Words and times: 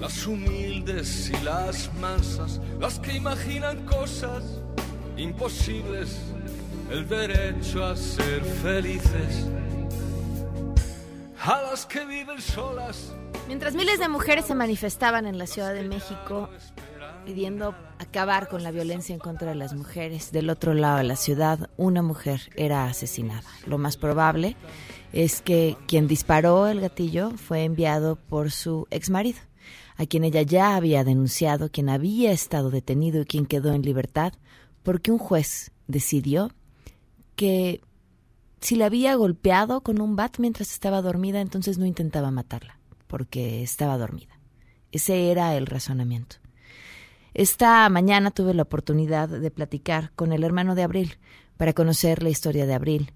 Las 0.00 0.26
humildes 0.26 1.30
y 1.30 1.44
las 1.44 1.92
mansas, 1.94 2.60
las 2.80 2.98
que 3.00 3.16
imaginan 3.16 3.84
cosas 3.86 4.44
imposibles, 5.16 6.16
el 6.90 7.08
derecho 7.08 7.84
a 7.84 7.96
ser 7.96 8.42
felices. 8.42 9.46
A 11.40 11.62
las 11.62 11.86
que 11.86 12.04
viven 12.04 12.40
solas. 12.40 13.12
Mientras 13.46 13.74
miles 13.74 13.98
de 13.98 14.08
mujeres 14.08 14.44
se 14.44 14.54
manifestaban 14.54 15.26
en 15.26 15.38
la 15.38 15.46
Ciudad 15.46 15.72
de 15.72 15.82
México 15.82 16.50
pidiendo 17.24 17.74
acabar 17.98 18.48
con 18.48 18.62
la 18.62 18.70
violencia 18.70 19.12
en 19.12 19.18
contra 19.18 19.50
de 19.50 19.54
las 19.54 19.74
mujeres, 19.74 20.32
del 20.32 20.48
otro 20.50 20.74
lado 20.74 20.98
de 20.98 21.04
la 21.04 21.16
ciudad 21.16 21.68
una 21.76 22.02
mujer 22.02 22.40
era 22.56 22.86
asesinada. 22.86 23.48
Lo 23.66 23.76
más 23.76 23.96
probable 23.96 24.56
es 25.12 25.42
que 25.42 25.76
quien 25.86 26.08
disparó 26.08 26.68
el 26.68 26.80
gatillo 26.80 27.30
fue 27.36 27.64
enviado 27.64 28.16
por 28.16 28.50
su 28.50 28.86
exmarido, 28.90 29.40
a 29.98 30.06
quien 30.06 30.24
ella 30.24 30.42
ya 30.42 30.76
había 30.76 31.04
denunciado, 31.04 31.70
quien 31.70 31.88
había 31.88 32.30
estado 32.30 32.70
detenido 32.70 33.20
y 33.20 33.24
quien 33.26 33.46
quedó 33.46 33.72
en 33.72 33.82
libertad, 33.82 34.32
porque 34.84 35.10
un 35.10 35.18
juez 35.18 35.72
decidió 35.88 36.52
que 37.34 37.82
si 38.60 38.76
la 38.76 38.86
había 38.86 39.14
golpeado 39.16 39.82
con 39.82 40.00
un 40.00 40.16
bat 40.16 40.38
mientras 40.38 40.72
estaba 40.72 41.02
dormida, 41.02 41.40
entonces 41.40 41.78
no 41.78 41.84
intentaba 41.84 42.30
matarla, 42.30 42.78
porque 43.08 43.62
estaba 43.62 43.98
dormida. 43.98 44.38
Ese 44.92 45.30
era 45.30 45.56
el 45.56 45.66
razonamiento. 45.66 46.36
Esta 47.34 47.88
mañana 47.88 48.30
tuve 48.30 48.54
la 48.54 48.62
oportunidad 48.62 49.28
de 49.28 49.50
platicar 49.50 50.12
con 50.14 50.32
el 50.32 50.44
hermano 50.44 50.74
de 50.74 50.84
Abril 50.84 51.18
para 51.56 51.72
conocer 51.72 52.22
la 52.22 52.30
historia 52.30 52.66
de 52.66 52.74
Abril. 52.74 53.12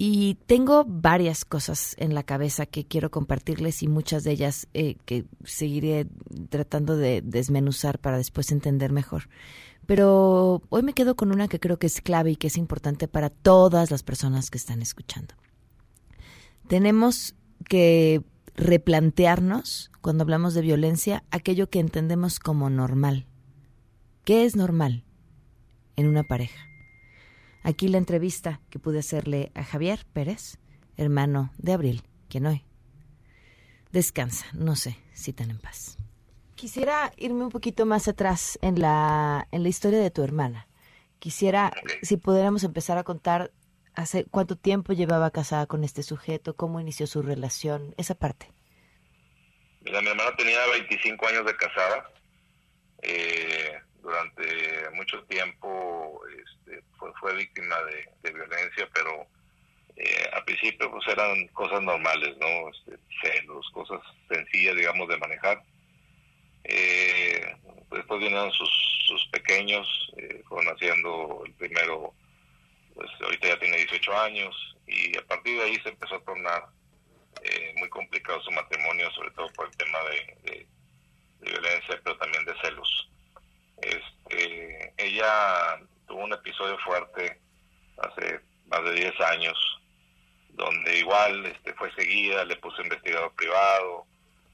Y 0.00 0.36
tengo 0.46 0.84
varias 0.86 1.44
cosas 1.44 1.96
en 1.98 2.14
la 2.14 2.22
cabeza 2.22 2.66
que 2.66 2.86
quiero 2.86 3.10
compartirles 3.10 3.82
y 3.82 3.88
muchas 3.88 4.22
de 4.22 4.30
ellas 4.30 4.68
eh, 4.72 4.94
que 5.04 5.24
seguiré 5.42 6.06
tratando 6.50 6.96
de 6.96 7.20
desmenuzar 7.20 7.98
para 7.98 8.16
después 8.16 8.52
entender 8.52 8.92
mejor. 8.92 9.28
Pero 9.86 10.62
hoy 10.68 10.84
me 10.84 10.92
quedo 10.92 11.16
con 11.16 11.32
una 11.32 11.48
que 11.48 11.58
creo 11.58 11.80
que 11.80 11.88
es 11.88 12.00
clave 12.00 12.30
y 12.30 12.36
que 12.36 12.46
es 12.46 12.56
importante 12.56 13.08
para 13.08 13.28
todas 13.28 13.90
las 13.90 14.04
personas 14.04 14.50
que 14.50 14.58
están 14.58 14.82
escuchando. 14.82 15.34
Tenemos 16.68 17.34
que 17.68 18.22
replantearnos, 18.54 19.90
cuando 20.00 20.22
hablamos 20.22 20.54
de 20.54 20.62
violencia, 20.62 21.24
aquello 21.32 21.70
que 21.70 21.80
entendemos 21.80 22.38
como 22.38 22.70
normal. 22.70 23.26
¿Qué 24.24 24.44
es 24.44 24.54
normal 24.54 25.02
en 25.96 26.06
una 26.06 26.22
pareja? 26.22 26.67
Aquí 27.68 27.88
la 27.88 27.98
entrevista 27.98 28.62
que 28.70 28.78
pude 28.78 29.00
hacerle 29.00 29.52
a 29.54 29.62
Javier 29.62 30.06
Pérez, 30.14 30.56
hermano 30.96 31.52
de 31.58 31.74
Abril, 31.74 32.02
quien 32.30 32.46
hoy 32.46 32.64
descansa, 33.92 34.46
no 34.54 34.74
sé 34.74 34.96
si 35.12 35.34
tan 35.34 35.50
en 35.50 35.58
paz. 35.58 35.98
Quisiera 36.54 37.12
irme 37.18 37.44
un 37.44 37.50
poquito 37.50 37.84
más 37.84 38.08
atrás 38.08 38.58
en 38.62 38.80
la, 38.80 39.48
en 39.52 39.62
la 39.64 39.68
historia 39.68 39.98
de 39.98 40.10
tu 40.10 40.22
hermana. 40.22 40.66
Quisiera, 41.18 41.70
si 42.00 42.16
pudiéramos 42.16 42.64
empezar 42.64 42.96
a 42.96 43.04
contar 43.04 43.52
hace 43.94 44.24
cuánto 44.24 44.56
tiempo 44.56 44.94
llevaba 44.94 45.30
casada 45.30 45.66
con 45.66 45.84
este 45.84 46.02
sujeto, 46.02 46.56
cómo 46.56 46.80
inició 46.80 47.06
su 47.06 47.20
relación, 47.20 47.94
esa 47.98 48.14
parte. 48.14 48.50
Mira, 49.82 50.00
mi 50.00 50.08
hermana 50.08 50.34
tenía 50.38 50.66
25 50.72 51.28
años 51.28 51.44
de 51.44 51.54
casada. 51.54 52.10
Eh, 53.02 53.78
durante 54.00 54.90
mucho 54.94 55.22
tiempo 55.24 56.22
este, 56.70 56.82
fue, 57.20 57.34
víctima 57.36 57.76
de, 58.22 58.32
violencia, 58.32 58.88
pero 58.94 59.26
eh, 59.96 60.30
al 60.32 60.44
principio 60.44 60.90
pues 60.90 61.06
eran 61.08 61.46
cosas 61.48 61.82
normales, 61.82 62.36
¿no? 62.38 62.70
Este, 62.70 62.98
celos, 63.22 63.68
cosas 63.72 64.00
sencillas, 64.28 64.76
digamos, 64.76 65.08
de 65.08 65.18
manejar 65.18 65.62
eh, 66.68 67.56
después 67.90 68.20
vinieron 68.20 68.52
sus, 68.52 68.70
sus 69.06 69.26
pequeños, 69.28 70.12
eh, 70.18 70.42
fueron 70.46 70.66
naciendo 70.66 71.42
el 71.46 71.52
primero, 71.54 72.12
pues 72.94 73.10
ahorita 73.22 73.48
ya 73.48 73.58
tiene 73.58 73.78
18 73.78 74.20
años, 74.20 74.76
y 74.86 75.16
a 75.16 75.26
partir 75.26 75.56
de 75.56 75.64
ahí 75.64 75.76
se 75.82 75.88
empezó 75.88 76.16
a 76.16 76.24
tornar 76.24 76.66
eh, 77.42 77.74
muy 77.78 77.88
complicado 77.88 78.40
su 78.42 78.50
matrimonio, 78.50 79.10
sobre 79.12 79.30
todo 79.30 79.48
por 79.54 79.66
el 79.66 79.76
tema 79.76 79.98
de, 80.10 80.66
violencia, 81.40 82.00
pero 82.04 82.18
también 82.18 82.44
de 82.44 82.54
celos. 82.62 83.10
Este, 83.80 84.92
ella 84.98 85.80
tuvo 86.08 86.24
un 86.24 86.32
episodio 86.32 86.78
fuerte 86.78 87.40
hace 87.98 88.40
más 88.66 88.84
de 88.84 88.92
10 88.94 89.20
años, 89.20 89.80
donde 90.50 90.98
igual 90.98 91.46
este, 91.46 91.72
fue 91.74 91.92
seguida, 91.94 92.44
le 92.44 92.56
puso 92.56 92.82
investigador 92.82 93.32
privado, 93.34 94.06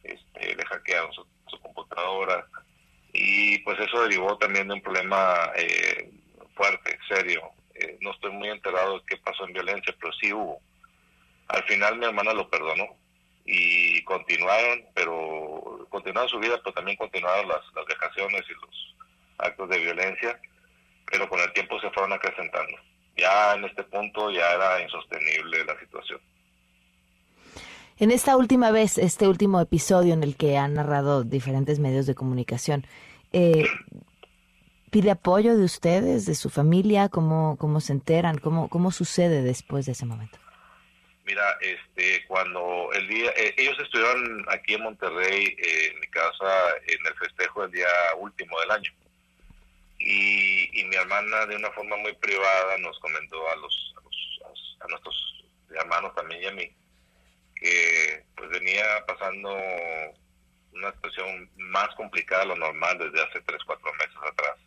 este, 0.03 0.55
le 0.55 0.65
hackearon 0.67 1.13
su 1.13 1.61
computadora 1.61 2.47
y 3.17 3.59
pues 3.59 3.79
eso 3.79 4.03
derivó 4.03 4.37
también 4.39 4.67
de 4.67 4.75
un 4.75 4.83
problema 4.83 5.53
eh, 5.55 6.11
fuerte, 6.57 6.99
serio. 7.09 7.43
Eh, 7.77 7.97
no 8.01 8.11
estoy 8.11 8.33
muy 8.33 8.49
enterado 8.49 8.99
de 8.99 9.07
qué 9.07 9.17
pasó 9.19 9.47
en 9.47 9.53
violencia, 9.53 9.95
pero 10.01 10.13
sí 10.15 10.33
hubo. 10.33 10.61
Al 11.47 11.63
final 11.65 11.97
mi 11.97 12.07
hermana 12.07 12.33
lo 12.33 12.51
perdonó 12.51 12.97
y 13.45 14.03
continuaron, 14.03 14.85
pero 14.95 15.87
continuaron 15.91 16.29
su 16.29 16.41
vida, 16.41 16.59
pero 16.65 16.75
también 16.75 16.97
continuaron 16.97 17.47
las, 17.47 17.61
las 17.77 17.87
vejaciones 17.87 18.43
y 18.49 18.53
los 18.55 18.97
actos 19.39 19.69
de 19.69 19.79
violencia, 19.79 20.41
pero 21.11 21.29
con 21.29 21.41
el 21.41 21.53
tiempo 21.53 21.81
se 21.81 21.91
fueron 21.91 22.13
acrecentando. 22.13 22.77
Ya 23.17 23.55
en 23.55 23.65
este 23.65 23.85
punto 23.85 24.31
ya 24.31 24.53
era 24.53 24.83
insostenible 24.83 25.65
la 25.65 25.79
situación. 25.79 26.21
En 27.99 28.11
esta 28.11 28.37
última 28.37 28.73
vez, 28.73 28.99
este 28.99 29.29
último 29.29 29.61
episodio 29.61 30.15
en 30.15 30.25
el 30.25 30.37
que 30.37 30.57
han 30.57 30.75
narrado 30.75 31.23
diferentes 31.23 31.79
medios 31.79 32.07
de 32.07 32.17
comunicación, 32.17 32.85
eh, 33.33 33.67
¿pide 34.91 35.13
apoyo 35.13 35.57
de 35.57 35.65
ustedes, 35.65 36.27
de 36.27 36.35
su 36.35 36.51
familia? 36.51 37.09
¿Cómo, 37.09 37.57
cómo 37.57 37.81
se 37.81 37.93
enteran? 37.93 38.39
¿Cómo, 38.39 38.69
¿Cómo 38.69 38.91
sucede 38.91 39.43
después 39.43 39.87
de 39.87 39.93
ese 39.93 40.07
momento? 40.07 40.39
Mira, 41.25 41.57
este, 41.61 42.27
cuando 42.27 42.91
el 42.93 43.09
día, 43.09 43.31
eh, 43.37 43.55
ellos 43.57 43.77
estuvieron 43.81 44.45
aquí 44.51 44.75
en 44.75 44.83
Monterrey, 44.83 45.47
eh, 45.47 45.91
en 45.93 46.01
mi 46.01 46.07
casa, 46.09 46.77
en 46.87 46.99
el 47.07 47.15
festejo 47.15 47.63
del 47.63 47.71
día 47.71 47.87
último 48.19 48.61
del 48.61 48.73
año. 48.73 48.93
Y, 50.07 50.81
y 50.81 50.85
mi 50.85 50.97
hermana, 50.97 51.47
de 51.47 51.57
una 51.57 51.71
forma 51.71 51.97
muy 51.97 52.13
privada, 52.17 52.77
nos 52.77 52.99
comentó 52.99 53.49
a 53.51 53.57
los, 53.57 53.95
a, 53.97 54.01
los, 54.03 54.77
a 54.81 54.87
nuestros 54.89 55.45
hermanos 55.71 56.15
también 56.15 56.43
y 56.43 56.47
a 56.47 56.53
mí, 56.53 56.77
que 57.57 58.23
pues 58.37 58.51
venía 58.51 58.85
pasando 59.07 59.51
una 60.73 60.93
situación 60.93 61.51
más 61.57 61.89
complicada 61.95 62.43
de 62.43 62.49
lo 62.49 62.57
normal 62.57 62.99
desde 62.99 63.27
hace 63.27 63.41
3, 63.41 63.59
4 63.65 63.93
meses 63.95 64.17
atrás, 64.31 64.59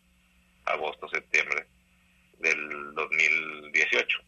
agosto, 0.66 1.08
septiembre 1.10 1.68
del 2.40 2.96
2018. 2.96 4.20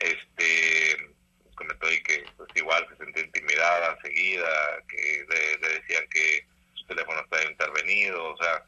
Este, 0.00 1.10
comentó 1.54 1.86
ahí 1.86 2.02
que 2.02 2.22
pues 2.36 2.50
igual 2.54 2.86
se 2.90 2.96
sentía 3.02 3.24
intimidada 3.24 3.96
enseguida, 3.96 4.84
que 4.90 5.24
le, 5.26 5.68
decían 5.68 6.04
que 6.10 6.46
su 6.74 6.84
teléfono 6.84 7.18
estaba 7.22 7.50
intervenido, 7.50 8.34
o 8.34 8.36
sea, 8.36 8.62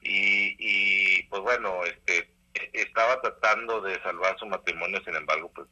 y, 0.00 0.56
y 0.58 1.22
pues 1.24 1.42
bueno, 1.42 1.84
este, 1.84 2.30
estaba 2.72 3.20
tratando 3.20 3.80
de 3.80 4.00
salvar 4.02 4.38
su 4.38 4.46
matrimonio, 4.46 5.00
sin 5.04 5.16
embargo, 5.16 5.50
pues 5.54 5.68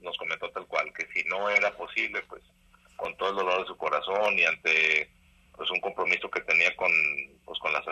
nos 0.00 0.16
comentó 0.18 0.50
tal 0.50 0.66
cual, 0.66 0.92
que 0.92 1.06
si 1.12 1.26
no 1.28 1.48
era 1.50 1.70
posible, 1.76 2.22
pues 2.28 2.42
con 2.96 3.16
todo 3.16 3.30
el 3.30 3.36
dolor 3.36 3.60
de 3.60 3.66
su 3.66 3.76
corazón 3.76 4.38
y 4.38 4.44
ante 4.44 5.10
pues 5.56 5.70
un 5.70 5.80
compromiso 5.80 6.30
que 6.30 6.40
tenía 6.42 6.74
con 6.76 6.90
pues 7.44 7.58
con 7.60 7.72
las 7.72 7.84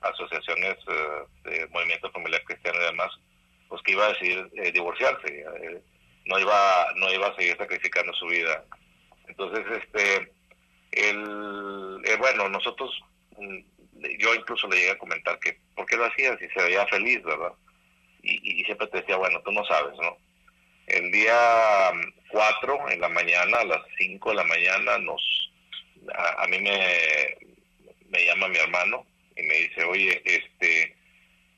asociaciones 0.00 0.76
eh, 0.88 1.50
de 1.50 1.66
movimiento 1.68 2.10
familiar 2.10 2.42
cristiano 2.44 2.78
y 2.80 2.84
demás, 2.84 3.10
pues 3.68 3.82
que 3.82 3.92
iba 3.92 4.06
a 4.06 4.12
decidir 4.12 4.50
eh, 4.56 4.72
divorciarse, 4.72 5.40
eh, 5.40 5.82
no 6.26 6.38
iba 6.38 6.92
no 6.96 7.12
iba 7.12 7.28
a 7.28 7.36
seguir 7.36 7.56
sacrificando 7.56 8.12
su 8.14 8.26
vida. 8.26 8.64
Entonces, 9.28 9.64
este 9.82 10.32
el 10.92 12.18
bueno, 12.18 12.48
nosotros 12.48 12.90
mm, 13.38 13.60
yo 14.18 14.34
incluso 14.34 14.68
le 14.68 14.76
llegué 14.76 14.90
a 14.90 14.98
comentar 14.98 15.38
que 15.38 15.58
por 15.74 15.86
qué 15.86 15.96
lo 15.96 16.06
hacía 16.06 16.36
si 16.38 16.48
se 16.48 16.62
veía 16.62 16.86
feliz, 16.86 17.22
¿verdad? 17.22 17.52
Y, 18.22 18.60
y 18.60 18.64
siempre 18.64 18.86
te 18.88 18.98
decía, 19.00 19.16
bueno, 19.16 19.40
tú 19.42 19.52
no 19.52 19.64
sabes, 19.64 19.94
¿no? 20.00 20.16
El 20.86 21.10
día 21.12 21.92
4 22.28 22.78
mm, 22.78 22.92
en 22.92 23.00
la 23.00 23.08
mañana, 23.08 23.58
a 23.58 23.64
las 23.64 23.82
5 23.98 24.30
de 24.30 24.36
la 24.36 24.44
mañana, 24.44 24.98
nos 24.98 25.22
a, 26.14 26.46
mí 26.48 26.58
me, 26.58 27.36
me 28.08 28.24
llama 28.24 28.48
mi 28.48 28.58
hermano 28.58 29.06
y 29.36 29.42
me 29.42 29.54
dice, 29.54 29.84
oye, 29.84 30.20
este, 30.24 30.96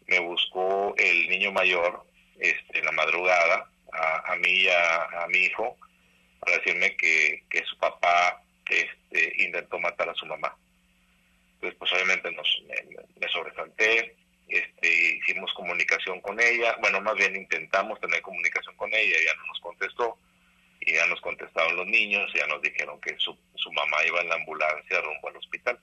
me 0.07 0.19
buscó 0.19 0.95
el 0.99 1.29
niño 1.29 1.53
mayor 1.53 2.05
este, 2.39 2.79
en 2.79 2.85
la 2.85 2.93
madrugada, 2.93 3.71
a, 3.93 4.37
mí 4.37 4.51
y 4.51 4.69
a, 4.69 5.27
mi 5.29 5.39
hijo, 5.39 5.77
para 6.41 6.59
decirme 6.59 6.97
que, 6.97 7.45
que 7.49 7.65
su 7.65 7.79
papá 7.79 8.43
este, 8.69 9.33
intentó 9.43 9.79
matar 9.79 10.09
a 10.09 10.15
su 10.15 10.27
mamá. 10.27 10.57
Entonces, 11.65 11.79
pues 11.79 11.93
obviamente 11.93 12.31
nos, 12.33 12.63
me, 12.69 13.07
me 13.19 13.29
sobresalté, 13.29 14.15
este, 14.49 15.17
hicimos 15.17 15.51
comunicación 15.55 16.21
con 16.21 16.39
ella, 16.39 16.77
bueno, 16.83 17.01
más 17.01 17.15
bien 17.15 17.35
intentamos 17.35 17.99
tener 18.01 18.21
comunicación 18.21 18.77
con 18.77 18.93
ella, 18.93 19.17
ella 19.17 19.33
no 19.39 19.47
nos 19.47 19.61
contestó, 19.61 20.19
y 20.81 20.93
ya 20.93 21.07
nos 21.07 21.23
contestaron 21.23 21.75
los 21.77 21.87
niños, 21.87 22.31
ya 22.35 22.47
nos 22.49 22.61
dijeron 22.61 23.01
que 23.01 23.17
su, 23.17 23.35
su 23.55 23.73
mamá 23.73 23.97
iba 24.07 24.21
en 24.21 24.29
la 24.29 24.35
ambulancia 24.35 25.01
rumbo 25.01 25.29
al 25.29 25.39
hospital. 25.39 25.79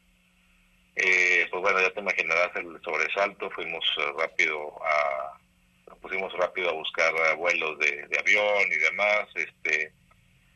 Eh, 0.98 1.48
pues 1.50 1.64
bueno, 1.64 1.82
ya 1.82 1.90
te 1.90 2.00
imaginarás 2.00 2.56
el 2.58 2.80
sobresalto, 2.84 3.50
fuimos 3.50 3.84
eh, 3.98 4.14
rápido 4.20 4.80
a, 4.86 5.40
nos 5.90 5.98
pusimos 5.98 6.32
rápido 6.34 6.70
a 6.70 6.74
buscar 6.74 7.12
vuelos 7.38 7.80
de, 7.80 8.08
avión 8.20 8.72
y 8.72 8.78
demás, 8.78 9.28
este, 9.34 9.92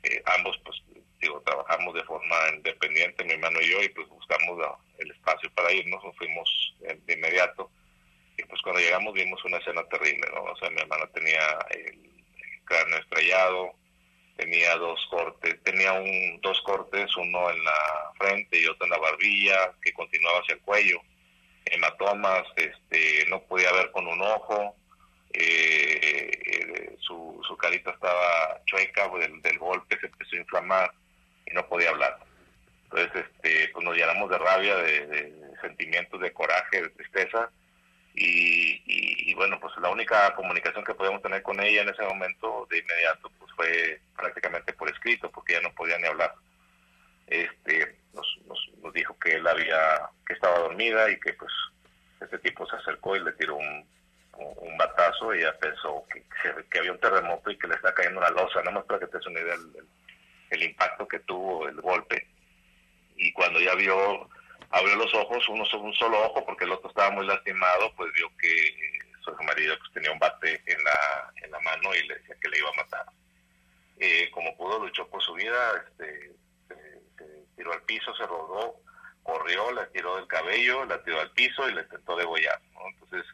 eh, 0.04 0.22
ambos 0.38 0.56
pues 0.64 0.80
digo, 1.26 1.42
trabajamos 1.42 1.94
de 1.94 2.04
forma 2.04 2.36
independiente, 2.56 3.24
mi 3.24 3.34
hermano 3.34 3.60
y 3.62 3.70
yo, 3.70 3.82
y 3.82 3.90
pues 3.90 4.08
buscamos 4.10 4.60
el 4.98 5.12
espacio 5.12 5.50
para 5.52 5.72
irnos, 5.72 6.04
nos 6.04 6.16
fuimos 6.18 6.76
de 6.80 7.14
inmediato, 7.14 7.70
y 8.38 8.44
pues 8.44 8.62
cuando 8.62 8.82
llegamos 8.82 9.14
vimos 9.14 9.44
una 9.46 9.58
escena 9.58 9.84
terrible, 9.88 10.28
¿no? 10.34 10.44
O 10.44 10.56
sea, 10.58 10.70
mi 10.70 10.82
hermano 10.82 11.08
tenía 11.14 11.58
el 11.72 12.00
cráneo 12.66 13.00
estrellado, 13.00 13.74
tenía 14.36 14.76
dos 14.76 15.00
cortes, 15.10 15.62
tenía 15.64 15.94
un, 15.94 16.40
dos 16.42 16.60
cortes, 16.62 17.16
uno 17.18 17.50
en 17.50 17.64
la 17.64 18.12
frente 18.18 18.60
y 18.60 18.68
otro 18.68 18.86
en 18.86 18.92
la 18.92 19.00
barbilla, 19.00 19.72
que 19.82 19.94
continuaba 19.94 20.40
hacia 20.40 20.56
el 20.56 20.62
cuello, 20.62 21.02
hematomas, 21.66 22.44
este, 22.56 23.26
no 23.30 23.42
podía 23.44 23.72
ver 23.72 23.92
con 23.92 24.06
un 24.08 24.22
ojo, 24.22 24.76
eh, 25.34 26.32
eh, 26.46 26.96
su, 27.00 27.42
su 27.48 27.58
carita 27.58 27.92
estaba 27.92 28.62
chueca 28.66 29.08
del, 29.10 29.42
del 29.42 29.58
golpe, 29.58 29.98
se 30.00 30.08
empezó 30.08 30.36
a 30.36 30.40
inflamar 30.40 30.94
y 31.46 31.54
no 31.54 31.68
podía 31.68 31.90
hablar. 31.90 32.18
Entonces, 32.86 33.26
este, 33.26 33.70
pues 33.74 33.86
nos 33.86 33.96
llenamos 33.96 34.30
de 34.30 34.38
rabia, 34.38 34.76
de, 34.78 35.08
de 35.08 35.34
sentimientos 35.62 36.20
de 36.22 36.32
coraje, 36.32 36.82
de 36.82 36.90
tristeza, 36.90 37.50
y, 38.18 39.34
bueno, 39.34 39.60
pues 39.60 39.74
la 39.82 39.90
única 39.90 40.34
comunicación 40.36 40.84
que 40.86 40.94
podíamos 40.94 41.22
tener 41.22 41.42
con 41.44 41.60
ella 41.60 41.82
en 41.82 41.90
ese 41.90 42.04
momento 42.04 42.66
de 42.70 42.80
inmediato 42.80 43.30
pues 43.38 43.52
fue 43.56 44.02
prácticamente 44.16 44.74
por 44.74 44.90
escrito, 44.90 45.30
porque 45.32 45.54
ella 45.54 45.64
no 45.64 45.76
podía 45.76 45.98
ni 45.98 46.08
hablar. 46.08 46.34
Este, 47.28 47.98
nos, 48.14 48.28
nos, 48.48 48.94
dijo 48.94 49.18
que 49.20 49.34
él 49.34 49.46
había, 49.46 50.10
que 50.26 50.34
estaba 50.34 50.60
dormida 50.60 51.10
y 51.10 51.20
que 51.20 51.34
pues 51.34 51.52
este 52.22 52.40
tipo 52.40 52.66
se 52.68 52.78
acercó 52.78 53.16
y 53.16 53.24
le 53.24 53.34
tiró 53.34 53.58
un, 53.58 53.86
un 54.38 54.78
batazo 54.78 55.34
y 55.36 55.40
ella 55.40 55.58
pensó 55.60 56.06
que, 56.14 56.24
que, 56.70 56.80
había 56.80 56.94
un 56.94 57.00
terremoto 57.00 57.52
y 57.52 57.58
que 57.58 57.68
le 57.68 57.76
está 57.76 57.94
cayendo 57.94 58.20
una 58.20 58.30
losa, 58.30 58.60
nada 58.60 58.72
más 58.72 58.86
para 58.86 59.00
que 59.00 59.08
te 59.08 59.18
des 59.18 59.28
una 59.28 59.42
idea 59.42 59.58
del, 59.58 59.85
el 60.56 60.64
impacto 60.64 61.08
que 61.08 61.20
tuvo 61.20 61.68
el 61.68 61.80
golpe. 61.82 62.28
Y 63.18 63.32
cuando 63.34 63.60
ya 63.60 63.76
vio 63.76 64.30
abrió 64.72 64.96
los 64.96 65.14
ojos, 65.14 65.48
uno 65.50 65.64
un 65.80 65.94
solo 65.94 66.20
ojo 66.26 66.46
porque 66.46 66.66
el 66.66 66.72
otro 66.72 66.90
estaba 66.90 67.12
muy 67.12 67.26
lastimado, 67.26 67.94
pues 67.96 68.12
vio 68.14 68.30
que 68.38 68.76
su 69.24 69.32
marido 69.44 69.76
pues, 69.80 69.92
tenía 69.94 70.12
un 70.12 70.20
bate 70.20 70.62
en 70.66 70.84
la, 70.84 71.34
en 71.44 71.52
la 71.52 71.60
mano 71.62 71.96
y 71.96 72.08
le 72.08 72.16
decía 72.16 72.36
que 72.42 72.50
le 72.50 72.60
iba 72.60 72.70
a 72.70 72.84
matar. 72.84 73.06
Eh, 73.98 74.30
como 74.32 74.56
pudo, 74.58 74.80
luchó 74.80 75.08
por 75.08 75.22
su 75.24 75.34
vida, 75.34 75.86
este, 75.88 76.34
se, 76.68 77.46
tiró 77.56 77.74
al 77.74 77.82
piso, 77.84 78.14
se 78.16 78.26
rodó, 78.28 78.76
corrió, 79.24 79.72
la 79.72 79.88
tiró 79.88 80.18
del 80.18 80.28
cabello, 80.28 80.86
la 80.86 81.02
tiró 81.04 81.22
al 81.22 81.32
piso 81.32 81.68
y 81.70 81.74
le 81.74 81.82
intentó 81.82 82.16
degollar. 82.16 82.60
Entonces, 82.94 83.26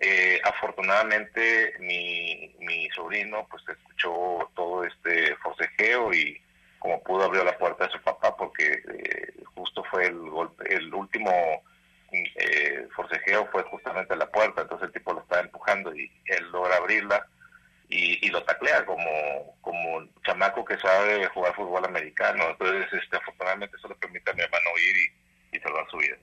eh, 0.00 0.40
afortunadamente 0.44 1.74
mi, 1.78 2.54
mi 2.58 2.88
sobrino 2.90 3.46
pues 3.50 3.62
escuchó 3.68 4.50
todo 4.54 4.84
este 4.84 5.34
forcejeo 5.36 6.12
y 6.12 6.40
como 6.78 7.02
pudo 7.02 7.24
abrió 7.24 7.44
la 7.44 7.56
puerta 7.56 7.86
de 7.86 7.92
su 7.92 8.00
papá 8.02 8.36
porque 8.36 8.64
eh, 8.72 9.32
justo 9.54 9.82
fue 9.90 10.06
el 10.06 10.18
golpe, 10.18 10.74
el 10.74 10.92
último 10.92 11.30
eh, 12.12 12.86
forcejeo 12.94 13.48
fue 13.50 13.62
justamente 13.64 14.12
a 14.12 14.16
la 14.16 14.30
puerta, 14.30 14.62
entonces 14.62 14.86
el 14.86 14.92
tipo 14.92 15.12
lo 15.12 15.20
estaba 15.20 15.42
empujando 15.42 15.94
y 15.94 16.10
él 16.26 16.44
logra 16.50 16.76
abrirla 16.76 17.26
y, 17.88 18.28
lo 18.30 18.42
taclea 18.42 18.84
como, 18.84 19.56
como 19.60 20.08
chamaco 20.24 20.64
que 20.64 20.76
sabe 20.78 21.24
jugar 21.28 21.54
fútbol 21.54 21.84
americano, 21.84 22.50
entonces 22.50 22.92
este, 22.92 23.16
afortunadamente 23.16 23.76
eso 23.76 23.88
le 23.88 23.94
permite 23.94 24.30
a 24.30 24.34
mi 24.34 24.42
hermano 24.42 24.70
ir 24.78 24.96
y, 25.52 25.60
salvar 25.60 25.88
su 25.90 25.96
vida. 25.96 26.16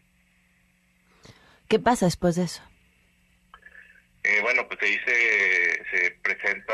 ¿Qué 1.68 1.80
pasa 1.80 2.06
después 2.06 2.36
de 2.36 2.44
eso? 2.44 2.62
Eh, 4.24 4.40
bueno, 4.42 4.68
pues 4.68 4.82
ahí 4.82 4.98
se, 5.06 5.84
se 5.92 6.12
presenta 6.22 6.74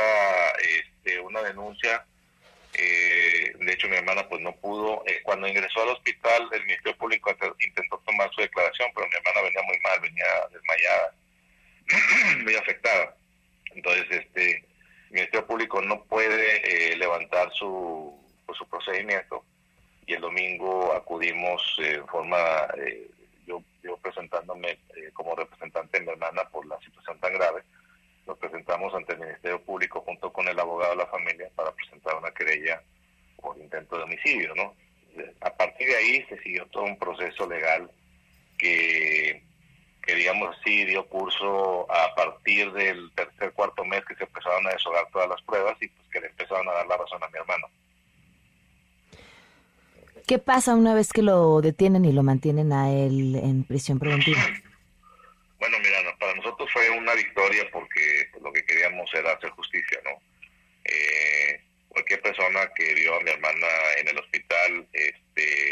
este, 0.60 1.20
una 1.20 1.42
denuncia 1.42 2.06
eh, 2.74 3.54
de 3.60 3.74
hecho, 3.74 3.90
mi 3.90 3.96
hermana 3.96 4.28
pues 4.28 4.42
no 4.42 4.56
pudo. 4.56 5.04
Eh, 5.06 5.22
cuando 5.24 5.48
ingresó 5.48 5.82
al 5.82 5.90
hospital, 5.90 6.48
el 6.52 6.62
Ministerio 6.66 6.98
Público 6.98 7.36
intentó 7.60 7.98
tomar 8.06 8.30
su 8.34 8.42
declaración, 8.42 8.90
pero 8.94 9.08
mi 9.08 9.16
hermana 9.16 9.42
venía 9.42 9.62
muy 9.64 9.80
mal, 9.80 10.00
venía 10.00 10.26
desmayada, 10.52 11.16
muy 12.44 12.56
afectada. 12.56 13.16
Entonces, 13.76 14.06
este, 14.10 14.52
el 14.52 15.12
Ministerio 15.12 15.46
Público 15.46 15.82
no 15.82 16.04
puede 16.06 16.92
eh, 16.92 16.96
levantar 16.96 17.52
su, 17.54 18.18
pues, 18.46 18.58
su 18.58 18.68
procedimiento 18.70 19.44
y 20.06 20.14
el 20.14 20.22
domingo 20.22 20.94
acudimos 20.94 21.62
en 21.80 22.08
forma, 22.08 22.68
yo, 23.84 23.98
presentándome 23.98 24.80
como 25.14 25.36
representante 25.36 26.00
de 26.00 26.06
mi 26.06 26.12
hermana 26.12 26.44
por 26.50 26.66
la 26.66 26.80
situación 26.80 27.20
tan 27.20 27.34
grave, 27.34 27.64
nos 28.26 28.38
presentamos 28.38 28.94
ante 28.94 29.14
el 29.14 29.20
Ministerio 29.20 29.62
Público 29.64 30.02
junto 30.02 30.32
con 30.32 30.48
el 30.48 30.60
abogado 30.60 30.92
de 30.92 30.98
la 30.98 31.08
familia 31.08 31.50
para 31.56 31.72
presentar 31.72 32.16
una 32.16 32.32
querella 32.32 32.82
por 33.38 33.58
intento 33.58 33.98
de 33.98 34.04
homicidio, 34.04 34.54
¿no? 34.56 34.76
A 35.42 35.50
partir 35.50 35.88
de 35.88 35.96
ahí 35.96 36.26
se 36.30 36.38
siguió 36.42 36.66
todo 36.68 36.84
un 36.84 37.00
proceso 37.00 37.50
legal 37.50 37.90
que, 38.58 39.44
que 40.04 40.16
digamos 40.16 40.56
así, 40.56 40.86
dio 40.86 41.08
curso 41.08 41.92
a 41.92 42.14
partir 42.16 42.72
del 42.74 43.12
tercer, 43.16 43.54
cuarto 43.54 43.84
mes 43.86 44.06
que 44.06 44.16
se 44.16 44.26
empezaron 44.26 44.68
a 44.68 44.72
deshogar 44.72 45.10
todas 45.12 45.30
las 45.30 45.42
pruebas 45.42 45.76
y 45.82 45.88
pues 45.88 46.08
que 46.10 46.22
le 46.22 46.28
empezaron 46.28 46.68
a 46.70 46.74
dar 46.74 46.88
la 46.88 46.98
razón 46.98 47.24
a 47.24 47.30
mi 47.30 47.38
hermano. 47.38 47.68
¿Qué 50.30 50.38
pasa 50.38 50.76
una 50.76 50.94
vez 50.94 51.12
que 51.12 51.24
lo 51.24 51.60
detienen 51.60 52.06
y 52.06 52.14
lo 52.14 52.22
mantienen 52.22 52.72
a 52.72 52.92
él 52.92 53.36
en 53.36 53.64
prisión 53.64 53.98
preventiva? 53.98 54.40
Bueno, 55.58 55.80
mira, 55.80 56.16
para 56.20 56.36
nosotros 56.36 56.70
fue 56.72 56.88
una 56.92 57.16
victoria 57.16 57.68
porque 57.74 58.30
lo 58.40 58.54
que 58.54 58.64
queríamos 58.64 59.10
era 59.16 59.34
hacer 59.34 59.50
justicia, 59.50 60.00
¿no? 60.04 60.22
Eh, 60.86 61.60
cualquier 61.88 62.22
persona 62.22 62.70
que 62.76 62.94
vio 62.94 63.16
a 63.16 63.22
mi 63.22 63.32
hermana 63.32 63.68
en 63.98 64.08
el 64.08 64.20
hospital, 64.20 64.88
este, 64.94 65.72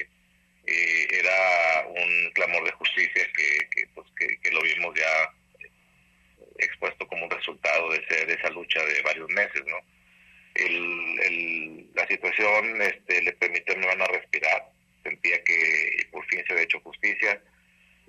eh, 0.66 1.08
era 1.12 1.86
un 1.90 2.32
clamor 2.34 2.64
de 2.64 2.72
justicia 2.72 3.28
que, 3.38 3.88
pues, 3.94 4.08
que, 4.18 4.52
lo 4.52 4.62
vimos 4.64 4.96
ya 4.96 5.34
expuesto 6.58 7.06
como 7.06 7.26
un 7.26 7.30
resultado 7.30 7.92
de, 7.92 7.98
ese, 8.00 8.26
de 8.26 8.34
esa 8.34 8.50
lucha 8.50 8.84
de 8.84 9.04
varios 9.04 9.30
meses, 9.30 9.62
¿no? 9.68 9.78
El, 10.58 11.90
la 11.94 12.08
situación 12.08 12.82
este, 12.82 13.22
le 13.22 13.34
permitió 13.34 13.74
a 13.74 13.78
mi 13.78 13.86
hermana 13.86 14.08
respirar, 14.12 14.70
sentía 15.04 15.44
que 15.44 16.08
por 16.12 16.26
fin 16.26 16.44
se 16.46 16.54
había 16.54 16.66
hecho 16.66 16.80
justicia. 16.82 17.42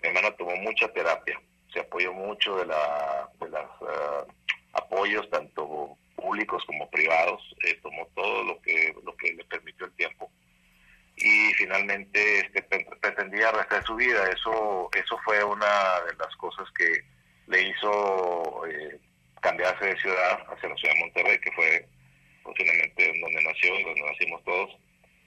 Mi 0.02 0.08
hermana 0.08 0.30
tomó 0.36 0.56
mucha 0.56 0.92
terapia, 0.92 1.40
se 1.72 1.80
apoyó 1.80 2.12
mucho 2.12 2.56
de, 2.56 2.66
la, 2.66 3.28
de 3.40 3.48
los 3.50 3.60
eh, 3.62 4.32
apoyos 4.72 5.28
tanto 5.30 5.96
públicos 6.16 6.62
como 6.66 6.90
privados, 6.90 7.42
eh, 7.64 7.78
tomó 7.82 8.06
todo 8.14 8.44
lo 8.44 8.60
que, 8.62 8.94
lo 9.04 9.16
que 9.16 9.32
le 9.34 9.44
permitió 9.44 9.86
el 9.86 9.92
tiempo 9.92 10.30
y 11.20 11.52
finalmente 11.54 12.40
este, 12.40 12.62
pretendía 13.00 13.50
rehacer 13.52 13.82
su 13.84 13.96
vida. 13.96 14.28
Eso, 14.30 14.88
eso 14.94 15.18
fue 15.24 15.42
una 15.42 16.00
de 16.06 16.14
las 16.18 16.34
cosas 16.36 16.66
que 16.76 17.04
le 17.48 17.62
hizo 17.62 18.66
eh, 18.66 18.98
cambiarse 19.40 19.86
de 19.86 20.00
ciudad 20.00 20.44
hacia 20.48 20.68
la 20.68 20.76
ciudad 20.76 20.94
de 20.94 21.00
Monterrey, 21.00 21.38
que 21.40 21.52
fue 21.52 21.88
posiblemente 22.48 23.12
donde 23.20 23.42
nació 23.42 23.78
y 23.78 23.84
donde 23.84 24.02
nacimos 24.02 24.42
todos. 24.44 24.76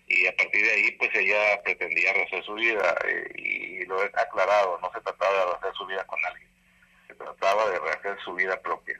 Y 0.08 0.28
a 0.28 0.36
partir 0.36 0.66
de 0.66 0.72
ahí, 0.72 0.92
pues 0.98 1.10
ella 1.14 1.62
pretendía 1.64 2.14
rehacer 2.14 2.44
su 2.44 2.54
vida 2.56 2.96
y 3.36 3.86
lo 3.86 4.04
he 4.04 4.08
aclarado, 4.08 4.80
no 4.82 4.92
se 4.92 5.02
trataba 5.02 5.34
de 5.34 5.46
rehacer 5.52 5.74
su 5.78 5.86
vida 5.86 6.04
con 6.06 6.20
alguien, 6.26 6.50
se 7.08 7.16
trataba 7.16 7.70
de 7.70 7.80
rehacer 7.80 8.18
su 8.26 8.34
vida 8.34 8.60
propia. 8.62 9.00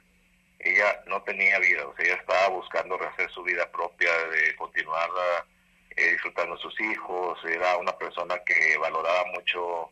Ella 0.60 1.02
no 1.06 1.20
tenía 1.22 1.58
vida, 1.58 1.86
o 1.86 1.94
sea, 1.96 2.06
ella 2.06 2.14
estaba 2.14 2.48
buscando 2.48 2.96
rehacer 2.96 3.28
su 3.30 3.42
vida 3.42 3.70
propia, 3.72 4.10
de 4.28 4.54
continuar 4.56 5.10
eh, 5.96 6.12
disfrutando 6.12 6.54
a 6.54 6.58
sus 6.58 6.80
hijos, 6.80 7.38
era 7.44 7.76
una 7.76 7.92
persona 7.98 8.38
que 8.46 8.78
valoraba 8.78 9.24
mucho 9.34 9.90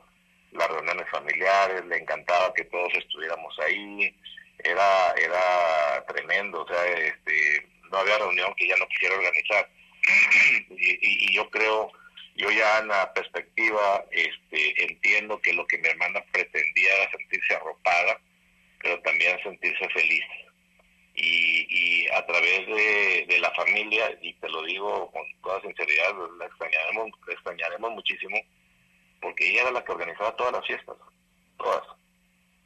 las 0.52 0.68
reuniones 0.68 1.08
familiares, 1.10 1.84
le 1.86 1.98
encantaba 1.98 2.54
que 2.54 2.64
todos 2.64 2.94
estuviéramos 2.94 3.58
ahí, 3.58 4.16
era, 4.64 5.12
era 5.12 6.04
tremendo, 6.06 6.62
o 6.62 6.68
sea, 6.68 6.86
este, 6.86 7.68
no 7.90 7.98
había 7.98 8.18
reunión 8.18 8.54
que 8.56 8.68
ya 8.68 8.76
no 8.76 8.88
quisiera 8.88 9.16
organizar. 9.16 9.68
y, 10.70 11.34
yo 11.34 11.48
creo, 11.50 11.92
yo 12.36 12.50
ya 12.50 12.78
en 12.78 12.88
la 12.88 13.12
perspectiva 13.12 14.04
este, 14.10 14.84
entiendo 14.84 15.40
que 15.40 15.52
lo 15.52 15.66
que 15.66 15.78
mi 15.78 15.88
hermana 15.88 16.24
pretendía 16.32 16.94
era 16.96 17.10
sentirse 17.10 17.54
arropada, 17.54 18.20
pero 18.80 19.00
también 19.02 19.42
sentirse 19.42 19.88
feliz. 19.90 20.24
Y, 21.14 21.66
y 21.68 22.08
a 22.08 22.24
través 22.24 22.66
de, 22.66 23.26
de, 23.28 23.40
la 23.40 23.50
familia, 23.50 24.16
y 24.22 24.32
te 24.34 24.48
lo 24.48 24.62
digo 24.62 25.10
con 25.10 25.22
toda 25.42 25.60
sinceridad, 25.60 26.14
la 26.38 26.46
extrañaremos, 26.46 27.10
la 27.26 27.34
extrañaremos 27.34 27.90
muchísimo, 27.92 28.40
porque 29.20 29.50
ella 29.50 29.62
era 29.62 29.72
la 29.72 29.84
que 29.84 29.92
organizaba 29.92 30.34
todas 30.36 30.52
las 30.52 30.66
fiestas, 30.66 30.96
todas. 31.58 31.82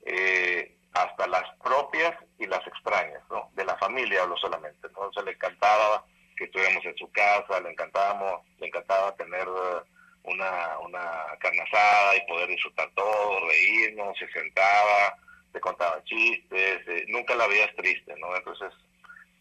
Eh, 0.07 0.77
hasta 0.95 1.27
las 1.27 1.45
propias 1.63 2.15
y 2.39 2.47
las 2.47 2.67
extrañas, 2.67 3.23
¿no? 3.31 3.51
De 3.55 3.65
la 3.65 3.77
familia 3.77 4.23
hablo 4.23 4.37
solamente. 4.37 4.87
Entonces 4.87 5.25
le 5.25 5.33
encantaba 5.33 6.05
que 6.37 6.45
estuviéramos 6.45 6.85
en 6.85 6.97
su 6.97 7.11
casa, 7.13 7.61
le 7.61 7.71
encantábamos, 7.71 8.43
le 8.59 8.69
encantaba 8.69 9.15
tener 9.17 9.47
eh, 9.47 9.81
una, 10.25 10.79
una 10.79 11.37
carne 11.41 11.61
asada 11.63 12.17
y 12.17 12.27
poder 12.27 12.49
disfrutar 12.49 12.91
todo, 12.95 13.41
reírnos, 13.49 14.17
se 14.19 14.29
sentaba, 14.31 15.17
te 15.53 15.61
contaba 15.61 16.03
chistes, 16.05 16.89
eh, 16.89 17.05
nunca 17.09 17.35
la 17.35 17.47
veías 17.47 17.75
triste, 17.77 18.15
¿no? 18.19 18.35
Entonces, 18.37 18.73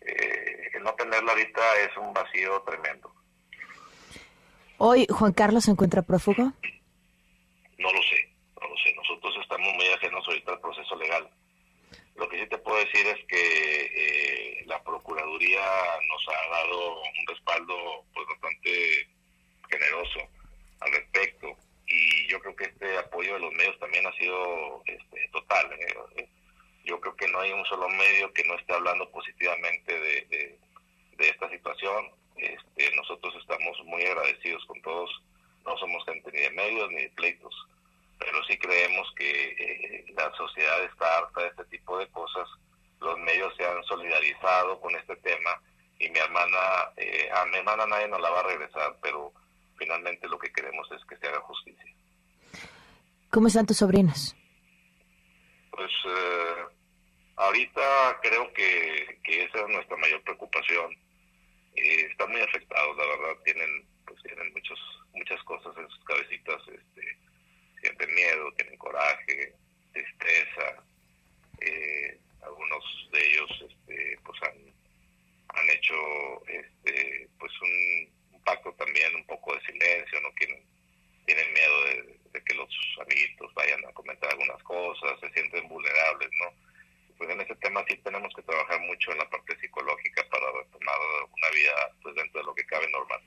eh, 0.01 0.71
no 0.81 0.93
tenerla 0.95 1.31
ahorita 1.31 1.61
es 1.79 1.97
un 1.97 2.13
vacío 2.13 2.61
tremendo. 2.61 3.13
¿Hoy 4.77 5.07
Juan 5.09 5.33
Carlos 5.33 5.63
se 5.63 5.71
encuentra 5.71 6.01
prófugo? 6.01 6.51
No 7.77 7.91
lo 7.91 8.01
sé, 8.03 8.29
no 8.59 8.67
lo 8.67 8.77
sé. 8.77 8.93
Nosotros 8.95 9.33
estamos 9.41 9.73
muy 9.75 9.87
ajenos 9.87 10.27
ahorita 10.27 10.51
al 10.51 10.59
proceso 10.59 10.95
legal. 10.95 11.29
Lo 12.23 12.29
que 12.29 12.39
sí 12.39 12.47
te 12.47 12.57
puedo 12.59 12.77
decir 12.77 13.05
es 13.05 13.25
que 13.25 13.91
eh, 13.91 14.63
la 14.65 14.81
Procuraduría 14.81 15.61
nos 16.07 16.25
ha 16.29 16.49
dado 16.51 17.01
un 17.01 17.27
respaldo 17.27 18.05
pues 18.13 18.25
bastante 18.29 19.09
generoso 19.69 20.19
al 20.79 20.93
respecto 20.93 21.53
y 21.85 22.25
yo 22.29 22.39
creo 22.39 22.55
que 22.55 22.63
este 22.63 22.97
apoyo 22.97 23.33
de 23.33 23.41
los 23.41 23.53
medios 23.55 23.77
también 23.77 24.07
ha 24.07 24.13
sido 24.13 24.81
este, 24.85 25.27
total. 25.33 25.69
¿eh? 26.15 26.29
Yo 26.85 26.97
creo 27.01 27.13
que 27.17 27.27
no 27.27 27.41
hay 27.41 27.51
un 27.51 27.65
solo 27.65 27.89
medio 27.89 28.31
que 28.31 28.45
no 28.45 28.55
esté 28.57 28.71
hablando 28.71 29.11
positivamente 29.11 29.91
de, 29.91 30.57
de, 31.17 31.27
esta 31.27 31.49
situación. 31.49 32.09
Este, 32.37 32.95
nosotros 32.95 33.35
estamos 33.35 33.77
muy 33.83 34.01
agradecidos 34.05 34.65
con 34.67 34.81
todos. 34.81 35.11
No 35.65 35.77
somos 35.77 36.05
gente 36.05 36.31
ni 36.31 36.39
de 36.39 36.51
medios 36.51 36.89
ni 36.89 37.01
de 37.01 37.09
pleitos 37.09 37.53
pero 38.23 38.43
sí 38.45 38.57
creemos 38.57 39.11
que 39.17 39.49
eh, 39.49 40.05
la 40.15 40.31
sociedad 40.35 40.83
está 40.85 41.17
harta 41.17 41.41
de 41.41 41.47
este 41.47 41.65
tipo 41.65 41.97
de 41.97 42.07
cosas, 42.09 42.47
los 43.01 43.17
medios 43.19 43.53
se 43.57 43.65
han 43.65 43.83
solidarizado 43.83 44.79
con 44.79 44.95
este 44.95 45.15
tema 45.17 45.61
y 45.99 46.09
mi 46.09 46.19
hermana, 46.19 46.57
eh, 46.95 47.29
a 47.33 47.45
mi 47.45 47.57
hermana 47.57 47.85
nadie 47.85 48.07
nos 48.07 48.21
la 48.21 48.29
va 48.29 48.39
a 48.39 48.47
regresar, 48.47 48.97
pero 49.01 49.33
finalmente 49.77 50.27
lo 50.27 50.39
que 50.39 50.51
queremos 50.53 50.89
es 50.91 51.03
que 51.05 51.17
se 51.17 51.27
haga 51.27 51.41
justicia. 51.41 51.93
¿Cómo 53.29 53.47
están 53.47 53.65
tus 53.65 53.77
sobrinas? 53.77 54.35
Pues 55.71 55.91
eh, 56.05 56.65
ahorita 57.35 58.19
creo 58.21 58.53
que, 58.53 59.19
que 59.23 59.43
esa 59.43 59.59
es 59.59 59.67
nuestra 59.67 59.97
mayor 59.97 60.21
preocupación. 60.23 60.95
están 61.75 62.31
muy 62.31 62.41
afectados, 62.41 62.97
la 62.97 63.05
verdad, 63.05 63.41
tienen 63.43 63.87
pues 64.05 64.21
tienen 64.23 64.51
muchos 64.53 64.79
muchas 65.13 65.41
cosas 65.43 65.75
en 65.77 65.87
sus 65.89 66.03
cabecitas 66.05 66.61
este 66.67 67.17
sienten 67.83 68.15
miedo, 68.15 68.51
tienen 68.53 68.77
coraje, 68.77 69.53
tristeza. 69.91 70.83
Eh, 71.59 72.17
algunos 72.41 72.83
de 73.11 73.25
ellos 73.25 73.65
este, 73.69 74.17
pues 74.23 74.41
han, 74.43 74.57
han 75.49 75.69
hecho 75.69 76.47
este, 76.47 77.29
pues 77.39 77.51
un, 77.61 78.23
pacto 78.43 78.73
también 78.73 79.15
un 79.15 79.25
poco 79.25 79.55
de 79.55 79.61
silencio, 79.61 80.19
no 80.19 80.29
quieren, 80.33 80.61
tienen 81.25 81.53
miedo 81.53 81.83
de, 82.33 82.43
que 82.43 82.55
los 82.55 82.67
amiguitos 82.99 83.53
vayan 83.53 83.85
a 83.85 83.93
comentar 83.93 84.29
algunas 84.31 84.61
cosas, 84.63 85.17
se 85.21 85.31
sienten 85.31 85.65
vulnerables, 85.69 86.29
¿no? 86.39 86.51
Pues 87.17 87.29
en 87.29 87.39
ese 87.39 87.55
tema 87.55 87.85
sí 87.87 87.95
tenemos 88.03 88.33
que 88.35 88.41
trabajar 88.41 88.81
mucho 88.81 89.13
en 89.13 89.19
la 89.19 89.29
parte 89.29 89.57
psicológica 89.59 90.27
para 90.29 90.51
retomar 90.51 90.97
una 91.31 91.49
vida 91.51 91.95
pues 92.01 92.15
dentro 92.15 92.41
de 92.41 92.47
lo 92.47 92.55
que 92.55 92.65
cabe 92.65 92.91
normal. 92.91 93.21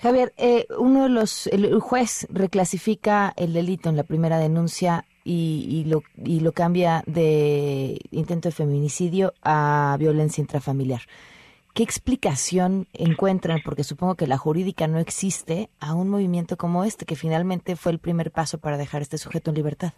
Javier, 0.00 0.32
eh, 0.38 0.66
uno 0.78 1.02
de 1.02 1.08
los, 1.10 1.46
el 1.48 1.78
juez 1.78 2.26
reclasifica 2.30 3.34
el 3.36 3.52
delito 3.52 3.90
en 3.90 3.96
la 3.96 4.04
primera 4.04 4.38
denuncia 4.38 5.04
y, 5.24 5.84
lo, 5.86 6.02
y 6.24 6.40
lo 6.40 6.52
cambia 6.52 7.02
de 7.06 7.98
intento 8.10 8.48
de 8.48 8.54
feminicidio 8.54 9.34
a 9.42 9.94
violencia 10.00 10.40
intrafamiliar. 10.40 11.02
¿Qué 11.74 11.82
explicación 11.82 12.88
encuentran, 12.94 13.60
porque 13.62 13.84
supongo 13.84 14.16
que 14.16 14.26
la 14.26 14.38
jurídica 14.38 14.88
no 14.88 14.98
existe, 14.98 15.68
a 15.80 15.94
un 15.94 16.08
movimiento 16.08 16.56
como 16.56 16.84
este, 16.84 17.04
que 17.04 17.14
finalmente 17.14 17.76
fue 17.76 17.92
el 17.92 17.98
primer 17.98 18.30
paso 18.32 18.58
para 18.58 18.78
dejar 18.78 19.00
a 19.00 19.02
este 19.02 19.18
sujeto 19.18 19.50
en 19.50 19.56
libertad? 19.56 19.92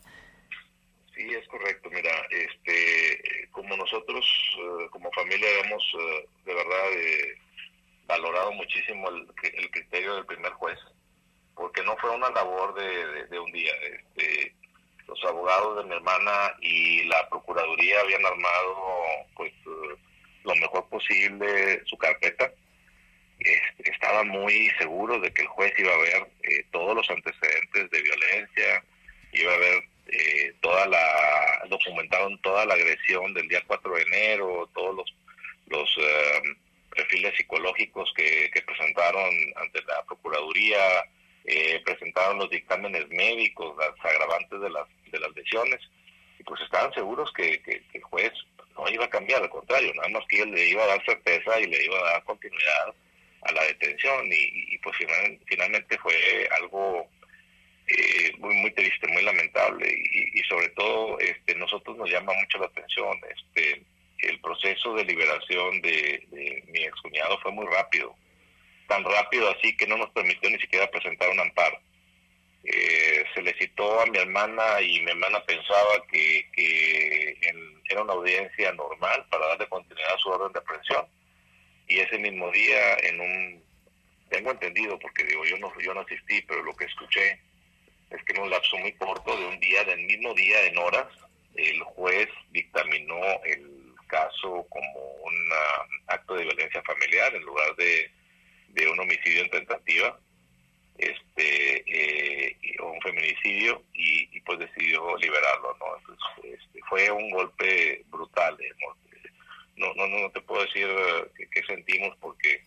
Sí, 1.14 1.22
es 1.30 1.46
correcto. 1.46 1.88
Mira, 1.90 2.10
este, 2.30 3.48
como 3.52 3.76
nosotros, 3.76 4.26
eh, 4.58 4.88
como 4.90 5.08
familia, 5.12 5.46
hemos 5.64 5.82
eh, 5.94 6.28
de 6.44 6.54
verdad 6.54 6.90
valorado 8.12 8.52
muchísimo 8.52 9.08
el, 9.08 9.26
el, 9.42 9.70
criterio 9.70 10.14
del 10.16 10.26
primer 10.26 10.52
juez, 10.52 10.78
porque 11.54 11.82
no 11.82 11.96
fue 11.96 12.10
una 12.10 12.30
labor 12.30 12.74
de, 12.74 13.38
un 13.38 13.52
día. 13.52 13.72
Este, 13.90 14.54
los 15.06 15.24
abogados 15.24 15.78
de 15.78 15.84
mi 15.84 15.96
hermana 15.96 16.54
y 16.60 17.04
la 17.04 17.28
Procuraduría 17.28 18.00
habían 18.00 18.24
armado 18.24 18.76
pues 19.34 19.52
eh, 19.52 19.96
lo 20.44 20.54
mejor 20.56 20.88
posible 20.88 21.82
su 21.86 21.96
carpeta. 21.96 22.52
Este, 23.38 23.90
estaban 23.90 24.28
muy 24.28 24.70
seguros 24.78 25.20
de 25.20 25.32
que 25.32 25.42
el 25.42 25.48
juez 25.48 25.72
iba 25.78 25.92
a 25.92 25.98
ver 25.98 26.30
eh, 26.42 26.64
todos 26.70 26.94
los 26.94 27.10
antecedentes 27.10 27.90
de 27.90 28.02
violencia, 28.02 28.84
iba 29.32 29.52
a 29.52 29.58
ver 29.58 29.84
eh, 30.06 30.54
toda 30.60 30.86
la, 30.86 31.64
documentaron 31.92 32.38
toda 32.38 32.64
la 32.64 32.74
agresión 32.74 33.34
del 33.34 33.48
día 33.48 33.62
4 33.66 33.94
de 33.94 34.02
enero, 34.02 34.68
todos 34.74 34.96
los, 34.96 35.14
los 35.66 35.90
perfiles 36.94 37.34
psicológicos 37.36 38.12
que, 38.16 38.50
presentaron 38.66 39.30
ante 39.56 39.82
la 39.82 40.02
Procuraduría, 40.06 41.04
eh, 41.44 41.80
presentaron 41.84 42.38
los 42.38 42.50
dictámenes 42.50 43.08
médicos, 43.08 43.76
las 43.76 43.92
agravantes 44.04 44.60
de 44.60 44.70
las, 44.70 44.86
de 45.10 45.20
las 45.20 45.34
lesiones, 45.34 45.80
y 46.38 46.42
pues 46.44 46.60
estaban 46.62 46.92
seguros 46.94 47.30
que, 47.34 47.60
el 47.92 48.02
juez 48.02 48.32
no 48.76 48.88
iba 48.88 49.04
a 49.04 49.10
cambiar, 49.10 49.42
al 49.42 49.50
contrario, 49.50 49.92
nada 49.94 50.08
más 50.08 50.24
que 50.28 50.42
él 50.42 50.50
le 50.50 50.68
iba 50.70 50.82
a 50.84 50.88
dar 50.88 51.04
certeza 51.04 51.60
y 51.60 51.66
le 51.66 51.84
iba 51.84 51.98
a 51.98 52.12
dar 52.12 52.24
continuidad 52.24 52.94
a 53.42 53.52
la 53.52 53.64
detención, 53.64 54.26
y, 54.30 54.78
pues 54.78 54.96
finalmente 55.46 55.98
fue 55.98 56.48
algo 56.58 57.06
eh, 57.86 58.32
muy 58.38 58.54
muy 58.56 58.70
triste, 58.72 59.08
muy 59.08 59.22
lamentable, 59.22 59.88
y, 59.88 60.38
y 60.38 60.42
sobre 60.44 60.68
todo 60.70 61.18
este 61.20 61.54
nosotros 61.56 61.96
nos 61.96 62.10
llama 62.10 62.32
mucho 62.34 62.58
la 62.58 62.66
atención 62.66 63.18
este 63.34 63.84
el 64.22 64.40
proceso 64.40 64.94
de 64.94 65.04
liberación 65.04 65.82
de, 65.82 66.62
mi 66.68 66.84
excuñado 66.84 67.38
fue 67.40 67.52
muy 67.52 67.66
rápido, 67.66 68.14
tan 68.88 69.04
rápido 69.04 69.50
así 69.50 69.76
que 69.76 69.86
no 69.86 69.96
nos 69.96 70.10
permitió 70.10 70.48
ni 70.48 70.58
siquiera 70.58 70.90
presentar 70.90 71.28
un 71.30 71.40
amparo. 71.40 71.78
Eh, 72.64 73.24
se 73.34 73.42
le 73.42 73.52
citó 73.54 74.00
a 74.00 74.06
mi 74.06 74.18
hermana 74.18 74.80
y 74.80 75.00
mi 75.00 75.10
hermana 75.10 75.44
pensaba 75.44 76.06
que, 76.10 76.48
era 77.88 78.02
una 78.02 78.14
audiencia 78.14 78.72
normal 78.72 79.26
para 79.30 79.48
darle 79.48 79.68
continuidad 79.68 80.14
a 80.14 80.18
su 80.18 80.30
orden 80.30 80.52
de 80.52 80.60
aprehensión. 80.60 81.06
Y 81.88 81.98
ese 81.98 82.16
mismo 82.18 82.50
día, 82.52 82.96
en 83.02 83.20
un, 83.20 83.64
tengo 84.30 84.50
entendido, 84.50 84.98
porque 84.98 85.24
digo, 85.24 85.44
yo 85.44 85.58
no, 85.58 85.70
yo 85.78 85.92
no 85.92 86.00
asistí, 86.00 86.40
pero 86.42 86.62
lo 86.62 86.74
que 86.74 86.86
escuché 86.86 87.38
es 88.14 88.22
que 88.24 88.32
en 88.32 88.42
un 88.42 88.50
lapso 88.50 88.76
muy 88.78 88.92
corto 88.92 89.36
de 89.36 89.46
un 89.46 89.60
día, 89.60 89.84
del 89.84 90.00
mismo 90.04 90.34
día, 90.34 90.66
en 90.66 90.78
horas, 90.78 91.06
el 91.54 91.80
juez 91.82 92.28
dictaminó 92.50 93.20
el 93.44 93.94
caso 94.06 94.66
como 94.68 95.00
un 95.24 95.34
acto 96.06 96.34
de 96.34 96.44
violencia 96.44 96.82
familiar 96.82 97.34
en 97.34 97.42
lugar 97.42 97.74
de, 97.76 98.10
de 98.68 98.88
un 98.88 99.00
homicidio 99.00 99.42
en 99.42 99.50
tentativa 99.50 100.18
este 100.98 101.84
eh, 101.86 102.56
un 102.82 103.00
feminicidio 103.00 103.82
y, 103.92 104.40
pues 104.40 104.58
decidió 104.58 105.16
liberarlo 105.18 105.76
no 105.78 105.98
Entonces, 105.98 106.60
este, 106.60 106.80
fue 106.88 107.10
un 107.10 107.30
golpe 107.30 108.04
brutal 108.08 108.56
no 109.76 109.94
no 109.94 110.06
no 110.06 110.30
te 110.30 110.40
puedo 110.42 110.62
decir 110.64 110.86
qué, 111.50 111.62
sentimos 111.64 112.16
porque 112.20 112.62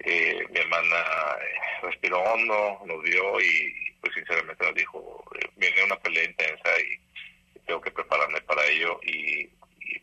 eh, 0.00 0.44
mi 0.50 0.58
hermana 0.58 0.96
eh, 1.40 1.82
respiró 1.82 2.20
hondo 2.20 2.80
nos 2.86 3.02
vio 3.02 3.40
y 3.40 3.87
sinceramente 4.28 4.64
nos 4.64 4.74
dijo 4.74 5.24
viene 5.56 5.84
una 5.84 5.96
pelea 5.96 6.24
intensa 6.24 6.70
y 6.80 7.58
tengo 7.66 7.80
que 7.80 7.90
prepararme 7.90 8.40
para 8.42 8.64
ello 8.66 9.00
y 9.02 9.46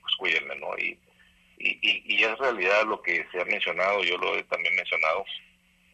pues 0.01 0.15
cuídenme, 0.17 0.55
¿no? 0.55 0.77
Y, 0.77 0.99
y, 1.57 2.03
y, 2.05 2.23
es 2.23 2.37
realidad 2.37 2.83
lo 2.85 3.01
que 3.01 3.25
se 3.31 3.41
ha 3.41 3.45
mencionado, 3.45 4.03
yo 4.03 4.17
lo 4.17 4.35
he 4.35 4.43
también 4.43 4.75
mencionado, 4.75 5.25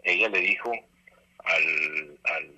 ella 0.04 0.28
le 0.30 0.40
dijo 0.40 0.72
al, 1.44 2.20
al, 2.24 2.56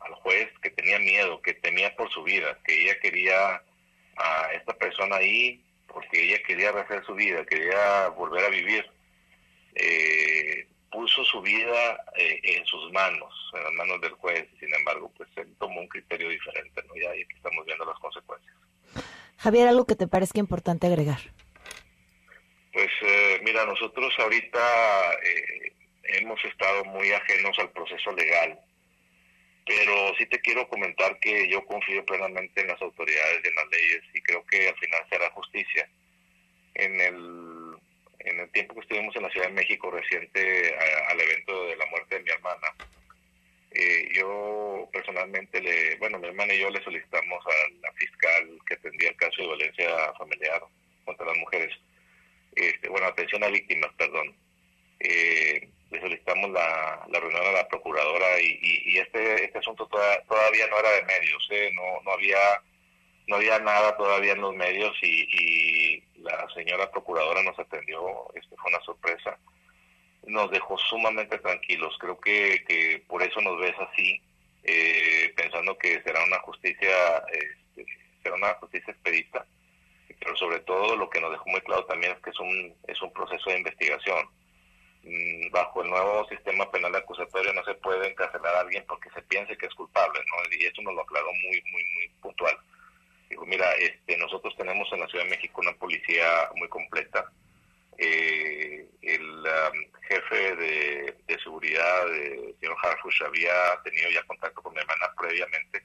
al 0.00 0.14
juez 0.14 0.48
que 0.62 0.70
tenía 0.70 0.98
miedo, 0.98 1.40
que 1.42 1.54
temía 1.54 1.94
por 1.96 2.10
su 2.10 2.22
vida, 2.22 2.58
que 2.64 2.82
ella 2.82 2.98
quería 3.00 3.62
a 4.16 4.52
esta 4.54 4.72
persona 4.74 5.16
ahí 5.16 5.62
porque 5.86 6.24
ella 6.24 6.42
quería 6.46 6.72
rehacer 6.72 7.04
su 7.04 7.14
vida, 7.14 7.44
quería 7.44 8.08
volver 8.08 8.44
a 8.44 8.50
vivir, 8.50 8.84
eh, 9.74 10.27
puso 10.90 11.24
su 11.24 11.40
vida 11.42 12.04
eh, 12.16 12.40
en 12.42 12.64
sus 12.66 12.90
manos, 12.92 13.34
en 13.54 13.64
las 13.64 13.72
manos 13.72 14.00
del 14.00 14.12
juez, 14.12 14.48
sin 14.58 14.72
embargo, 14.74 15.12
pues 15.16 15.28
él 15.36 15.54
tomó 15.58 15.80
un 15.80 15.88
criterio 15.88 16.28
diferente, 16.28 16.82
¿no? 16.86 16.96
Y 16.96 17.04
ahí 17.04 17.26
estamos 17.34 17.64
viendo 17.66 17.84
las 17.84 17.98
consecuencias. 17.98 18.54
Javier, 19.38 19.68
¿algo 19.68 19.86
que 19.86 19.96
te 19.96 20.08
parezca 20.08 20.40
importante 20.40 20.86
agregar? 20.86 21.20
Pues 22.72 22.90
eh, 23.02 23.40
mira, 23.44 23.64
nosotros 23.66 24.12
ahorita 24.18 25.12
eh, 25.22 25.72
hemos 26.20 26.42
estado 26.44 26.84
muy 26.86 27.10
ajenos 27.12 27.58
al 27.58 27.70
proceso 27.70 28.12
legal, 28.12 28.58
pero 29.66 30.14
sí 30.16 30.26
te 30.26 30.40
quiero 30.40 30.68
comentar 30.68 31.18
que 31.20 31.48
yo 31.50 31.64
confío 31.66 32.04
plenamente 32.04 32.60
en 32.60 32.68
las 32.68 32.80
autoridades 32.80 33.40
y 33.44 33.48
en 33.48 33.54
las 33.54 33.68
leyes 33.68 34.02
y 34.14 34.20
creo 34.22 34.44
que 34.46 34.68
al 34.68 34.76
final 34.76 35.00
será 35.10 35.30
justicia. 35.30 35.88
En 36.74 37.00
el, 37.00 37.47
en 38.28 38.40
el 38.40 38.50
tiempo 38.50 38.74
que 38.74 38.80
estuvimos 38.80 39.14
en 39.16 39.22
la 39.22 39.30
Ciudad 39.30 39.48
de 39.48 39.54
México 39.54 39.90
reciente 39.90 40.74
al 41.08 41.20
evento 41.20 41.66
de 41.66 41.76
la 41.76 41.86
muerte 41.86 42.16
de 42.16 42.22
mi 42.22 42.30
hermana, 42.30 42.74
eh, 43.70 44.08
yo 44.14 44.88
personalmente 44.92 45.60
le, 45.60 45.96
bueno, 45.96 46.18
mi 46.18 46.26
hermana 46.26 46.54
y 46.54 46.60
yo 46.60 46.70
le 46.70 46.82
solicitamos 46.82 47.44
a 47.46 47.70
la 47.82 47.92
fiscal 47.92 48.58
que 48.66 48.74
atendía 48.74 49.10
el 49.10 49.16
caso 49.16 49.42
de 49.42 49.48
violencia 49.48 50.12
familiar 50.18 50.62
contra 51.04 51.26
las 51.26 51.36
mujeres, 51.38 51.74
este, 52.56 52.88
bueno, 52.88 53.06
atención 53.06 53.44
a 53.44 53.48
víctimas, 53.48 53.92
perdón. 53.96 54.34
Eh, 55.00 55.68
le 55.90 56.00
solicitamos 56.00 56.50
la, 56.50 57.06
reunión 57.12 57.46
a 57.46 57.52
la 57.52 57.68
procuradora 57.68 58.40
y, 58.40 58.98
este 58.98 59.44
este 59.44 59.58
asunto 59.58 59.86
todavía 59.86 60.66
no 60.66 60.78
era 60.78 60.90
de 60.90 61.02
medios, 61.04 61.48
¿eh? 61.50 61.70
no 61.72 62.02
no 62.04 62.12
había 62.12 62.38
no 63.28 63.36
había 63.36 63.58
nada 63.60 63.96
todavía 63.96 64.32
en 64.32 64.40
los 64.40 64.54
medios 64.54 64.96
y, 65.02 65.26
la 66.42 66.54
señora 66.54 66.90
procuradora 66.90 67.42
nos 67.42 67.58
atendió, 67.58 68.00
este 68.34 68.56
fue 68.56 68.70
una 68.70 68.80
sorpresa, 68.84 69.38
nos 70.26 70.50
dejó 70.50 70.76
sumamente 70.78 71.38
tranquilos, 71.38 71.96
creo 71.98 72.18
que, 72.20 72.64
que 72.66 73.04
por 73.06 73.22
eso 73.22 73.40
nos 73.40 73.58
ves 73.60 73.74
así, 73.78 74.20
eh, 74.64 75.32
pensando 75.36 75.76
que 75.78 76.02
será 76.02 76.22
una 76.24 76.38
justicia 76.40 76.90
este, 77.32 77.86
será 78.22 78.34
una 78.34 78.54
justicia 78.54 78.92
expedita, 78.92 79.46
pero 80.18 80.36
sobre 80.36 80.60
todo 80.60 80.96
lo 80.96 81.08
que 81.08 81.20
nos 81.20 81.30
dejó 81.30 81.48
muy 81.50 81.60
claro 81.60 81.84
también 81.84 82.12
es 82.12 82.18
que 82.20 82.30
es 82.30 82.40
un 82.40 82.74
es 82.86 83.00
un 83.00 83.12
proceso 83.12 83.50
de 83.50 83.58
investigación 83.58 84.28
Mm, 85.08 85.50
bajo 85.50 85.82
el 85.82 85.90
nuevo 85.90 86.26
sistema 86.28 86.70
penal 86.70 86.94
acusatorio 86.94 87.52
no 87.52 87.64
se 87.64 87.74
puede 87.74 88.10
encarcelar 88.10 88.54
a 88.54 88.60
alguien 88.60 88.84
porque 88.86 89.08
se 89.10 89.22
piense 89.22 89.56
que 89.56 89.66
es 89.66 89.74
culpable, 89.74 90.20
¿no? 90.20 90.54
Y 90.54 90.66
eso 90.66 90.82
nos 90.82 90.94
lo 90.94 91.02
aclaró 91.02 91.28
muy, 91.32 91.62
muy, 91.72 91.84
muy 91.94 92.08
puntual. 92.20 92.56
Digo, 93.28 93.44
mira, 93.46 93.70
este, 93.74 94.16
nosotros 94.16 94.54
tenemos 94.56 94.88
en 94.92 95.00
la 95.00 95.08
Ciudad 95.08 95.24
de 95.24 95.30
México 95.30 95.60
una 95.60 95.74
policía 95.74 96.50
muy 96.56 96.68
completa. 96.68 97.30
Eh, 97.98 98.86
el 99.02 99.22
um, 99.22 100.00
jefe 100.08 100.56
de, 100.56 101.14
seguridad, 101.42 102.14
el 102.14 102.54
señor 102.60 102.76
Harfush, 102.82 103.22
había 103.22 103.52
tenido 103.84 104.10
ya 104.10 104.22
contacto 104.24 104.62
con 104.62 104.74
mi 104.74 104.80
hermana 104.80 105.12
previamente 105.16 105.82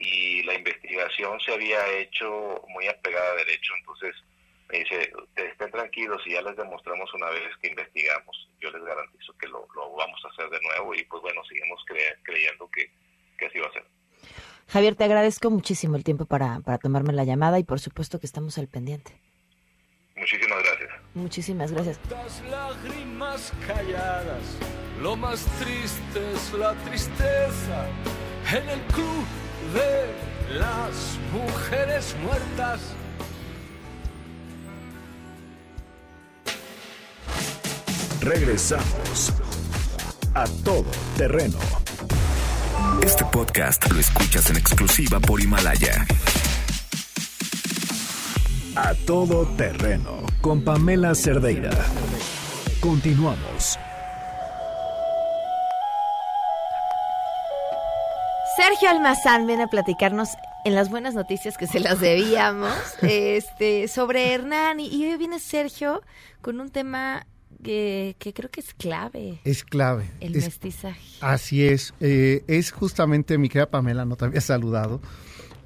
y 0.00 0.42
la 0.44 0.54
investigación 0.54 1.38
se 1.40 1.52
había 1.52 1.86
hecho 1.98 2.64
muy 2.68 2.88
apegada 2.88 3.32
a 3.32 3.36
derecho, 3.36 3.74
entonces 3.78 4.16
me 4.70 4.78
dice, 4.78 5.12
estén 5.36 5.70
tranquilos 5.70 6.22
y 6.26 6.32
ya 6.32 6.42
les 6.42 6.56
demostramos 6.56 7.12
una 7.14 7.28
vez 7.30 7.54
que 7.60 7.68
investigamos. 7.68 8.48
Yo 8.60 8.70
les 8.70 8.82
garantizo 8.82 9.36
que 9.36 9.48
lo, 9.48 9.66
vamos 9.96 10.20
a 10.24 10.28
hacer 10.28 10.48
de 10.48 10.60
nuevo 10.62 10.94
y 10.94 11.04
pues 11.04 11.20
bueno, 11.22 11.44
seguimos 11.44 11.84
creyendo 12.22 12.70
que, 12.70 12.90
así 13.46 13.58
va 13.58 13.66
a 13.66 13.72
ser. 13.72 13.84
Javier, 14.68 14.94
te 14.94 15.04
agradezco 15.04 15.50
muchísimo 15.50 15.96
el 15.96 16.04
tiempo 16.04 16.26
para, 16.26 16.60
para 16.60 16.78
tomarme 16.78 17.12
la 17.12 17.24
llamada 17.24 17.58
y 17.58 17.64
por 17.64 17.80
supuesto 17.80 18.20
que 18.20 18.26
estamos 18.26 18.58
al 18.58 18.68
pendiente. 18.68 19.20
Muchísimas 20.16 20.58
gracias. 20.62 20.90
Muchísimas 21.14 21.72
gracias. 21.72 22.00
Las 22.10 22.42
lágrimas 22.50 23.52
calladas, 23.66 24.42
lo 25.00 25.16
más 25.16 25.44
triste 25.58 26.32
es 26.34 26.52
la 26.52 26.74
tristeza 26.84 27.86
en 28.52 28.68
el 28.68 28.80
club 28.92 29.24
de 29.74 30.58
las 30.58 31.18
mujeres 31.32 32.14
muertas 32.22 32.94
Regresamos 38.20 39.32
a 40.34 40.44
todo 40.62 40.84
terreno. 41.16 41.79
Este 43.02 43.24
podcast 43.24 43.90
lo 43.90 43.98
escuchas 43.98 44.50
en 44.50 44.56
exclusiva 44.56 45.18
por 45.20 45.40
Himalaya. 45.40 46.06
A 48.76 48.94
todo 49.06 49.46
terreno 49.56 50.22
con 50.40 50.62
Pamela 50.62 51.14
Cerdeira. 51.14 51.70
Continuamos. 52.80 53.78
Sergio 58.56 58.90
Almazán 58.90 59.46
viene 59.46 59.62
a 59.62 59.68
platicarnos 59.68 60.28
en 60.64 60.74
las 60.74 60.90
buenas 60.90 61.14
noticias 61.14 61.56
que 61.56 61.66
se 61.66 61.80
las 61.80 62.00
debíamos, 62.00 62.74
este, 63.02 63.88
sobre 63.88 64.34
Hernán. 64.34 64.78
Y 64.78 65.06
hoy 65.06 65.16
viene 65.16 65.38
Sergio 65.38 66.02
con 66.42 66.60
un 66.60 66.70
tema 66.70 67.26
que, 67.62 68.16
creo 68.34 68.50
que 68.50 68.60
es 68.60 68.74
clave. 68.74 69.40
Es 69.44 69.64
clave. 69.64 70.10
El 70.20 70.34
mestizaje. 70.34 71.00
Así 71.20 71.64
es. 71.64 71.94
Eh, 72.00 72.44
es 72.46 72.70
justamente, 72.70 73.38
mi 73.38 73.48
querida 73.48 73.70
Pamela, 73.70 74.04
no 74.04 74.16
te 74.16 74.24
había 74.24 74.40
saludado, 74.40 75.00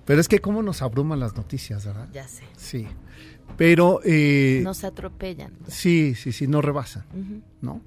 pero 0.05 0.21
es 0.21 0.29
que 0.29 0.41
cómo 0.41 0.63
nos 0.63 0.83
abruman 0.83 1.21
las 1.21 1.37
noticias, 1.37 1.85
¿verdad? 1.87 2.09
Ya 2.13 2.29
sé. 2.29 2.45
Sí. 2.57 2.87
Pero... 3.57 4.01
Eh, 4.05 4.61
nos 4.65 4.85
atropellan. 4.85 5.53
Sí, 5.69 6.15
sí, 6.15 6.33
sí, 6.33 6.47
nos 6.47 6.65
rebasan, 6.65 7.05
¿no? 7.61 7.81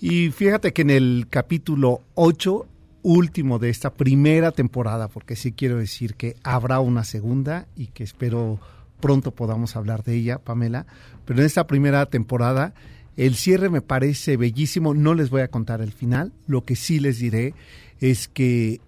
Y 0.00 0.30
fíjate 0.30 0.72
que 0.72 0.82
en 0.82 0.90
el 0.90 1.26
capítulo 1.28 2.02
8, 2.14 2.66
último 3.02 3.58
de 3.58 3.70
esta 3.70 3.94
primera 3.94 4.52
temporada, 4.52 5.08
porque 5.08 5.34
sí 5.34 5.52
quiero 5.52 5.78
decir 5.78 6.14
que 6.14 6.36
habrá 6.42 6.80
una 6.80 7.04
segunda 7.04 7.66
y 7.76 7.88
que 7.88 8.04
espero 8.04 8.60
pronto 9.00 9.30
podamos 9.30 9.76
hablar 9.76 10.02
de 10.04 10.14
ella, 10.14 10.38
Pamela, 10.38 10.86
pero 11.24 11.40
en 11.40 11.46
esta 11.46 11.66
primera 11.66 12.06
temporada 12.06 12.74
el 13.18 13.34
cierre 13.34 13.68
me 13.68 13.82
parece 13.82 14.36
bellísimo, 14.36 14.94
no 14.94 15.12
les 15.12 15.28
voy 15.28 15.42
a 15.42 15.48
contar 15.48 15.80
el 15.80 15.90
final, 15.90 16.32
lo 16.46 16.64
que 16.64 16.76
sí 16.76 17.00
les 17.00 17.18
diré 17.18 17.52
es 17.98 18.28
que 18.28 18.80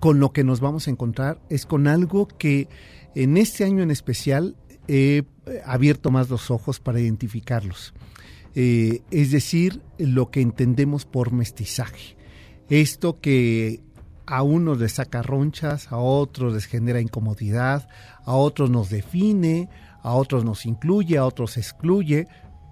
con 0.00 0.20
lo 0.20 0.34
que 0.34 0.44
nos 0.44 0.60
vamos 0.60 0.86
a 0.86 0.90
encontrar 0.90 1.40
es 1.48 1.64
con 1.64 1.88
algo 1.88 2.28
que 2.28 2.68
en 3.14 3.38
este 3.38 3.64
año 3.64 3.82
en 3.82 3.90
especial 3.90 4.54
he 4.86 5.24
abierto 5.64 6.10
más 6.10 6.28
los 6.28 6.50
ojos 6.50 6.78
para 6.78 7.00
identificarlos. 7.00 7.94
Eh, 8.54 9.00
es 9.10 9.30
decir, 9.30 9.80
lo 9.96 10.30
que 10.30 10.42
entendemos 10.42 11.06
por 11.06 11.32
mestizaje. 11.32 12.18
Esto 12.68 13.18
que 13.18 13.80
a 14.26 14.42
unos 14.42 14.78
les 14.78 14.92
saca 14.92 15.22
ronchas, 15.22 15.90
a 15.90 15.96
otros 15.96 16.52
les 16.52 16.66
genera 16.66 17.00
incomodidad, 17.00 17.88
a 18.26 18.34
otros 18.34 18.68
nos 18.68 18.90
define, 18.90 19.70
a 20.02 20.12
otros 20.12 20.44
nos 20.44 20.66
incluye, 20.66 21.16
a 21.16 21.24
otros 21.24 21.56
excluye, 21.56 22.28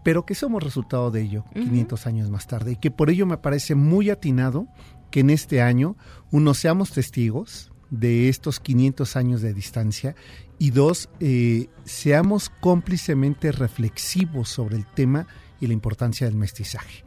pero 0.07 0.25
que 0.25 0.37
somos 0.37 0.63
resultado 0.63 1.11
de 1.11 1.21
ello 1.21 1.45
500 1.53 2.07
años 2.07 2.31
más 2.31 2.47
tarde 2.47 2.71
y 2.71 2.77
que 2.77 2.93
por 2.93 3.11
ello 3.11 3.27
me 3.27 3.39
parece 3.39 3.75
muy 3.75 4.09
atinado 4.09 4.69
que 5.11 5.19
en 5.19 5.31
este 5.31 5.61
año, 5.61 5.97
uno, 6.31 6.55
seamos 6.55 6.93
testigos 6.93 7.73
de 7.91 8.29
estos 8.29 8.61
500 8.61 9.17
años 9.17 9.43
de 9.43 9.53
distancia 9.53 10.15
y 10.61 10.71
dos, 10.71 11.09
eh, 11.19 11.71
seamos 11.83 12.51
cómplicemente 12.61 13.51
reflexivos 13.51 14.49
sobre 14.49 14.77
el 14.77 14.87
tema 14.87 15.27
y 15.61 15.67
la 15.67 15.73
importancia 15.73 16.29
del 16.29 16.37
mestizaje. 16.37 17.03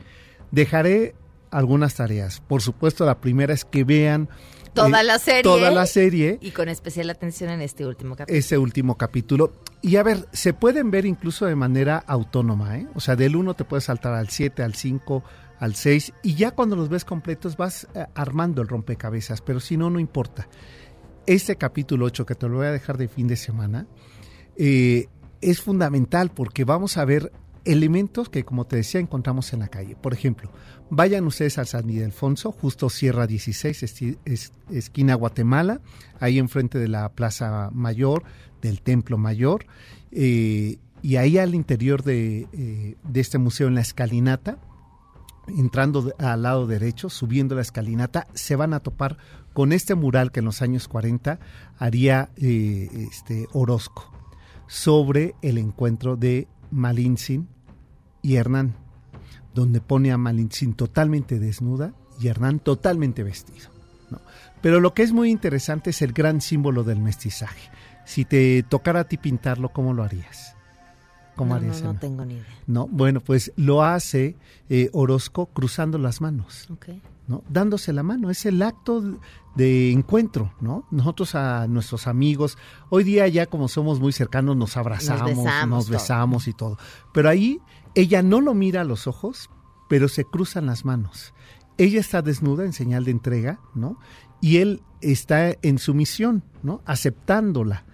Dejaré 0.51 1.15
algunas 1.51 1.95
tareas. 1.95 2.41
Por 2.41 2.61
supuesto, 2.61 3.05
la 3.05 3.21
primera 3.21 3.53
es 3.53 3.63
que 3.63 3.85
vean 3.85 4.27
toda 4.73 5.03
la 5.03 5.19
serie. 5.19 5.43
Toda 5.43 5.71
la 5.71 5.85
serie. 5.85 6.37
Y 6.41 6.51
con 6.51 6.69
especial 6.69 7.09
atención 7.09 7.49
en 7.49 7.61
este 7.61 7.85
último 7.85 8.15
capítulo. 8.15 8.39
Ese 8.39 8.57
último 8.57 8.97
capítulo. 8.97 9.53
Y 9.81 9.95
a 9.95 10.03
ver, 10.03 10.27
se 10.31 10.53
pueden 10.53 10.91
ver 10.91 11.05
incluso 11.05 11.45
de 11.45 11.55
manera 11.55 12.03
autónoma, 12.05 12.77
¿eh? 12.77 12.87
O 12.95 12.99
sea, 12.99 13.15
del 13.15 13.35
1 13.35 13.53
te 13.53 13.63
puedes 13.63 13.85
saltar 13.85 14.13
al 14.13 14.29
7, 14.29 14.63
al 14.63 14.75
5, 14.75 15.23
al 15.59 15.75
6, 15.75 16.13
y 16.23 16.35
ya 16.35 16.51
cuando 16.51 16.75
los 16.75 16.89
ves 16.89 17.05
completos 17.05 17.57
vas 17.57 17.87
eh, 17.93 18.05
armando 18.15 18.61
el 18.61 18.67
rompecabezas, 18.67 19.41
pero 19.41 19.59
si 19.59 19.77
no, 19.77 19.89
no 19.89 19.99
importa. 19.99 20.47
Este 21.25 21.57
capítulo 21.57 22.05
8, 22.05 22.25
que 22.25 22.35
te 22.35 22.47
lo 22.47 22.57
voy 22.57 22.67
a 22.67 22.71
dejar 22.71 22.97
de 22.97 23.07
fin 23.07 23.27
de 23.27 23.35
semana, 23.35 23.85
eh, 24.57 25.07
es 25.41 25.61
fundamental 25.61 26.31
porque 26.31 26.63
vamos 26.63 26.97
a 26.97 27.05
ver 27.05 27.31
elementos 27.71 28.29
que, 28.29 28.43
como 28.43 28.65
te 28.65 28.77
decía, 28.77 28.99
encontramos 28.99 29.53
en 29.53 29.59
la 29.59 29.67
calle. 29.67 29.95
Por 29.95 30.13
ejemplo, 30.13 30.51
vayan 30.89 31.25
ustedes 31.25 31.57
al 31.57 31.67
San 31.67 31.89
Ildefonso, 31.89 32.51
justo 32.51 32.89
Sierra 32.89 33.27
16, 33.27 34.17
esquina 34.71 35.13
Guatemala, 35.13 35.79
ahí 36.19 36.39
enfrente 36.39 36.79
de 36.79 36.87
la 36.87 37.09
Plaza 37.09 37.69
Mayor, 37.71 38.23
del 38.61 38.81
Templo 38.81 39.17
Mayor, 39.17 39.65
eh, 40.11 40.79
y 41.01 41.15
ahí 41.15 41.37
al 41.37 41.53
interior 41.53 42.03
de, 42.03 42.47
eh, 42.51 42.97
de, 43.03 43.19
este 43.19 43.37
museo, 43.37 43.67
en 43.67 43.75
la 43.75 43.81
escalinata, 43.81 44.57
entrando 45.47 46.13
al 46.17 46.41
lado 46.41 46.65
derecho, 46.65 47.09
subiendo 47.09 47.55
la 47.55 47.61
escalinata, 47.61 48.27
se 48.33 48.55
van 48.55 48.73
a 48.73 48.79
topar 48.79 49.17
con 49.53 49.73
este 49.73 49.95
mural 49.95 50.31
que 50.31 50.39
en 50.39 50.45
los 50.45 50.61
años 50.61 50.87
40 50.87 51.39
haría 51.77 52.29
eh, 52.37 52.89
este 53.11 53.47
Orozco 53.53 54.11
sobre 54.67 55.35
el 55.41 55.57
encuentro 55.57 56.15
de 56.15 56.47
Malintzin 56.71 57.47
y 58.21 58.35
Hernán, 58.35 58.75
donde 59.53 59.81
pone 59.81 60.11
a 60.11 60.17
Malintzin 60.17 60.73
totalmente 60.73 61.39
desnuda 61.39 61.93
y 62.19 62.27
Hernán 62.27 62.59
totalmente 62.59 63.23
vestido. 63.23 63.69
Pero 64.61 64.79
lo 64.79 64.93
que 64.93 65.03
es 65.03 65.13
muy 65.13 65.29
interesante 65.29 65.91
es 65.91 66.01
el 66.01 66.11
gran 66.11 66.41
símbolo 66.41 66.83
del 66.83 66.99
mestizaje. 66.99 67.69
Si 68.05 68.25
te 68.25 68.63
tocara 68.63 69.01
a 69.01 69.03
ti 69.05 69.17
pintarlo, 69.17 69.69
¿cómo 69.69 69.93
lo 69.93 70.03
harías? 70.03 70.55
¿Cómo 71.35 71.53
no, 71.53 71.55
harías? 71.55 71.81
No, 71.81 71.93
no, 71.93 71.99
tengo 71.99 72.25
ni 72.25 72.33
idea. 72.33 72.45
No, 72.67 72.87
bueno, 72.87 73.21
pues 73.21 73.53
lo 73.55 73.83
hace 73.83 74.35
eh, 74.69 74.89
Orozco 74.91 75.45
cruzando 75.45 75.97
las 75.97 76.19
manos. 76.19 76.67
¿no? 77.27 77.43
Dándose 77.47 77.93
la 77.93 78.03
mano. 78.03 78.29
Es 78.29 78.45
el 78.45 78.61
acto 78.61 79.19
de 79.55 79.91
encuentro, 79.91 80.51
¿no? 80.59 80.85
Nosotros 80.91 81.35
a 81.35 81.67
nuestros 81.67 82.07
amigos, 82.07 82.57
hoy 82.89 83.03
día 83.03 83.27
ya 83.27 83.45
como 83.45 83.67
somos 83.67 83.99
muy 83.99 84.11
cercanos, 84.11 84.57
nos 84.57 84.75
abrazamos, 84.75 85.37
nos 85.67 85.89
besamos, 85.89 86.47
y 86.47 86.53
todo. 86.53 86.77
Pero 87.13 87.29
ahí 87.29 87.61
ella 87.95 88.21
no 88.21 88.41
lo 88.41 88.53
mira 88.53 88.81
a 88.81 88.85
los 88.85 89.07
ojos, 89.07 89.49
pero 89.89 90.07
se 90.07 90.23
cruzan 90.25 90.67
las 90.67 90.85
manos. 90.85 91.33
Ella 91.77 91.99
está 91.99 92.21
desnuda 92.21 92.65
en 92.65 92.73
señal 92.73 93.05
de 93.05 93.11
entrega, 93.11 93.59
¿no? 93.73 93.99
Y 94.41 94.57
él 94.57 94.81
está 95.01 95.55
en 95.61 95.79
su 95.79 95.93
misión, 95.93 96.43
¿no? 96.63 96.81
Aceptándola. 96.85 97.85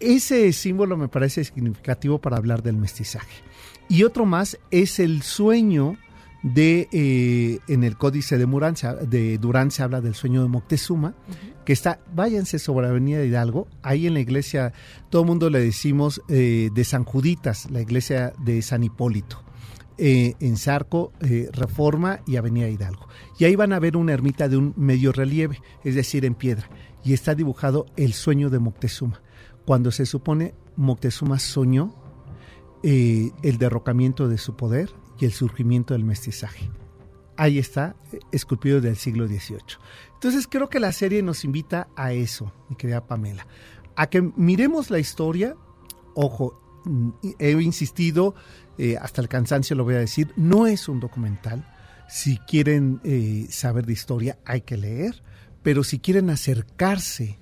Ese 0.00 0.52
símbolo 0.52 0.96
me 0.96 1.08
parece 1.08 1.44
significativo 1.44 2.20
para 2.20 2.36
hablar 2.36 2.62
del 2.62 2.76
mestizaje. 2.76 3.42
Y 3.88 4.04
otro 4.04 4.26
más 4.26 4.58
es 4.70 4.98
el 4.98 5.22
sueño 5.22 5.96
de 6.44 6.88
eh, 6.92 7.58
en 7.68 7.84
el 7.84 7.96
códice 7.96 8.36
de, 8.36 8.46
de 9.08 9.38
Durán 9.38 9.70
se 9.70 9.82
habla 9.82 10.02
del 10.02 10.14
sueño 10.14 10.42
de 10.42 10.48
Moctezuma, 10.48 11.14
que 11.64 11.72
está, 11.72 12.00
váyanse 12.14 12.58
sobre 12.58 12.86
la 12.86 12.90
Avenida 12.90 13.24
Hidalgo, 13.24 13.66
ahí 13.82 14.06
en 14.06 14.12
la 14.12 14.20
iglesia, 14.20 14.74
todo 15.08 15.22
el 15.22 15.28
mundo 15.28 15.48
le 15.48 15.60
decimos 15.60 16.20
eh, 16.28 16.68
de 16.72 16.84
San 16.84 17.04
Juditas, 17.04 17.70
la 17.70 17.80
iglesia 17.80 18.34
de 18.44 18.60
San 18.60 18.84
Hipólito, 18.84 19.42
eh, 19.96 20.34
en 20.38 20.58
Zarco, 20.58 21.14
Reforma 21.52 22.20
y 22.26 22.36
Avenida 22.36 22.68
Hidalgo. 22.68 23.08
Y 23.38 23.46
ahí 23.46 23.56
van 23.56 23.72
a 23.72 23.78
ver 23.78 23.96
una 23.96 24.12
ermita 24.12 24.46
de 24.46 24.58
un 24.58 24.74
medio 24.76 25.12
relieve, 25.12 25.62
es 25.82 25.94
decir, 25.94 26.26
en 26.26 26.34
piedra, 26.34 26.68
y 27.02 27.14
está 27.14 27.34
dibujado 27.34 27.86
el 27.96 28.12
sueño 28.12 28.50
de 28.50 28.58
Moctezuma. 28.58 29.22
Cuando 29.64 29.90
se 29.90 30.04
supone 30.04 30.54
Moctezuma 30.76 31.38
soñó 31.38 31.94
el 32.82 33.56
derrocamiento 33.56 34.28
de 34.28 34.36
su 34.36 34.56
poder, 34.56 34.90
y 35.18 35.24
el 35.24 35.32
surgimiento 35.32 35.94
del 35.94 36.04
mestizaje. 36.04 36.70
Ahí 37.36 37.58
está, 37.58 37.96
esculpido 38.30 38.80
del 38.80 38.96
siglo 38.96 39.26
XVIII. 39.26 39.78
Entonces 40.14 40.46
creo 40.48 40.68
que 40.68 40.80
la 40.80 40.92
serie 40.92 41.22
nos 41.22 41.44
invita 41.44 41.88
a 41.96 42.12
eso, 42.12 42.52
mi 42.68 42.76
querida 42.76 43.06
Pamela, 43.06 43.46
a 43.96 44.06
que 44.08 44.22
miremos 44.22 44.90
la 44.90 44.98
historia, 44.98 45.56
ojo, 46.14 46.60
he 47.38 47.50
insistido, 47.52 48.34
eh, 48.78 48.96
hasta 49.00 49.20
el 49.20 49.28
cansancio 49.28 49.76
lo 49.76 49.84
voy 49.84 49.94
a 49.94 49.98
decir, 49.98 50.32
no 50.36 50.66
es 50.66 50.88
un 50.88 51.00
documental. 51.00 51.68
Si 52.08 52.38
quieren 52.38 53.00
eh, 53.04 53.46
saber 53.50 53.86
de 53.86 53.92
historia 53.92 54.38
hay 54.44 54.60
que 54.60 54.76
leer, 54.76 55.22
pero 55.62 55.82
si 55.82 55.98
quieren 55.98 56.30
acercarse 56.30 57.38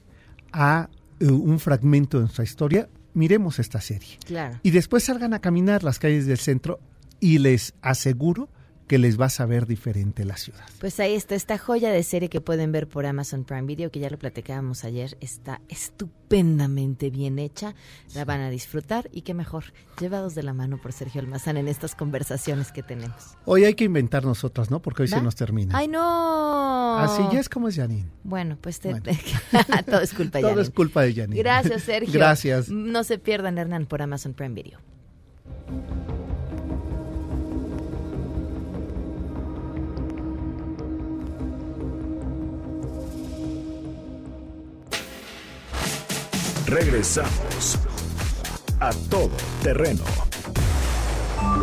a 0.53 0.89
eh, 1.19 1.27
un 1.27 1.59
fragmento 1.59 2.19
de 2.19 2.25
nuestra 2.25 2.45
historia, 2.45 2.89
miremos 3.15 3.59
esta 3.59 3.81
serie. 3.81 4.19
Claro. 4.25 4.61
Y 4.63 4.71
después 4.71 5.05
salgan 5.05 5.35
a 5.35 5.41
caminar 5.41 5.83
las 5.83 5.99
calles 5.99 6.27
del 6.27 6.39
centro 6.39 6.81
y 7.23 7.39
les 7.39 7.73
aseguro 7.83 8.49
que 8.89 8.99
les 8.99 9.19
va 9.19 9.27
a 9.27 9.31
saber 9.31 9.67
diferente 9.67 10.25
la 10.25 10.37
ciudad. 10.37 10.67
Pues 10.81 10.99
ahí 10.99 11.15
está 11.15 11.37
esta 11.37 11.57
joya 11.57 11.93
de 11.93 12.03
serie 12.03 12.29
que 12.29 12.41
pueden 12.41 12.73
ver 12.73 12.89
por 12.89 13.07
Amazon 13.07 13.45
Prime 13.45 13.63
Video, 13.63 13.93
que 13.93 14.01
ya 14.01 14.11
lo 14.11 14.19
platicábamos 14.19 14.85
ayer, 14.85 15.17
está 15.21 15.61
estupendamente 15.69 17.11
bien 17.11 17.39
hecha, 17.39 17.77
la 18.15 18.25
van 18.25 18.41
a 18.41 18.51
disfrutar 18.51 19.09
y 19.13 19.23
qué 19.23 19.35
mejor, 19.35 19.65
llevados 20.01 20.35
de 20.35 20.43
la 20.43 20.53
mano 20.53 20.79
por 20.83 20.93
Sergio 20.93 21.21
Almazán 21.21 21.57
en 21.59 21.69
estas 21.69 21.95
conversaciones 21.95 22.73
que 22.73 22.83
tenemos. 22.83 23.37
Hoy 23.45 23.65
hay 23.65 23.75
que 23.75 23.85
inventar 23.85 24.25
nosotras, 24.25 24.69
¿no? 24.69 24.83
Porque 24.83 25.03
hoy 25.03 25.09
se 25.09 25.23
nos 25.23 25.37
termina. 25.37 25.79
¡Ay, 25.79 25.87
no! 25.87 26.99
Así 26.99 27.23
ya 27.33 27.39
es 27.39 27.49
como 27.49 27.69
es 27.69 27.77
Janine. 27.77 28.11
Bueno, 28.25 28.59
pues 28.61 28.81
todo 29.87 30.01
es 30.03 30.13
culpa 30.13 30.39
de 30.39 30.43
Janine. 30.43 30.53
Todo 30.53 30.61
es 30.61 30.71
culpa 30.71 31.03
de 31.03 31.15
Janine. 31.15 31.39
Gracias, 31.39 31.85
Sergio. 31.85 32.13
Gracias. 32.13 32.69
No 32.69 33.05
se 33.05 33.19
pierdan, 33.19 33.59
Hernán, 33.59 33.87
por 33.87 34.03
Amazon 34.03 34.35
Prime 34.35 34.55
Video. 34.55 34.81
Regresamos 46.73 47.79
a 48.81 48.93
todo 49.11 49.37
terreno. 49.63 50.03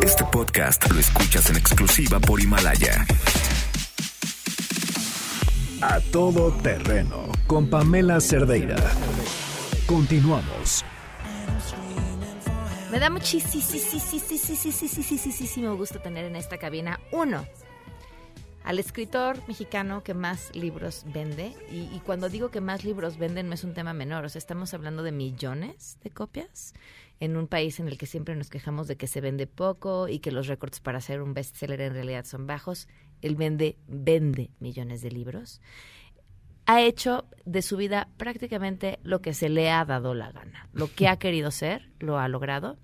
Este 0.04 0.24
podcast 0.26 0.88
lo 0.92 1.00
escuchas 1.00 1.50
en 1.50 1.56
exclusiva 1.56 2.20
por 2.20 2.40
Himalaya. 2.40 3.08
A 5.82 6.00
todo 6.12 6.52
terreno 6.62 7.32
con 7.48 7.72
Pamela 7.72 8.22
Cerdeira. 8.22 8.78
Continuamos. 9.88 10.86
Me 12.92 13.00
da 13.00 13.10
muchísimo 13.10 13.68
gusto 15.76 16.00
tener 16.00 16.26
en 16.26 16.36
esta 16.36 16.60
cabina 16.60 17.00
uno 17.12 17.48
al 18.70 18.78
escritor 18.78 19.42
mexicano 19.48 20.04
que 20.04 20.14
más 20.14 20.56
libros 20.56 21.04
vende. 21.12 21.56
Y, 21.72 22.00
cuando 22.02 22.30
digo 22.30 22.52
que 22.52 22.62
más 22.62 22.84
libros 22.84 23.18
venden 23.18 23.48
no 23.48 23.56
es 23.56 23.64
un 23.64 23.74
tema 23.74 23.94
menor, 23.94 24.26
o 24.26 24.30
sea, 24.30 24.38
estamos 24.38 24.76
hablando 24.76 25.02
de 25.02 25.12
millones 25.12 25.98
de 26.04 26.12
copias 26.12 26.76
en 27.20 27.36
un 27.36 27.48
país 27.48 27.80
en 27.80 27.88
el 27.88 27.98
que 27.98 28.06
siempre 28.06 28.36
nos 28.36 28.52
quejamos 28.52 28.88
de 28.88 28.96
que 28.96 29.08
se 29.08 29.22
vende 29.22 29.48
poco 29.48 30.08
y 30.08 30.20
que 30.20 30.32
los 30.32 30.46
récords 30.46 30.82
para 30.82 31.00
hacer 31.00 31.24
un 31.24 31.34
bestseller 31.34 31.82
en 31.82 31.94
realidad 31.96 32.26
son 32.26 32.46
bajos. 32.46 32.88
Él 33.24 33.36
vende, 33.36 33.76
vende 33.88 34.52
millones 34.60 35.02
de 35.02 35.10
libros. 35.10 35.62
Ha 36.68 36.84
hecho 36.84 37.26
de 37.46 37.64
su 37.64 37.76
vida 37.76 38.10
prácticamente 38.18 39.00
lo 39.02 39.20
que 39.20 39.34
se 39.34 39.50
le 39.50 39.72
ha 39.72 39.84
dado 39.84 40.14
la 40.14 40.32
gana. 40.32 40.70
Lo 40.74 40.94
que 40.94 41.08
ha 41.08 41.18
querido 41.18 41.50
ser, 41.50 41.90
lo 41.98 42.20
ha 42.20 42.28
logrado. 42.28 42.78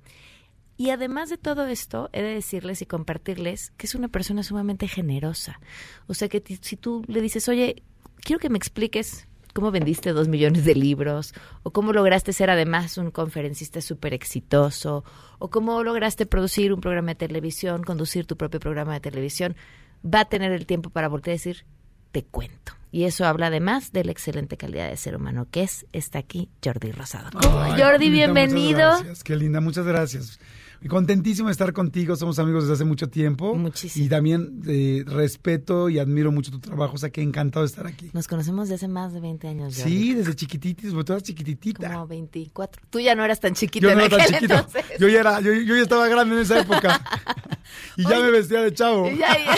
Y 0.77 0.89
además 0.89 1.29
de 1.29 1.37
todo 1.37 1.65
esto, 1.67 2.09
he 2.11 2.21
de 2.21 2.33
decirles 2.33 2.81
y 2.81 2.85
compartirles 2.85 3.71
que 3.77 3.87
es 3.87 3.95
una 3.95 4.09
persona 4.09 4.43
sumamente 4.43 4.87
generosa. 4.87 5.59
O 6.07 6.13
sea 6.13 6.27
que 6.27 6.43
si 6.61 6.75
tú 6.75 7.03
le 7.07 7.21
dices, 7.21 7.47
oye, 7.47 7.83
quiero 8.21 8.39
que 8.39 8.49
me 8.49 8.57
expliques 8.57 9.27
cómo 9.53 9.71
vendiste 9.71 10.11
dos 10.11 10.27
millones 10.27 10.65
de 10.65 10.75
libros, 10.75 11.33
o 11.63 11.71
cómo 11.71 11.93
lograste 11.93 12.33
ser 12.33 12.49
además 12.49 12.97
un 12.97 13.09
conferencista 13.09 13.79
súper 13.79 14.13
exitoso, 14.13 15.05
o 15.39 15.49
cómo 15.49 15.81
lograste 15.81 16.25
producir 16.25 16.73
un 16.73 16.81
programa 16.81 17.11
de 17.11 17.15
televisión, 17.15 17.83
conducir 17.83 18.25
tu 18.25 18.35
propio 18.35 18.59
programa 18.59 18.95
de 18.95 18.99
televisión, 18.99 19.55
va 20.03 20.21
a 20.21 20.25
tener 20.25 20.51
el 20.51 20.65
tiempo 20.65 20.89
para 20.89 21.07
volver 21.07 21.29
a 21.29 21.31
decir, 21.31 21.65
te 22.11 22.25
cuento. 22.25 22.73
Y 22.91 23.05
eso 23.05 23.25
habla 23.25 23.47
además 23.47 23.93
de 23.93 24.03
la 24.03 24.11
excelente 24.11 24.57
calidad 24.57 24.89
de 24.89 24.97
ser 24.97 25.15
humano 25.15 25.47
que 25.49 25.63
es. 25.63 25.85
Está 25.93 26.19
aquí 26.19 26.49
Jordi 26.63 26.91
Rosado. 26.91 27.29
Jordi, 27.77 28.09
bienvenido. 28.09 28.77
gracias, 28.77 29.23
qué 29.23 29.37
linda, 29.37 29.61
muchas 29.61 29.85
gracias. 29.85 30.37
Y 30.81 30.87
contentísimo 30.87 31.47
de 31.47 31.53
estar 31.53 31.73
contigo, 31.73 32.15
somos 32.15 32.39
amigos 32.39 32.63
desde 32.63 32.75
hace 32.75 32.85
mucho 32.85 33.09
tiempo. 33.09 33.55
Muchísimo. 33.55 34.05
Y 34.05 34.09
también 34.09 34.61
eh, 34.67 35.03
respeto 35.05 35.89
y 35.89 35.99
admiro 35.99 36.31
mucho 36.31 36.51
tu 36.51 36.59
trabajo, 36.59 36.95
o 36.95 36.97
sea 36.97 37.09
que 37.09 37.21
encantado 37.21 37.65
de 37.65 37.69
estar 37.69 37.87
aquí. 37.87 38.09
Nos 38.13 38.27
conocemos 38.27 38.69
desde 38.69 38.85
hace 38.85 38.87
más 38.87 39.13
de 39.13 39.19
20 39.19 39.47
años. 39.47 39.73
Sí, 39.73 40.13
desde 40.13 40.35
chiquititis, 40.35 40.91
porque 40.91 41.05
tú 41.05 41.13
eras 41.13 41.23
chiquititita. 41.23 41.91
Como 41.91 42.07
24. 42.07 42.83
Tú 42.89 42.99
ya 42.99 43.15
no 43.15 43.23
eras 43.23 43.39
tan 43.39 43.53
chiquita 43.53 43.87
Yo 43.87 43.95
no 43.95 44.01
era 44.01 44.17
tan 44.17 44.27
chiquito. 44.27 44.67
Yo 44.99 45.07
ya, 45.07 45.19
era, 45.19 45.41
yo, 45.41 45.53
yo 45.53 45.75
ya 45.75 45.81
estaba 45.81 46.07
grande 46.07 46.35
en 46.35 46.41
esa 46.41 46.59
época. 46.59 47.01
y 47.97 48.03
ya 48.03 48.19
me 48.19 48.31
vestía 48.31 48.61
de 48.61 48.73
chavo. 48.73 49.09
Ya, 49.09 49.37
ya. 49.37 49.55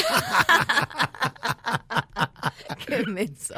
Qué 2.86 3.02
inmenso. 3.02 3.56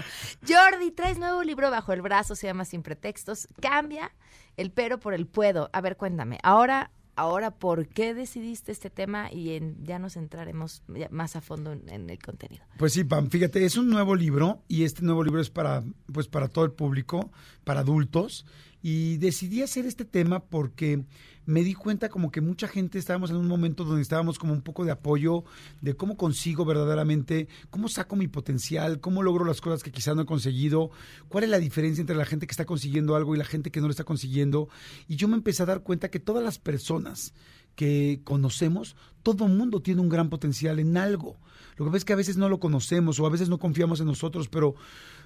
Jordi, 0.48 0.92
traes 0.92 1.20
nuevo 1.20 1.44
libro 1.44 1.70
bajo 1.70 1.94
el 1.94 2.02
brazo, 2.02 2.36
se 2.36 2.48
llama 2.48 2.66
Sin 2.66 2.82
Pretextos. 2.82 3.48
Cambia 3.62 4.12
el 4.58 4.72
pero 4.72 5.00
por 5.00 5.14
el 5.14 5.28
puedo. 5.28 5.70
A 5.74 5.82
ver, 5.82 5.98
cuéntame. 5.98 6.40
Ahora 6.44 6.92
ahora 7.20 7.52
por 7.52 7.88
qué 7.88 8.14
decidiste 8.14 8.72
este 8.72 8.90
tema 8.90 9.30
y 9.32 9.52
en, 9.52 9.84
ya 9.84 10.00
nos 10.00 10.16
entraremos 10.16 10.84
más 11.12 11.36
a 11.36 11.42
fondo 11.42 11.74
en, 11.74 12.10
el 12.10 12.18
contenido. 12.20 12.64
Pues 12.78 12.94
sí, 12.94 13.04
Pam, 13.04 13.30
fíjate, 13.30 13.66
es 13.66 13.76
un 13.76 13.90
nuevo 13.90 14.16
libro 14.16 14.64
y 14.70 14.86
este 14.86 15.04
nuevo 15.04 15.24
libro 15.24 15.42
es 15.42 15.50
para, 15.50 15.84
pues 16.12 16.30
para 16.30 16.48
todo 16.48 16.64
el 16.64 16.72
público, 16.72 17.30
para 17.66 17.82
adultos. 17.82 18.46
Y 18.82 19.18
decidí 19.18 19.62
hacer 19.62 19.86
este 19.86 20.06
tema 20.06 20.40
porque 20.46 21.04
me 21.50 21.64
di 21.64 21.74
cuenta 21.74 22.10
como 22.10 22.32
que 22.32 22.42
mucha 22.42 22.68
gente 22.68 23.00
estábamos 23.00 23.32
en 23.32 23.36
un 23.36 23.48
momento 23.48 23.84
donde 23.84 24.04
estábamos 24.04 24.38
como 24.38 24.54
un 24.54 24.62
poco 24.62 24.86
de 24.86 24.92
apoyo 24.92 25.44
de 25.82 25.96
cómo 25.96 26.16
consigo 26.16 26.64
verdaderamente, 26.64 27.48
cómo 27.72 27.90
saco 27.90 28.16
mi 28.16 28.28
potencial, 28.28 29.00
cómo 29.00 29.24
logro 29.24 29.46
las 29.46 29.60
cosas 29.60 29.82
que 29.82 29.92
quizás 29.92 30.16
no 30.16 30.22
he 30.22 30.26
conseguido, 30.28 30.92
cuál 31.28 31.46
es 31.46 31.50
la 31.50 31.58
diferencia 31.58 32.02
entre 32.02 32.16
la 32.16 32.26
gente 32.26 32.46
que 32.46 32.52
está 32.52 32.66
consiguiendo 32.66 33.16
algo 33.16 33.34
y 33.34 33.40
la 33.40 33.46
gente 33.46 33.72
que 33.72 33.82
no 33.82 33.88
lo 33.88 33.92
está 33.92 34.04
consiguiendo. 34.04 34.70
Y 35.08 35.16
yo 35.16 35.28
me 35.28 35.38
empecé 35.38 35.64
a 35.64 35.66
dar 35.66 35.82
cuenta 35.82 36.12
que 36.12 36.20
todas 36.20 36.44
las 36.44 36.60
personas 36.60 37.34
que 37.76 38.22
conocemos, 38.24 38.96
todo 39.24 39.48
mundo 39.48 39.82
tiene 39.82 40.02
un 40.02 40.10
gran 40.10 40.30
potencial 40.30 40.78
en 40.78 40.98
algo. 40.98 41.38
Lo 41.78 41.86
que 41.86 41.90
pasa 41.90 41.98
es 41.98 42.06
que 42.06 42.14
a 42.14 42.18
veces 42.18 42.38
no 42.38 42.48
lo 42.48 42.60
conocemos 42.60 43.20
o 43.20 43.26
a 43.26 43.30
veces 43.32 43.50
no 43.50 43.58
confiamos 43.58 44.00
en 44.02 44.06
nosotros, 44.06 44.50
pero 44.50 44.76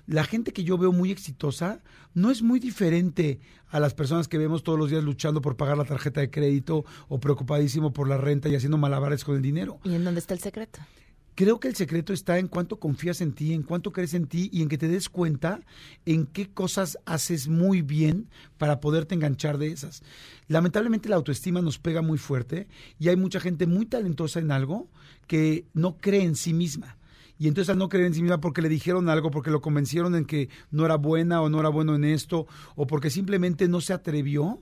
la 0.06 0.24
gente 0.24 0.52
que 0.52 0.63
yo 0.63 0.78
veo 0.78 0.92
muy 0.92 1.12
exitosa 1.12 1.82
no 2.13 2.30
es 2.30 2.42
muy 2.42 2.60
diferente 2.60 3.39
a 3.70 3.80
las 3.80 3.94
personas 3.94 4.28
que 4.28 4.38
vemos 4.38 4.63
todos 4.63 4.78
los 4.78 4.89
días 4.89 5.04
luchando 5.04 5.42
por 5.42 5.56
pagar 5.56 5.78
la 5.78 5.86
tarjeta 5.86 6.22
de 6.22 6.30
crédito 6.30 6.86
o 7.08 7.20
preocupadísimo 7.20 7.94
por 7.94 8.08
la 8.08 8.18
renta 8.18 8.50
y 8.50 8.56
haciendo 8.56 8.78
malabares 8.78 9.24
con 9.24 9.36
el 9.36 9.42
dinero. 9.42 9.80
¿Y 9.84 9.96
en 9.96 10.04
dónde 10.04 10.20
está 10.20 10.34
el 10.34 10.39
secreto? 10.39 10.80
Creo 11.36 11.60
que 11.60 11.68
el 11.68 11.76
secreto 11.76 12.13
está 12.13 12.38
en 12.38 12.48
cuánto 12.48 12.80
confías 12.80 13.20
en 13.20 13.34
ti, 13.34 13.54
en 13.54 13.63
cuánto 13.63 13.92
crees 13.92 14.13
en 14.13 14.28
ti 14.28 14.52
y 14.54 14.62
en 14.62 14.70
que 14.70 14.78
te 14.78 14.88
des 14.88 15.10
cuenta 15.10 15.62
en 16.06 16.28
qué 16.28 16.52
cosas 16.52 17.00
haces 17.06 17.48
muy 17.48 17.82
bien 17.82 18.30
para 18.60 18.80
poderte 18.80 19.16
enganchar 19.16 19.58
de 19.58 19.72
esas. 19.72 20.04
Lamentablemente 20.48 21.10
la 21.10 21.16
autoestima 21.16 21.63
nos 21.63 21.80
pega 21.80 22.04
muy 22.04 22.20
fuerte 22.20 22.68
y 23.00 23.10
hay 23.10 23.16
mucha 23.16 23.39
gente 23.39 23.66
muy 23.66 23.88
talentosa 23.88 24.39
en 24.42 24.52
algo 24.52 24.92
que 25.26 25.66
no 25.74 25.98
cree 25.98 26.22
en 26.22 26.36
sí 26.36 26.54
misma. 26.54 26.98
Y 27.43 27.49
entonces 27.49 27.69
al 27.71 27.77
no 27.77 27.89
creer 27.89 28.06
en 28.06 28.13
sí 28.13 28.21
misma 28.21 28.39
porque 28.39 28.62
le 28.62 28.69
dijeron 28.69 29.10
algo, 29.10 29.29
porque 29.29 29.51
lo 29.51 29.60
convencieron 29.60 30.15
en 30.15 30.23
que 30.23 30.47
no 30.71 30.86
era 30.86 30.95
buena 30.95 31.41
o 31.41 31.49
no 31.49 31.60
era 31.60 31.67
bueno 31.67 31.93
en 31.93 32.06
esto, 32.06 32.47
o 32.77 32.88
porque 32.88 33.10
simplemente 33.10 33.67
no 33.67 33.82
se 33.82 33.91
atrevió, 33.91 34.62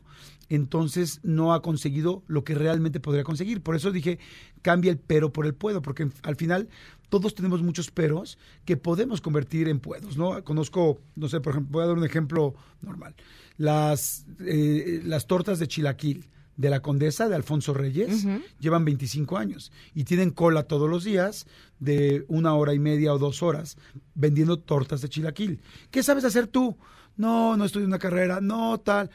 entonces 0.50 1.20
no 1.22 1.54
ha 1.54 1.62
conseguido 1.62 2.24
lo 2.26 2.44
que 2.44 2.56
realmente 2.56 3.00
podría 3.00 3.24
conseguir. 3.24 3.62
Por 3.62 3.76
eso 3.76 3.92
dije, 3.92 4.18
cambia 4.64 4.90
el 4.90 4.98
pero 4.98 5.32
por 5.32 5.46
el 5.46 5.54
puedo, 5.54 5.84
porque 5.84 6.10
al 6.24 6.36
final 6.38 6.70
todos 7.10 7.36
tenemos 7.36 7.62
muchos 7.62 7.92
peros 7.92 8.40
que 8.66 8.78
podemos 8.78 9.22
convertir 9.22 9.68
en 9.68 9.80
puedos, 9.80 10.18
¿no? 10.18 10.44
Conozco, 10.44 11.02
no 11.16 11.30
sé, 11.30 11.40
por 11.40 11.54
ejemplo, 11.54 11.74
voy 11.74 11.84
a 11.84 11.88
dar 11.88 11.98
un 12.00 12.04
ejemplo 12.04 12.56
normal. 12.82 13.14
Las, 13.58 14.26
eh, 14.40 15.02
las 15.06 15.28
tortas 15.28 15.60
de 15.60 15.68
chilaquil 15.68 16.32
de 16.62 16.70
la 16.70 16.82
Condesa 16.82 17.28
de 17.28 17.36
Alfonso 17.36 17.74
Reyes 17.74 18.26
llevan 18.60 18.86
25 18.86 19.38
años 19.38 19.72
y 19.96 20.04
tienen 20.04 20.30
cola 20.30 20.64
todos 20.64 20.88
los 20.88 21.04
días 21.04 21.48
de 21.80 22.24
una 22.28 22.54
hora 22.54 22.76
y 22.76 22.80
media 22.80 23.14
o 23.14 23.18
dos 23.18 23.42
horas 23.42 23.78
vendiendo 24.14 24.60
tortas 24.60 25.02
de 25.02 25.10
chilaquil. 25.10 25.60
¿Qué 25.90 26.04
sabes 26.04 26.24
hacer 26.24 26.46
tú? 26.46 26.78
No, 27.18 27.58
no 27.58 27.66
estudio 27.66 27.88
una 27.88 27.98
carrera, 27.98 28.42
no 28.42 28.80
tal. 28.80 29.10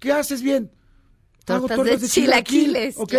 ¿Qué 0.00 0.10
haces 0.10 0.42
bien? 0.42 0.72
Tortas, 1.44 2.00
de, 2.00 2.08
chilaquiles. 2.08 2.96
Ok, 2.98 3.14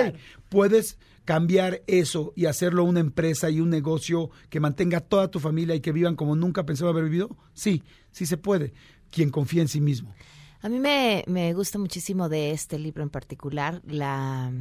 puedes 0.49 0.97
cambiar 1.23 1.81
eso 1.87 2.33
y 2.35 2.47
hacerlo 2.47 2.83
una 2.83 2.99
empresa 2.99 3.49
y 3.49 3.61
un 3.61 3.69
negocio 3.69 4.29
que 4.49 4.59
mantenga 4.59 4.99
toda 4.99 5.31
tu 5.31 5.39
familia 5.39 5.73
y 5.73 5.79
que 5.79 5.93
vivan 5.93 6.17
como 6.17 6.35
nunca 6.35 6.65
pensaba 6.65 6.91
haber 6.91 7.05
vivido? 7.05 7.37
Sí, 7.53 7.81
sí 8.11 8.25
se 8.25 8.35
puede. 8.35 8.73
Quien 9.09 9.29
confía 9.29 9.61
en 9.61 9.69
sí 9.69 9.79
mismo. 9.79 10.13
A 10.61 10.67
mí 10.67 10.79
me, 10.79 11.23
me 11.27 11.53
gusta 11.53 11.79
muchísimo 11.79 12.27
de 12.27 12.51
este 12.51 12.79
libro 12.79 13.01
en 13.01 13.09
particular 13.09 13.81
la 13.85 14.51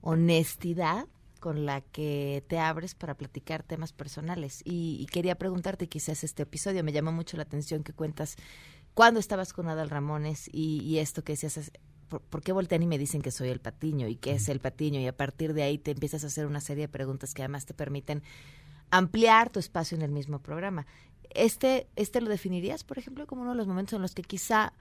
honestidad 0.00 1.06
con 1.44 1.66
la 1.66 1.82
que 1.82 2.42
te 2.48 2.58
abres 2.58 2.94
para 2.94 3.14
platicar 3.14 3.62
temas 3.62 3.92
personales. 3.92 4.62
Y, 4.64 5.04
quería 5.12 5.34
preguntarte, 5.34 5.88
quizás 5.88 6.24
este 6.24 6.44
episodio 6.44 6.82
me 6.82 6.90
llamó 6.90 7.12
mucho 7.12 7.36
la 7.36 7.42
atención 7.42 7.82
que 7.82 7.92
cuentas 7.92 8.36
cuando 8.94 9.20
estabas 9.20 9.52
con 9.52 9.68
Adal 9.68 9.90
Ramones 9.90 10.48
y, 10.50 10.96
esto 10.96 11.22
que 11.22 11.34
decías, 11.34 11.70
¿por, 12.08 12.40
qué 12.40 12.52
voltean 12.52 12.82
y 12.82 12.86
me 12.86 12.96
dicen 12.96 13.20
que 13.20 13.30
soy 13.30 13.50
el 13.50 13.60
patiño 13.60 14.08
y 14.08 14.16
qué 14.16 14.32
es 14.32 14.48
el 14.48 14.58
patiño? 14.58 15.00
Y 15.00 15.06
a 15.06 15.14
partir 15.14 15.52
de 15.52 15.64
ahí 15.64 15.76
te 15.76 15.90
empiezas 15.90 16.24
a 16.24 16.28
hacer 16.28 16.46
una 16.46 16.62
serie 16.62 16.84
de 16.84 16.88
preguntas 16.88 17.34
que 17.34 17.42
además 17.42 17.66
te 17.66 17.74
permiten 17.74 18.22
ampliar 18.90 19.50
tu 19.50 19.60
espacio 19.60 19.98
en 19.98 20.02
el 20.02 20.12
mismo 20.12 20.38
programa. 20.38 20.86
Este, 21.28 21.88
este 21.94 22.22
lo 22.22 22.30
definirías, 22.30 22.84
por 22.84 22.96
ejemplo, 22.96 23.26
como 23.26 23.42
uno 23.42 23.50
de 23.50 23.58
los 23.58 23.66
momentos 23.66 23.92
en 23.92 24.00
los 24.00 24.14
que 24.14 24.22
quizá 24.22 24.72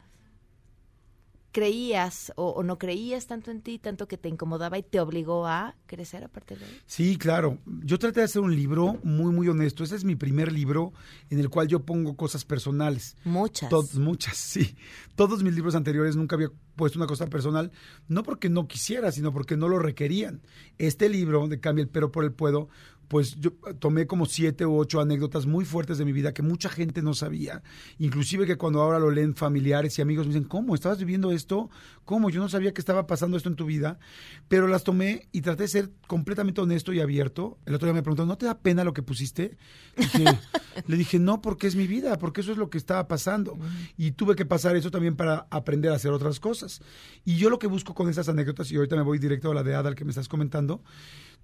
creías 1.53 2.33
o, 2.35 2.63
no 2.63 2.77
creías 2.77 3.27
tanto 3.27 3.51
en 3.51 3.61
ti, 3.61 3.79
tanto 3.79 4.07
que 4.07 4.17
te 4.17 4.27
incomodaba 4.27 4.77
y 4.77 4.83
te 4.83 4.99
obligó 4.99 5.47
a 5.47 5.75
crecer 5.85 6.23
a 6.25 6.27
partir 6.27 6.59
de 6.59 6.65
ahí? 6.65 6.81
Sí, 6.85 7.17
claro. 7.17 7.59
Yo 7.83 7.97
traté 7.99 8.19
de 8.19 8.25
hacer 8.25 8.41
un 8.41 8.53
libro 8.53 8.99
muy, 9.03 9.31
muy 9.31 9.47
honesto. 9.47 9.83
Ese 9.83 9.95
es 9.95 10.03
mi 10.03 10.15
primer 10.15 10.51
libro 10.51 10.91
en 11.29 11.39
el 11.39 11.49
cual 11.49 11.67
yo 11.67 11.85
pongo 11.85 12.17
cosas 12.17 12.43
personales. 12.43 13.15
Muchas. 13.23 13.95
muchas, 13.95 14.35
sí. 14.37 14.75
Todos 15.15 15.43
mis 15.43 15.53
libros 15.53 15.75
anteriores 15.75 16.15
nunca 16.15 16.35
había 16.35 16.49
puesto 16.75 16.97
una 16.97 17.05
cosa 17.05 17.27
personal, 17.27 17.71
no 18.07 18.23
porque 18.23 18.49
no 18.49 18.67
quisiera, 18.67 19.11
sino 19.11 19.31
porque 19.31 19.55
no 19.55 19.69
lo 19.69 19.77
requerían. 19.79 20.41
Este 20.79 21.07
libro 21.07 21.47
de 21.47 21.59
Cambia 21.59 21.83
el 21.83 21.89
pero 21.89 22.11
por 22.11 22.23
el 22.23 22.33
puedo 22.33 22.69
pues 23.07 23.35
yo 23.39 23.51
tomé 23.79 24.07
como 24.07 24.25
siete 24.25 24.65
u 24.65 24.77
ocho 24.77 24.99
anécdotas 24.99 25.45
muy 25.45 25.65
fuertes 25.65 25.97
de 25.97 26.05
mi 26.05 26.11
vida 26.11 26.33
que 26.33 26.41
mucha 26.41 26.69
gente 26.69 27.01
no 27.01 27.13
sabía. 27.13 27.61
Inclusive 27.99 28.45
que 28.45 28.57
cuando 28.57 28.81
ahora 28.81 28.99
lo 28.99 29.11
leen 29.11 29.35
familiares 29.35 29.97
y 29.97 30.01
amigos 30.01 30.25
me 30.27 30.33
dicen, 30.33 30.47
¿cómo? 30.47 30.75
¿Estabas 30.75 30.99
viviendo 30.99 31.31
esto? 31.31 31.69
¿Cómo? 32.05 32.29
Yo 32.29 32.41
no 32.41 32.49
sabía 32.49 32.73
que 32.73 32.81
estaba 32.81 33.07
pasando 33.07 33.37
esto 33.37 33.49
en 33.49 33.55
tu 33.55 33.65
vida. 33.65 33.99
Pero 34.47 34.67
las 34.67 34.83
tomé 34.83 35.27
y 35.31 35.41
traté 35.41 35.63
de 35.63 35.69
ser 35.69 35.91
completamente 36.07 36.61
honesto 36.61 36.93
y 36.93 36.99
abierto. 36.99 37.57
El 37.65 37.75
otro 37.75 37.87
día 37.87 37.93
me 37.93 38.03
preguntó, 38.03 38.25
¿no 38.25 38.37
te 38.37 38.45
da 38.45 38.59
pena 38.59 38.83
lo 38.83 38.93
que 38.93 39.03
pusiste? 39.03 39.57
le 40.87 40.97
dije, 40.97 41.19
no, 41.19 41.41
porque 41.41 41.67
es 41.67 41.75
mi 41.75 41.87
vida, 41.87 42.17
porque 42.17 42.41
eso 42.41 42.51
es 42.51 42.57
lo 42.57 42.69
que 42.69 42.77
estaba 42.77 43.07
pasando. 43.07 43.57
Y 43.97 44.11
tuve 44.11 44.35
que 44.35 44.45
pasar 44.45 44.75
eso 44.75 44.91
también 44.91 45.15
para 45.15 45.47
aprender 45.49 45.91
a 45.91 45.95
hacer 45.95 46.11
otras 46.11 46.39
cosas. 46.39 46.81
Y 47.25 47.37
yo 47.37 47.49
lo 47.49 47.59
que 47.59 47.67
busco 47.67 47.93
con 47.93 48.09
esas 48.09 48.29
anécdotas, 48.29 48.71
y 48.71 48.75
ahorita 48.75 48.95
me 48.95 49.03
voy 49.03 49.19
directo 49.19 49.51
a 49.51 49.55
la 49.55 49.63
de 49.63 49.75
Adal 49.75 49.95
que 49.95 50.05
me 50.05 50.11
estás 50.11 50.27
comentando, 50.27 50.83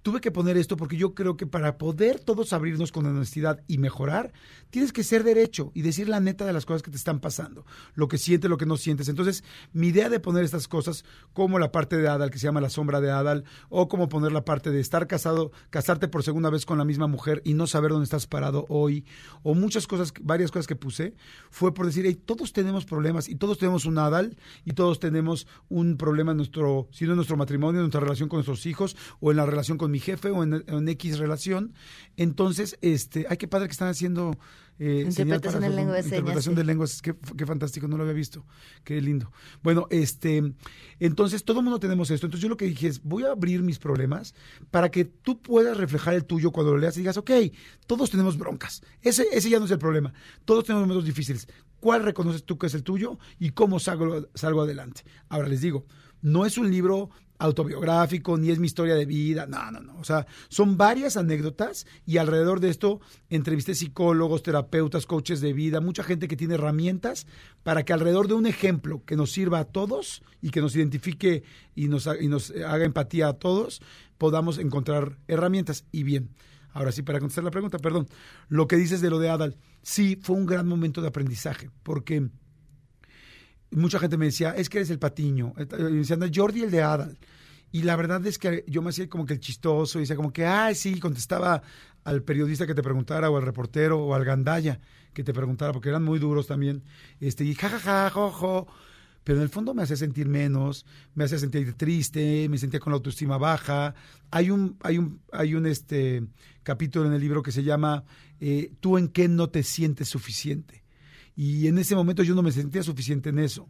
tuve 0.02 0.20
que 0.20 0.30
poner 0.30 0.56
esto 0.56 0.76
porque 0.76 0.96
yo 0.96 1.14
creo 1.14 1.36
que 1.36 1.46
para 1.46 1.78
poder 1.78 2.20
todos 2.20 2.52
abrirnos 2.52 2.92
con 2.92 3.06
honestidad 3.06 3.62
y 3.66 3.78
mejorar, 3.78 4.32
tienes 4.70 4.92
que 4.92 5.04
ser 5.04 5.24
derecho 5.24 5.72
y 5.74 5.82
decir 5.82 6.08
la 6.08 6.20
neta 6.20 6.46
de 6.46 6.52
las 6.52 6.66
cosas 6.66 6.82
que 6.82 6.90
te 6.90 6.96
están 6.96 7.20
pasando, 7.20 7.66
lo 7.94 8.08
que 8.08 8.18
sientes, 8.18 8.50
lo 8.50 8.56
que 8.56 8.66
no 8.66 8.76
sientes. 8.76 9.08
Entonces, 9.08 9.44
mi 9.72 9.88
idea 9.88 10.08
de 10.08 10.20
poner 10.20 10.44
estas 10.44 10.68
cosas, 10.68 11.04
como 11.32 11.58
la 11.58 11.72
parte 11.72 11.96
de 11.96 12.08
Adal, 12.08 12.30
que 12.30 12.38
se 12.38 12.46
llama 12.46 12.60
la 12.60 12.70
sombra 12.70 13.00
de 13.00 13.10
Adal, 13.10 13.44
o 13.68 13.88
como 13.88 14.08
poner 14.08 14.32
la 14.32 14.44
parte 14.44 14.70
de 14.70 14.80
estar 14.80 15.06
casado, 15.06 15.52
casarte 15.70 16.08
por 16.08 16.22
segunda 16.22 16.50
vez 16.50 16.64
con 16.64 16.78
la 16.78 16.84
misma 16.84 17.06
mujer 17.06 17.42
y 17.44 17.54
no 17.54 17.66
saber 17.66 17.90
dónde 17.90 18.04
estás 18.04 18.26
parado 18.26 18.66
hoy, 18.68 19.04
o 19.42 19.54
muchas 19.54 19.86
cosas, 19.86 20.12
varias 20.22 20.50
cosas 20.50 20.66
que 20.66 20.76
puse, 20.76 21.14
fue 21.50 21.74
por 21.74 21.86
decir, 21.86 22.04
hey, 22.06 22.14
todos 22.14 22.52
tenemos 22.52 22.84
problemas 22.84 23.28
y 23.28 23.34
todos 23.34 23.58
tenemos 23.58 23.84
un 23.84 23.98
Adal 23.98 24.36
y 24.64 24.72
todos 24.72 24.98
tenemos 24.98 25.46
un 25.68 25.96
problema 25.96 26.30
en 26.30 26.38
nuestro, 26.38 26.88
si 26.90 27.04
en 27.04 27.16
nuestro 27.16 27.36
matrimonio, 27.36 27.80
en 27.80 27.84
nuestra 27.84 28.00
relación 28.00 28.28
con 28.28 28.38
nuestros 28.38 28.64
hijos 28.66 28.96
o 29.20 29.30
en 29.30 29.36
la 29.36 29.46
relación 29.46 29.76
con 29.76 29.89
mi 29.90 29.98
jefe 29.98 30.30
o 30.30 30.42
en, 30.42 30.88
X 30.88 31.18
relación. 31.18 31.74
Entonces, 32.16 32.78
este, 32.80 33.26
ay, 33.28 33.36
qué 33.36 33.48
padre 33.48 33.68
que 33.68 33.72
están 33.72 33.88
haciendo 33.88 34.38
eh, 34.78 35.04
interpretación 35.06 35.64
en 35.64 35.76
lengua 35.76 35.96
de 35.96 36.02
señas. 36.02 36.18
Interpretación 36.18 36.54
de 36.54 36.64
lenguas, 36.64 37.02
qué, 37.02 37.14
qué, 37.36 37.44
fantástico, 37.44 37.86
no 37.86 37.98
lo 37.98 38.04
había 38.04 38.14
visto, 38.14 38.46
qué 38.82 39.00
lindo. 39.00 39.30
Bueno, 39.62 39.86
este, 39.90 40.54
entonces 40.98 41.44
todo 41.44 41.60
el 41.60 41.64
mundo 41.64 41.78
tenemos 41.78 42.10
esto. 42.10 42.26
Entonces 42.26 42.42
yo 42.42 42.48
lo 42.48 42.56
que 42.56 42.64
dije 42.64 42.88
es, 42.88 43.02
voy 43.02 43.24
a 43.24 43.32
abrir 43.32 43.62
mis 43.62 43.78
problemas 43.78 44.34
para 44.70 44.90
que 44.90 45.04
tú 45.04 45.40
puedas 45.42 45.76
reflejar 45.76 46.14
el 46.14 46.24
tuyo 46.24 46.50
cuando 46.50 46.72
lo 46.72 46.78
leas 46.78 46.96
y 46.96 47.00
digas, 47.00 47.18
ok, 47.18 47.30
todos 47.86 48.10
tenemos 48.10 48.38
broncas. 48.38 48.82
Ese, 49.02 49.26
ese 49.32 49.50
ya 49.50 49.58
no 49.58 49.66
es 49.66 49.70
el 49.70 49.78
problema. 49.78 50.14
Todos 50.46 50.64
tenemos 50.64 50.88
momentos 50.88 51.04
difíciles. 51.04 51.46
¿Cuál 51.78 52.02
reconoces 52.02 52.44
tú 52.44 52.56
que 52.56 52.68
es 52.68 52.74
el 52.74 52.82
tuyo 52.82 53.18
y 53.38 53.50
cómo 53.50 53.80
salgo, 53.80 54.28
salgo 54.34 54.62
adelante? 54.62 55.02
Ahora 55.28 55.48
les 55.48 55.60
digo, 55.60 55.84
no 56.22 56.46
es 56.46 56.58
un 56.58 56.70
libro 56.70 57.10
autobiográfico, 57.40 58.36
ni 58.36 58.50
es 58.50 58.58
mi 58.58 58.66
historia 58.66 58.94
de 58.94 59.06
vida, 59.06 59.46
no, 59.46 59.70
no, 59.70 59.80
no. 59.80 59.98
O 59.98 60.04
sea, 60.04 60.26
son 60.48 60.76
varias 60.76 61.16
anécdotas 61.16 61.86
y 62.06 62.18
alrededor 62.18 62.60
de 62.60 62.68
esto 62.68 63.00
entrevisté 63.30 63.74
psicólogos, 63.74 64.42
terapeutas, 64.42 65.06
coaches 65.06 65.40
de 65.40 65.54
vida, 65.54 65.80
mucha 65.80 66.04
gente 66.04 66.28
que 66.28 66.36
tiene 66.36 66.54
herramientas 66.54 67.26
para 67.62 67.82
que 67.82 67.94
alrededor 67.94 68.28
de 68.28 68.34
un 68.34 68.46
ejemplo 68.46 69.02
que 69.06 69.16
nos 69.16 69.32
sirva 69.32 69.60
a 69.60 69.64
todos 69.64 70.22
y 70.42 70.50
que 70.50 70.60
nos 70.60 70.76
identifique 70.76 71.42
y 71.74 71.88
nos, 71.88 72.08
y 72.20 72.28
nos 72.28 72.50
haga 72.50 72.84
empatía 72.84 73.28
a 73.28 73.32
todos, 73.32 73.80
podamos 74.18 74.58
encontrar 74.58 75.16
herramientas. 75.26 75.86
Y 75.92 76.02
bien, 76.02 76.28
ahora 76.74 76.92
sí, 76.92 77.02
para 77.02 77.20
contestar 77.20 77.44
la 77.44 77.50
pregunta, 77.50 77.78
perdón, 77.78 78.06
lo 78.48 78.68
que 78.68 78.76
dices 78.76 79.00
de 79.00 79.08
lo 79.08 79.18
de 79.18 79.30
Adal, 79.30 79.56
sí, 79.82 80.18
fue 80.20 80.36
un 80.36 80.44
gran 80.44 80.68
momento 80.68 81.00
de 81.00 81.08
aprendizaje, 81.08 81.70
porque 81.82 82.28
mucha 83.70 83.98
gente 83.98 84.16
me 84.16 84.26
decía, 84.26 84.50
es 84.50 84.68
que 84.68 84.78
eres 84.78 84.90
el 84.90 84.98
patiño. 84.98 85.54
Eh, 85.56 85.66
me 85.70 85.90
decían, 85.90 86.20
Jordi 86.34 86.62
el 86.62 86.70
de 86.70 86.82
Adal. 86.82 87.18
Y 87.72 87.82
la 87.82 87.94
verdad 87.96 88.24
es 88.26 88.38
que 88.38 88.64
yo 88.66 88.82
me 88.82 88.90
hacía 88.90 89.08
como 89.08 89.26
que 89.26 89.34
el 89.34 89.40
chistoso 89.40 89.98
y 89.98 90.02
decía 90.02 90.16
como 90.16 90.32
que, 90.32 90.44
ah, 90.44 90.74
sí, 90.74 90.98
contestaba 90.98 91.62
al 92.02 92.22
periodista 92.22 92.66
que 92.66 92.74
te 92.74 92.82
preguntara 92.82 93.30
o 93.30 93.36
al 93.36 93.44
reportero 93.44 93.98
o 93.98 94.14
al 94.14 94.24
gandaya 94.24 94.80
que 95.12 95.22
te 95.22 95.32
preguntara, 95.32 95.72
porque 95.72 95.88
eran 95.88 96.02
muy 96.02 96.18
duros 96.18 96.46
también. 96.46 96.82
Este, 97.20 97.44
y 97.44 97.54
jajaja, 97.54 98.10
jojo. 98.10 98.66
Pero 99.22 99.38
en 99.38 99.42
el 99.42 99.50
fondo 99.50 99.74
me 99.74 99.82
hacía 99.82 99.96
sentir 99.96 100.28
menos, 100.28 100.86
me 101.14 101.24
hacía 101.24 101.38
sentir 101.38 101.74
triste, 101.74 102.48
me 102.48 102.58
sentía 102.58 102.80
con 102.80 102.92
la 102.92 102.96
autoestima 102.96 103.36
baja. 103.36 103.94
Hay 104.30 104.50
un, 104.50 104.78
hay 104.82 104.98
un, 104.98 105.20
hay 105.30 105.54
un 105.54 105.66
este 105.66 106.24
capítulo 106.62 107.06
en 107.06 107.12
el 107.12 107.20
libro 107.20 107.42
que 107.42 107.52
se 107.52 107.62
llama 107.62 108.04
eh, 108.40 108.72
¿Tú 108.80 108.96
en 108.96 109.08
qué 109.08 109.28
no 109.28 109.50
te 109.50 109.62
sientes 109.62 110.08
suficiente? 110.08 110.79
Y 111.42 111.68
en 111.68 111.78
ese 111.78 111.94
momento 111.94 112.22
yo 112.22 112.34
no 112.34 112.42
me 112.42 112.52
sentía 112.52 112.82
suficiente 112.82 113.30
en 113.30 113.38
eso. 113.38 113.66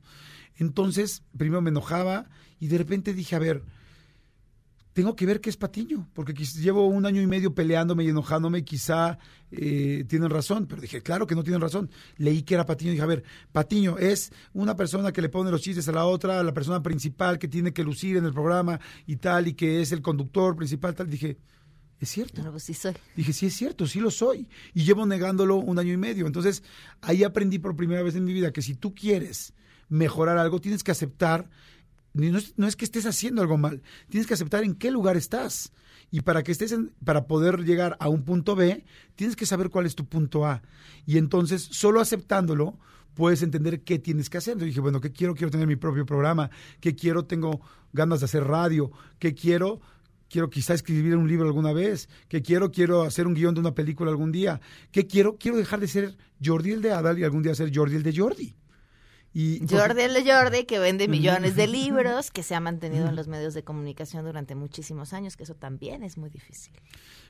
Entonces, 0.56 1.22
primero 1.38 1.62
me 1.62 1.70
enojaba 1.70 2.28
y 2.58 2.66
de 2.66 2.76
repente 2.78 3.14
dije, 3.14 3.36
a 3.36 3.38
ver, 3.38 3.62
tengo 4.92 5.14
que 5.14 5.24
ver 5.24 5.40
qué 5.40 5.50
es 5.50 5.56
Patiño, 5.56 6.10
porque 6.12 6.34
llevo 6.34 6.88
un 6.88 7.06
año 7.06 7.22
y 7.22 7.28
medio 7.28 7.54
peleándome 7.54 8.02
y 8.02 8.08
enojándome, 8.08 8.64
quizá 8.64 9.18
eh, 9.52 10.04
tienen 10.08 10.30
razón, 10.30 10.66
pero 10.66 10.82
dije, 10.82 11.00
claro 11.00 11.28
que 11.28 11.36
no 11.36 11.44
tienen 11.44 11.60
razón. 11.60 11.88
Leí 12.16 12.42
que 12.42 12.54
era 12.54 12.66
Patiño 12.66 12.90
y 12.90 12.94
dije, 12.94 13.04
a 13.04 13.06
ver, 13.06 13.22
Patiño 13.52 13.98
es 13.98 14.32
una 14.52 14.74
persona 14.74 15.12
que 15.12 15.22
le 15.22 15.28
pone 15.28 15.52
los 15.52 15.62
chistes 15.62 15.88
a 15.88 15.92
la 15.92 16.06
otra, 16.06 16.42
la 16.42 16.52
persona 16.52 16.82
principal 16.82 17.38
que 17.38 17.46
tiene 17.46 17.72
que 17.72 17.84
lucir 17.84 18.16
en 18.16 18.24
el 18.24 18.32
programa 18.32 18.80
y 19.06 19.14
tal, 19.14 19.46
y 19.46 19.54
que 19.54 19.80
es 19.80 19.92
el 19.92 20.02
conductor 20.02 20.56
principal, 20.56 20.96
tal. 20.96 21.08
Dije, 21.08 21.38
es 22.00 22.08
cierto. 22.08 22.42
pues 22.50 22.62
sí 22.62 22.72
soy. 22.72 22.94
Dije, 23.14 23.32
sí 23.32 23.46
es 23.46 23.54
cierto, 23.54 23.86
sí 23.86 24.00
lo 24.00 24.10
soy. 24.10 24.48
Y 24.72 24.84
llevo 24.84 25.04
negándolo 25.04 25.56
un 25.56 25.78
año 25.78 25.92
y 25.92 25.98
medio. 25.98 26.26
Entonces, 26.26 26.62
ahí 27.02 27.24
aprendí 27.24 27.58
por 27.58 27.76
primera 27.76 28.02
vez 28.02 28.14
en 28.14 28.24
mi 28.24 28.32
vida 28.32 28.52
que 28.52 28.62
si 28.62 28.74
tú 28.74 28.94
quieres 28.94 29.52
mejorar 29.90 30.38
algo, 30.38 30.60
tienes 30.60 30.82
que 30.82 30.92
aceptar, 30.92 31.50
no 32.14 32.38
es, 32.38 32.54
no 32.56 32.66
es 32.66 32.76
que 32.76 32.86
estés 32.86 33.04
haciendo 33.04 33.42
algo 33.42 33.58
mal, 33.58 33.82
tienes 34.08 34.26
que 34.26 34.34
aceptar 34.34 34.64
en 34.64 34.74
qué 34.74 34.90
lugar 34.90 35.16
estás. 35.18 35.72
Y 36.10 36.22
para 36.22 36.42
que 36.42 36.52
estés 36.52 36.72
en, 36.72 36.92
para 37.04 37.26
poder 37.26 37.64
llegar 37.64 37.96
a 38.00 38.08
un 38.08 38.24
punto 38.24 38.56
B, 38.56 38.84
tienes 39.14 39.36
que 39.36 39.46
saber 39.46 39.68
cuál 39.68 39.84
es 39.84 39.94
tu 39.94 40.06
punto 40.06 40.46
A. 40.46 40.62
Y 41.06 41.18
entonces, 41.18 41.62
solo 41.70 42.00
aceptándolo, 42.00 42.78
puedes 43.14 43.42
entender 43.42 43.82
qué 43.82 43.98
tienes 43.98 44.30
que 44.30 44.38
hacer. 44.38 44.52
Entonces 44.52 44.70
dije, 44.70 44.80
bueno, 44.80 45.00
¿qué 45.00 45.12
quiero? 45.12 45.34
Quiero 45.34 45.50
tener 45.50 45.66
mi 45.66 45.76
propio 45.76 46.06
programa. 46.06 46.50
¿Qué 46.80 46.96
quiero? 46.96 47.26
Tengo 47.26 47.60
ganas 47.92 48.20
de 48.20 48.24
hacer 48.24 48.44
radio. 48.44 48.90
¿Qué 49.18 49.34
quiero? 49.34 49.80
Quiero 50.30 50.48
quizá 50.48 50.72
escribir 50.74 51.16
un 51.16 51.28
libro 51.28 51.46
alguna 51.46 51.72
vez, 51.72 52.08
que 52.28 52.40
quiero, 52.40 52.70
quiero 52.70 53.02
hacer 53.02 53.26
un 53.26 53.34
guion 53.34 53.54
de 53.54 53.60
una 53.60 53.74
película 53.74 54.10
algún 54.10 54.32
día, 54.32 54.60
que 54.92 55.06
quiero, 55.06 55.36
quiero 55.36 55.58
dejar 55.58 55.80
de 55.80 55.88
ser 55.88 56.16
Jordi 56.42 56.72
el 56.72 56.82
de 56.82 56.92
Adal 56.92 57.18
y 57.18 57.24
algún 57.24 57.42
día 57.42 57.54
ser 57.54 57.70
Jordi 57.74 57.96
el 57.96 58.02
de 58.02 58.16
Jordi. 58.16 58.56
Y, 59.32 59.60
Jordi 59.68 60.02
el 60.02 60.14
de 60.14 60.32
Jordi, 60.32 60.64
que 60.64 60.80
vende 60.80 61.06
millones 61.06 61.54
de 61.54 61.66
libros, 61.68 62.30
que 62.30 62.42
se 62.42 62.54
ha 62.54 62.60
mantenido 62.60 63.08
en 63.08 63.14
los 63.14 63.28
medios 63.28 63.54
de 63.54 63.62
comunicación 63.62 64.24
durante 64.24 64.54
muchísimos 64.54 65.12
años, 65.12 65.36
que 65.36 65.44
eso 65.44 65.54
también 65.54 66.02
es 66.02 66.16
muy 66.16 66.30
difícil. 66.30 66.72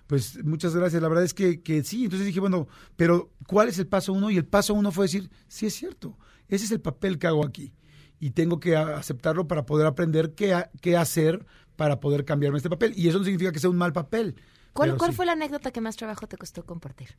Pues 0.06 0.42
muchas 0.44 0.74
gracias. 0.74 1.02
La 1.02 1.08
verdad 1.08 1.24
es 1.24 1.34
que, 1.34 1.62
que 1.62 1.84
sí. 1.84 2.04
Entonces 2.04 2.26
dije, 2.26 2.40
bueno, 2.40 2.68
pero 2.96 3.32
¿cuál 3.46 3.68
es 3.68 3.78
el 3.78 3.86
paso 3.86 4.14
uno? 4.14 4.30
Y 4.30 4.38
el 4.38 4.46
paso 4.46 4.72
uno 4.72 4.92
fue 4.92 5.04
decir, 5.04 5.30
sí 5.46 5.66
es 5.66 5.74
cierto, 5.74 6.18
ese 6.48 6.64
es 6.64 6.70
el 6.70 6.80
papel 6.80 7.18
que 7.18 7.26
hago 7.26 7.44
aquí. 7.44 7.74
Y 8.18 8.30
tengo 8.30 8.60
que 8.60 8.76
aceptarlo 8.76 9.46
para 9.46 9.66
poder 9.66 9.86
aprender 9.86 10.34
qué, 10.34 10.68
qué 10.80 10.96
hacer 10.96 11.46
para 11.80 11.98
poder 11.98 12.26
cambiarme 12.26 12.58
este 12.58 12.68
papel. 12.68 12.92
Y 12.94 13.08
eso 13.08 13.16
no 13.16 13.24
significa 13.24 13.52
que 13.52 13.58
sea 13.58 13.70
un 13.70 13.78
mal 13.78 13.94
papel. 13.94 14.36
¿Cuál, 14.74 14.98
¿cuál 14.98 15.14
fue 15.14 15.24
la 15.24 15.32
anécdota 15.32 15.70
que 15.70 15.80
más 15.80 15.96
trabajo 15.96 16.26
te 16.26 16.36
costó 16.36 16.62
compartir? 16.66 17.16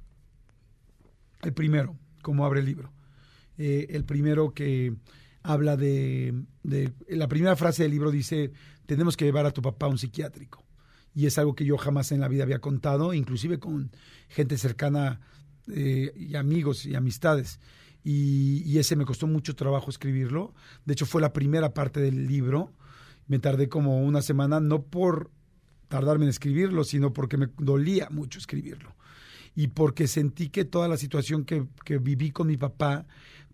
El 1.41 1.51
primero, 1.51 1.97
como 2.21 2.45
abre 2.45 2.59
el 2.59 2.67
libro. 2.67 2.93
Eh, 3.57 3.87
el 3.89 4.05
primero 4.05 4.53
que 4.53 4.93
habla 5.41 5.77
de, 5.77 6.43
de, 6.61 6.93
La 7.07 7.27
primera 7.27 7.55
frase 7.55 7.81
del 7.81 7.91
libro 7.91 8.11
dice, 8.11 8.51
tenemos 8.85 9.17
que 9.17 9.25
llevar 9.25 9.47
a 9.47 9.51
tu 9.51 9.63
papá 9.63 9.87
a 9.87 9.89
un 9.89 9.97
psiquiátrico. 9.97 10.63
Y 11.15 11.25
es 11.25 11.39
algo 11.39 11.55
que 11.55 11.65
yo 11.65 11.75
jamás 11.79 12.11
en 12.11 12.19
la 12.19 12.27
vida 12.27 12.43
había 12.43 12.59
contado, 12.59 13.15
inclusive 13.15 13.57
con 13.57 13.89
gente 14.27 14.59
cercana 14.59 15.21
eh, 15.73 16.13
y 16.15 16.35
amigos 16.35 16.85
y 16.85 16.93
amistades. 16.93 17.59
Y, 18.03 18.61
y, 18.63 18.77
ese 18.77 18.95
me 18.95 19.05
costó 19.05 19.25
mucho 19.25 19.55
trabajo 19.55 19.89
escribirlo. 19.89 20.53
De 20.85 20.93
hecho, 20.93 21.07
fue 21.07 21.19
la 21.19 21.33
primera 21.33 21.73
parte 21.73 21.99
del 21.99 22.27
libro 22.27 22.75
me 23.31 23.39
tardé 23.39 23.69
como 23.69 24.01
una 24.01 24.21
semana, 24.21 24.59
no 24.59 24.83
por 24.83 25.31
tardarme 25.87 26.25
en 26.25 26.29
escribirlo, 26.29 26.83
sino 26.83 27.13
porque 27.13 27.37
me 27.37 27.47
dolía 27.59 28.09
mucho 28.09 28.37
escribirlo. 28.37 28.93
Y 29.55 29.67
porque 29.67 30.07
sentí 30.07 30.49
que 30.49 30.65
toda 30.65 30.89
la 30.89 30.97
situación 30.97 31.45
que, 31.45 31.65
que 31.85 31.97
viví 31.97 32.31
con 32.31 32.47
mi 32.47 32.57
papá 32.57 33.05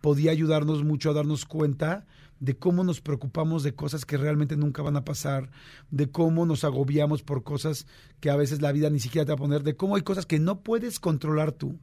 podía 0.02 0.32
ayudarnos 0.32 0.84
mucho 0.84 1.12
a 1.12 1.14
darnos 1.14 1.46
cuenta 1.46 2.08
de 2.40 2.58
cómo 2.58 2.84
nos 2.84 3.02
preocupamos 3.02 3.62
de 3.62 3.76
cosas 3.76 4.04
que 4.04 4.18
realmente 4.18 4.58
nunca 4.58 4.82
van 4.82 4.98
a 4.98 5.06
pasar, 5.06 5.52
de 5.92 6.10
cómo 6.10 6.48
nos 6.48 6.64
agobiamos 6.64 7.22
por 7.22 7.44
cosas 7.44 7.86
que 8.20 8.32
a 8.32 8.36
veces 8.36 8.64
la 8.64 8.72
vida 8.72 8.90
ni 8.90 9.00
siquiera 9.00 9.26
te 9.26 9.32
va 9.32 9.36
a 9.36 9.38
poner, 9.38 9.62
de 9.62 9.76
cómo 9.76 9.96
hay 9.96 10.02
cosas 10.02 10.26
que 10.26 10.40
no 10.40 10.62
puedes 10.62 11.00
controlar 11.00 11.52
tú. 11.52 11.78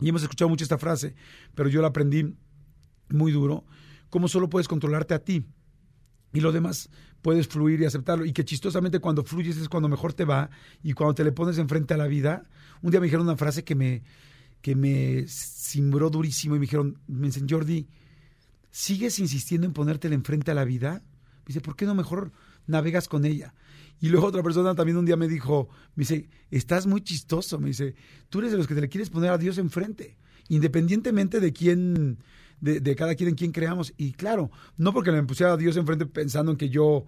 Y 0.00 0.08
hemos 0.08 0.22
escuchado 0.22 0.48
mucho 0.48 0.64
esta 0.64 0.76
frase, 0.76 1.14
pero 1.54 1.68
yo 1.68 1.82
la 1.82 1.88
aprendí 1.88 2.34
muy 3.10 3.30
duro, 3.30 3.64
cómo 4.10 4.26
solo 4.26 4.50
puedes 4.50 4.66
controlarte 4.66 5.14
a 5.14 5.22
ti 5.22 5.46
y 6.32 6.40
lo 6.40 6.52
demás 6.52 6.90
puedes 7.20 7.48
fluir 7.48 7.80
y 7.80 7.84
aceptarlo. 7.84 8.24
Y 8.24 8.32
que 8.32 8.44
chistosamente 8.44 8.98
cuando 8.98 9.24
fluyes 9.24 9.56
es 9.56 9.68
cuando 9.68 9.88
mejor 9.88 10.12
te 10.12 10.24
va 10.24 10.50
y 10.82 10.92
cuando 10.92 11.14
te 11.14 11.24
le 11.24 11.32
pones 11.32 11.58
enfrente 11.58 11.94
a 11.94 11.96
la 11.96 12.06
vida. 12.06 12.42
Un 12.82 12.90
día 12.90 13.00
me 13.00 13.06
dijeron 13.06 13.26
una 13.26 13.36
frase 13.36 13.64
que 13.64 13.74
me, 13.74 14.02
que 14.60 14.74
me 14.74 15.26
simbró 15.28 16.10
durísimo 16.10 16.56
y 16.56 16.58
me 16.58 16.64
dijeron, 16.64 16.98
me 17.06 17.28
dicen, 17.28 17.46
Jordi, 17.48 17.86
¿sigues 18.70 19.18
insistiendo 19.18 19.66
en 19.66 19.72
ponértela 19.72 20.14
enfrente 20.14 20.50
a 20.50 20.54
la 20.54 20.64
vida? 20.64 21.02
Me 21.44 21.46
dice, 21.48 21.60
¿por 21.60 21.76
qué 21.76 21.86
no 21.86 21.94
mejor 21.94 22.32
navegas 22.66 23.08
con 23.08 23.24
ella? 23.24 23.54
Y 24.00 24.08
luego 24.08 24.26
otra 24.26 24.42
persona 24.42 24.74
también 24.74 24.96
un 24.96 25.04
día 25.04 25.16
me 25.16 25.28
dijo, 25.28 25.68
me 25.94 26.02
dice, 26.02 26.28
estás 26.50 26.86
muy 26.88 27.02
chistoso, 27.02 27.60
me 27.60 27.68
dice, 27.68 27.94
tú 28.28 28.40
eres 28.40 28.50
de 28.50 28.58
los 28.58 28.66
que 28.66 28.74
te 28.74 28.80
le 28.80 28.88
quieres 28.88 29.10
poner 29.10 29.30
a 29.30 29.38
Dios 29.38 29.58
enfrente, 29.58 30.16
independientemente 30.48 31.38
de 31.38 31.52
quién 31.52 32.18
de, 32.62 32.96
cada 32.96 33.14
quien 33.14 33.30
en 33.30 33.34
quien 33.34 33.52
creamos. 33.52 33.92
Y 33.96 34.12
claro, 34.12 34.50
no 34.76 34.92
porque 34.92 35.12
le 35.12 35.22
pusiera 35.24 35.52
a 35.52 35.56
Dios 35.56 35.76
enfrente 35.76 36.06
pensando 36.06 36.52
en 36.52 36.58
que 36.58 36.68
yo 36.68 37.06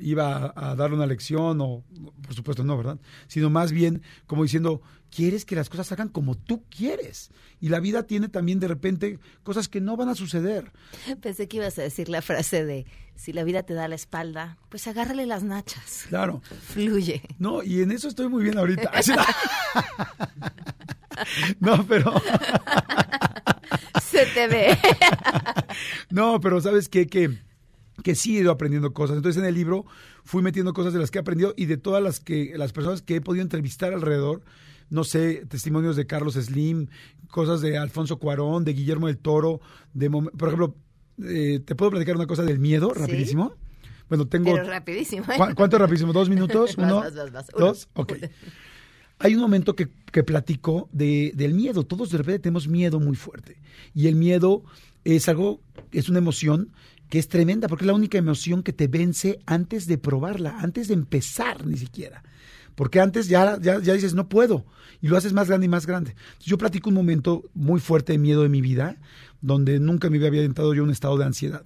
iba 0.00 0.52
a, 0.56 0.74
darle 0.74 0.96
una 0.96 1.06
lección, 1.06 1.60
o 1.60 1.84
por 2.22 2.34
supuesto 2.34 2.64
no, 2.64 2.76
¿verdad? 2.76 2.98
Sino 3.28 3.48
más 3.48 3.70
bien 3.70 4.02
como 4.26 4.42
diciendo, 4.42 4.82
quieres 5.10 5.44
que 5.44 5.54
las 5.54 5.70
cosas 5.70 5.86
salgan 5.86 6.08
como 6.08 6.36
tú 6.36 6.64
quieres. 6.68 7.30
Y 7.60 7.68
la 7.68 7.80
vida 7.80 8.02
tiene 8.02 8.28
también 8.28 8.58
de 8.58 8.68
repente 8.68 9.18
cosas 9.44 9.68
que 9.68 9.80
no 9.80 9.96
van 9.96 10.08
a 10.08 10.16
suceder. 10.16 10.72
Pensé 11.22 11.48
que 11.48 11.58
ibas 11.58 11.78
a 11.78 11.82
decir 11.82 12.08
la 12.08 12.22
frase 12.22 12.64
de, 12.64 12.86
si 13.14 13.32
la 13.32 13.44
vida 13.44 13.62
te 13.62 13.74
da 13.74 13.86
la 13.86 13.94
espalda, 13.94 14.58
pues 14.68 14.88
agárrale 14.88 15.26
las 15.26 15.44
nachas. 15.44 16.06
Claro. 16.08 16.42
Fluye. 16.60 17.22
No, 17.38 17.62
y 17.62 17.82
en 17.82 17.92
eso 17.92 18.08
estoy 18.08 18.28
muy 18.28 18.42
bien 18.42 18.58
ahorita. 18.58 18.90
no, 21.60 21.86
pero... 21.86 22.20
Se 24.18 24.26
te 24.26 24.48
ve. 24.48 24.78
no, 26.10 26.40
pero 26.40 26.60
¿sabes 26.60 26.88
qué? 26.88 27.06
Que, 27.06 27.38
que 28.02 28.14
sí 28.14 28.36
he 28.36 28.40
ido 28.40 28.50
aprendiendo 28.50 28.92
cosas. 28.92 29.16
Entonces 29.16 29.40
en 29.40 29.48
el 29.48 29.54
libro 29.54 29.84
fui 30.24 30.42
metiendo 30.42 30.72
cosas 30.72 30.92
de 30.92 30.98
las 30.98 31.10
que 31.10 31.18
he 31.18 31.20
aprendido 31.20 31.54
y 31.56 31.66
de 31.66 31.76
todas 31.76 32.02
las 32.02 32.20
que 32.20 32.52
las 32.56 32.72
personas 32.72 33.02
que 33.02 33.16
he 33.16 33.20
podido 33.20 33.42
entrevistar 33.42 33.92
alrededor. 33.92 34.42
No 34.90 35.04
sé, 35.04 35.44
testimonios 35.48 35.96
de 35.96 36.06
Carlos 36.06 36.34
Slim, 36.34 36.88
cosas 37.28 37.60
de 37.60 37.76
Alfonso 37.76 38.18
Cuarón, 38.18 38.64
de 38.64 38.72
Guillermo 38.72 39.06
del 39.06 39.18
Toro, 39.18 39.60
de 39.92 40.08
por 40.10 40.48
ejemplo, 40.48 40.74
eh, 41.22 41.60
¿te 41.64 41.74
puedo 41.74 41.90
platicar 41.90 42.16
una 42.16 42.26
cosa 42.26 42.42
del 42.42 42.58
miedo, 42.58 42.94
rapidísimo? 42.94 43.52
Bueno, 44.08 44.26
tengo... 44.26 44.54
Pero 44.54 44.66
rapidísimo. 44.66 45.24
¿eh? 45.30 45.54
¿Cuánto 45.54 45.76
rapidísimo? 45.76 46.14
¿Dos 46.14 46.30
minutos? 46.30 46.74
¿Uno? 46.78 47.04
¿Dos? 47.58 47.88
Ok. 47.94 48.14
Hay 49.18 49.34
un 49.34 49.40
momento 49.40 49.74
que, 49.74 49.88
que 50.12 50.22
platico 50.22 50.88
de, 50.92 51.32
del 51.34 51.54
miedo. 51.54 51.84
Todos 51.84 52.10
de 52.10 52.18
repente 52.18 52.40
tenemos 52.40 52.68
miedo 52.68 53.00
muy 53.00 53.16
fuerte. 53.16 53.56
Y 53.94 54.06
el 54.06 54.14
miedo 54.14 54.62
es 55.04 55.28
algo, 55.28 55.60
es 55.92 56.08
una 56.08 56.18
emoción 56.18 56.70
que 57.08 57.18
es 57.18 57.28
tremenda, 57.28 57.68
porque 57.68 57.84
es 57.84 57.86
la 57.86 57.94
única 57.94 58.18
emoción 58.18 58.62
que 58.62 58.72
te 58.72 58.86
vence 58.86 59.40
antes 59.46 59.86
de 59.86 59.98
probarla, 59.98 60.58
antes 60.60 60.88
de 60.88 60.94
empezar 60.94 61.66
ni 61.66 61.76
siquiera. 61.78 62.22
Porque 62.74 63.00
antes 63.00 63.28
ya, 63.28 63.58
ya, 63.60 63.80
ya 63.80 63.94
dices, 63.94 64.14
no 64.14 64.28
puedo, 64.28 64.64
y 65.00 65.08
lo 65.08 65.16
haces 65.16 65.32
más 65.32 65.48
grande 65.48 65.66
y 65.66 65.68
más 65.68 65.86
grande. 65.86 66.14
Yo 66.40 66.58
platico 66.58 66.90
un 66.90 66.94
momento 66.94 67.44
muy 67.54 67.80
fuerte 67.80 68.12
de 68.12 68.18
miedo 68.18 68.42
de 68.42 68.48
mi 68.48 68.60
vida, 68.60 68.98
donde 69.40 69.80
nunca 69.80 70.10
me 70.10 70.24
había 70.24 70.42
entrado 70.42 70.74
yo 70.74 70.82
en 70.82 70.88
un 70.88 70.92
estado 70.92 71.16
de 71.16 71.24
ansiedad. 71.24 71.64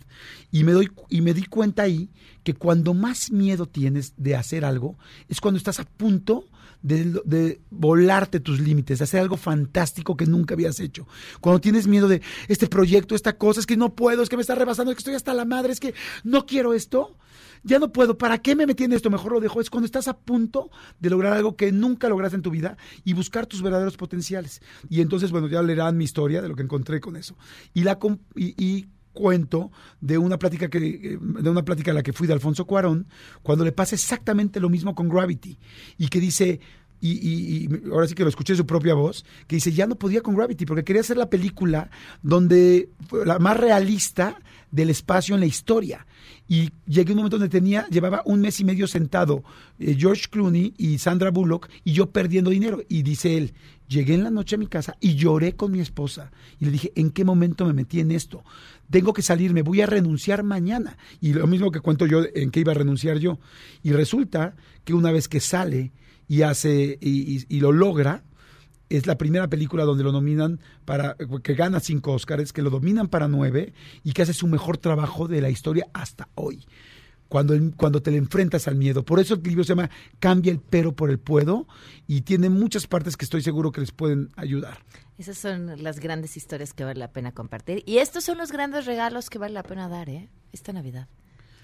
Y 0.51 0.65
me, 0.65 0.73
doy, 0.73 0.91
y 1.09 1.21
me 1.21 1.35
di 1.35 1.45
cuenta 1.45 1.83
ahí 1.83 2.09
que 2.45 2.55
cuando 2.55 2.95
más 2.95 3.31
miedo 3.31 3.67
tienes 3.67 4.15
de 4.17 4.37
hacer 4.37 4.65
algo, 4.65 4.97
es 5.29 5.41
cuando 5.41 5.59
estás 5.59 5.81
a 5.81 5.85
punto 5.85 6.47
de, 6.83 7.61
volarte 7.71 8.41
tus 8.41 8.61
límites, 8.61 8.99
de 8.99 9.05
hacer 9.05 9.21
algo 9.21 9.37
fantástico 9.37 10.17
que 10.17 10.27
nunca 10.27 10.55
habías 10.55 10.81
hecho. 10.81 11.07
Cuando 11.41 11.61
tienes 11.61 11.87
miedo 11.87 12.09
de 12.09 12.23
este 12.49 12.67
proyecto, 12.67 13.15
esta 13.15 13.37
cosa, 13.39 13.61
es 13.61 13.67
que 13.67 13.77
no 13.77 13.95
puedo, 13.95 14.23
es 14.23 14.29
que 14.29 14.37
me 14.37 14.43
está 14.43 14.55
rebasando, 14.55 14.91
es 14.91 14.97
que 14.97 15.01
estoy 15.01 15.15
hasta 15.15 15.35
la 15.35 15.45
madre, 15.45 15.73
es 15.73 15.81
que 15.81 15.95
no 16.25 16.47
quiero 16.47 16.75
esto, 16.75 17.17
ya 17.65 17.79
no 17.79 17.93
puedo, 17.93 18.19
¿para 18.19 18.39
qué 18.39 18.57
me 18.57 18.67
metí 18.67 18.85
en 18.85 18.93
esto? 18.93 19.11
Mejor 19.11 19.33
lo 19.33 19.41
dejo. 19.41 19.61
Es 19.61 19.71
cuando 19.71 19.87
estás 19.87 20.09
a 20.09 20.19
punto 20.19 20.71
de 20.99 21.11
lograr 21.11 21.33
algo 21.33 21.57
que 21.57 21.71
nunca 21.71 22.09
lograste 22.09 22.37
en 22.37 22.43
tu 22.43 22.51
vida 22.51 22.77
y 23.05 23.13
buscar 23.13 23.47
tus 23.47 23.63
verdaderos 23.63 23.97
potenciales. 23.97 24.61
Y 24.89 25.01
entonces, 25.01 25.31
bueno, 25.31 25.47
ya 25.47 25.63
leerán 25.63 25.97
mi 25.97 26.05
historia 26.05 26.43
de 26.43 26.49
lo 26.49 26.57
que 26.57 26.63
encontré 26.63 27.01
con 27.01 27.17
eso. 27.17 27.37
Y, 27.73 27.85
la, 27.85 27.99
y 28.35 28.87
cuento 29.13 29.71
de 30.01 30.19
una 30.19 30.39
plática 30.39 30.69
que 30.69 31.19
de 31.21 31.51
una 31.51 31.65
plática 31.65 31.91
a 31.91 31.95
la 31.95 32.03
que 32.03 32.13
fui 32.13 32.27
de 32.27 32.33
Alfonso 32.33 32.67
Cuarón 32.67 33.07
cuando 33.43 33.65
le 33.65 33.73
pasa 33.73 33.95
exactamente 33.95 34.61
lo 34.61 34.69
mismo 34.69 34.95
con 34.95 35.09
Gravity 35.09 35.59
y 35.99 36.09
que 36.09 36.21
dice 36.21 36.61
y, 37.05 37.69
ahora 37.91 38.07
sí 38.07 38.15
que 38.15 38.23
lo 38.23 38.29
escuché 38.29 38.55
su 38.55 38.65
propia 38.65 38.95
voz, 38.95 39.25
que 39.49 39.57
dice, 39.57 39.73
ya 39.73 39.89
no 39.89 39.97
podía 39.97 40.21
con 40.21 40.37
Gravity, 40.37 40.67
porque 40.67 40.85
quería 40.85 41.01
hacer 41.01 41.17
la 41.17 41.29
película 41.29 41.91
donde 42.23 42.91
la 43.27 43.41
más 43.41 43.57
realista 43.57 44.39
del 44.71 44.89
espacio 44.89 45.35
en 45.35 45.41
la 45.41 45.47
historia. 45.47 46.07
Y 46.53 46.69
llegué 46.87 47.13
un 47.13 47.17
momento 47.17 47.39
donde 47.39 47.49
tenía, 47.49 47.89
llevaba 47.89 48.21
un 48.27 48.43
mes 48.43 48.61
y 48.61 48.65
medio 48.65 48.87
sentado 48.87 49.43
eh, 49.79 49.97
George 49.99 50.25
Clooney 50.31 50.75
y 50.77 50.99
Sandra 50.99 51.31
Bullock 51.31 51.71
y 51.83 51.93
yo 51.93 52.11
perdiendo 52.11 52.51
dinero. 52.51 52.83
Y 52.91 53.03
dice 53.03 53.39
él, 53.39 53.55
llegué 53.89 54.13
en 54.13 54.23
la 54.23 54.29
noche 54.29 54.57
a 54.57 54.59
mi 54.59 54.67
casa 54.67 54.95
y 55.01 55.15
lloré 55.15 55.57
con 55.57 55.73
mi 55.73 55.81
esposa. 55.81 56.31
Y 56.61 56.67
le 56.67 56.73
dije, 56.73 56.93
¿en 56.95 57.11
qué 57.11 57.25
momento 57.25 57.65
me 57.65 57.73
metí 57.73 58.01
en 58.01 58.11
esto? 58.11 58.45
Tengo 58.91 59.15
que 59.15 59.23
salir, 59.23 59.55
me 59.55 59.63
voy 59.63 59.81
a 59.81 59.87
renunciar 59.87 60.43
mañana. 60.43 60.99
Y 61.23 61.33
lo 61.33 61.47
mismo 61.47 61.71
que 61.71 61.81
cuento 61.81 62.05
yo 62.05 62.23
en 62.35 62.51
qué 62.51 62.61
iba 62.61 62.73
a 62.73 62.75
renunciar 62.75 63.17
yo. 63.17 63.39
Y 63.83 63.93
resulta 63.93 64.55
que 64.85 64.93
una 64.93 65.11
vez 65.11 65.29
que 65.29 65.41
sale 65.41 65.91
y 66.29 66.43
hace 66.43 66.99
y 67.01 67.61
lo 67.61 67.73
logra, 67.73 68.25
es 68.97 69.07
la 69.07 69.17
primera 69.17 69.49
película 69.49 69.85
donde 69.85 70.05
lo 70.05 70.13
nominan 70.13 70.61
para, 70.85 71.17
que 71.43 71.55
gana 71.55 71.81
cinco 71.81 72.13
Oscars, 72.13 72.53
que 72.53 72.63
lo 72.63 72.71
dominan 72.71 73.09
para 73.09 73.29
nueve 73.29 73.73
y 74.05 74.13
que 74.13 74.23
hace 74.23 74.35
su 74.35 74.47
mejor 74.47 74.79
trabajo 74.79 75.29
de 75.29 75.41
la 75.41 75.51
historia 75.51 75.87
hasta 75.93 76.29
hoy. 76.35 76.67
Cuando, 77.29 77.55
cuando 77.77 78.03
te 78.03 78.11
le 78.11 78.19
enfrentas 78.19 78.69
al 78.69 78.77
miedo. 78.77 79.07
Por 79.07 79.19
eso 79.19 79.35
el 79.35 79.43
libro 79.43 79.65
se 79.65 79.71
llama 79.71 79.89
Cambia 80.19 80.53
el 80.53 80.61
pero 80.61 80.95
por 80.95 81.09
el 81.09 81.19
puedo 81.19 81.67
y 82.07 82.21
tiene 82.21 82.51
muchas 82.51 82.87
partes 82.87 83.17
que 83.17 83.25
estoy 83.25 83.41
seguro 83.41 83.73
que 83.73 83.81
les 83.81 83.91
pueden 83.91 84.31
ayudar. 84.37 84.85
Esas 85.17 85.39
son 85.39 85.83
las 85.83 85.99
grandes 85.99 86.37
historias 86.37 86.75
que 86.75 86.85
vale 86.85 87.01
la 87.01 87.11
pena 87.11 87.33
compartir. 87.33 87.83
Y 87.87 87.99
estos 87.99 88.25
son 88.25 88.37
los 88.37 88.53
grandes 88.53 88.85
regalos 88.85 89.31
que 89.31 89.39
vale 89.39 89.55
la 89.55 89.63
pena 89.63 89.89
dar, 89.89 90.11
¿eh? 90.11 90.29
Esta 90.53 90.75
Navidad. 90.75 91.09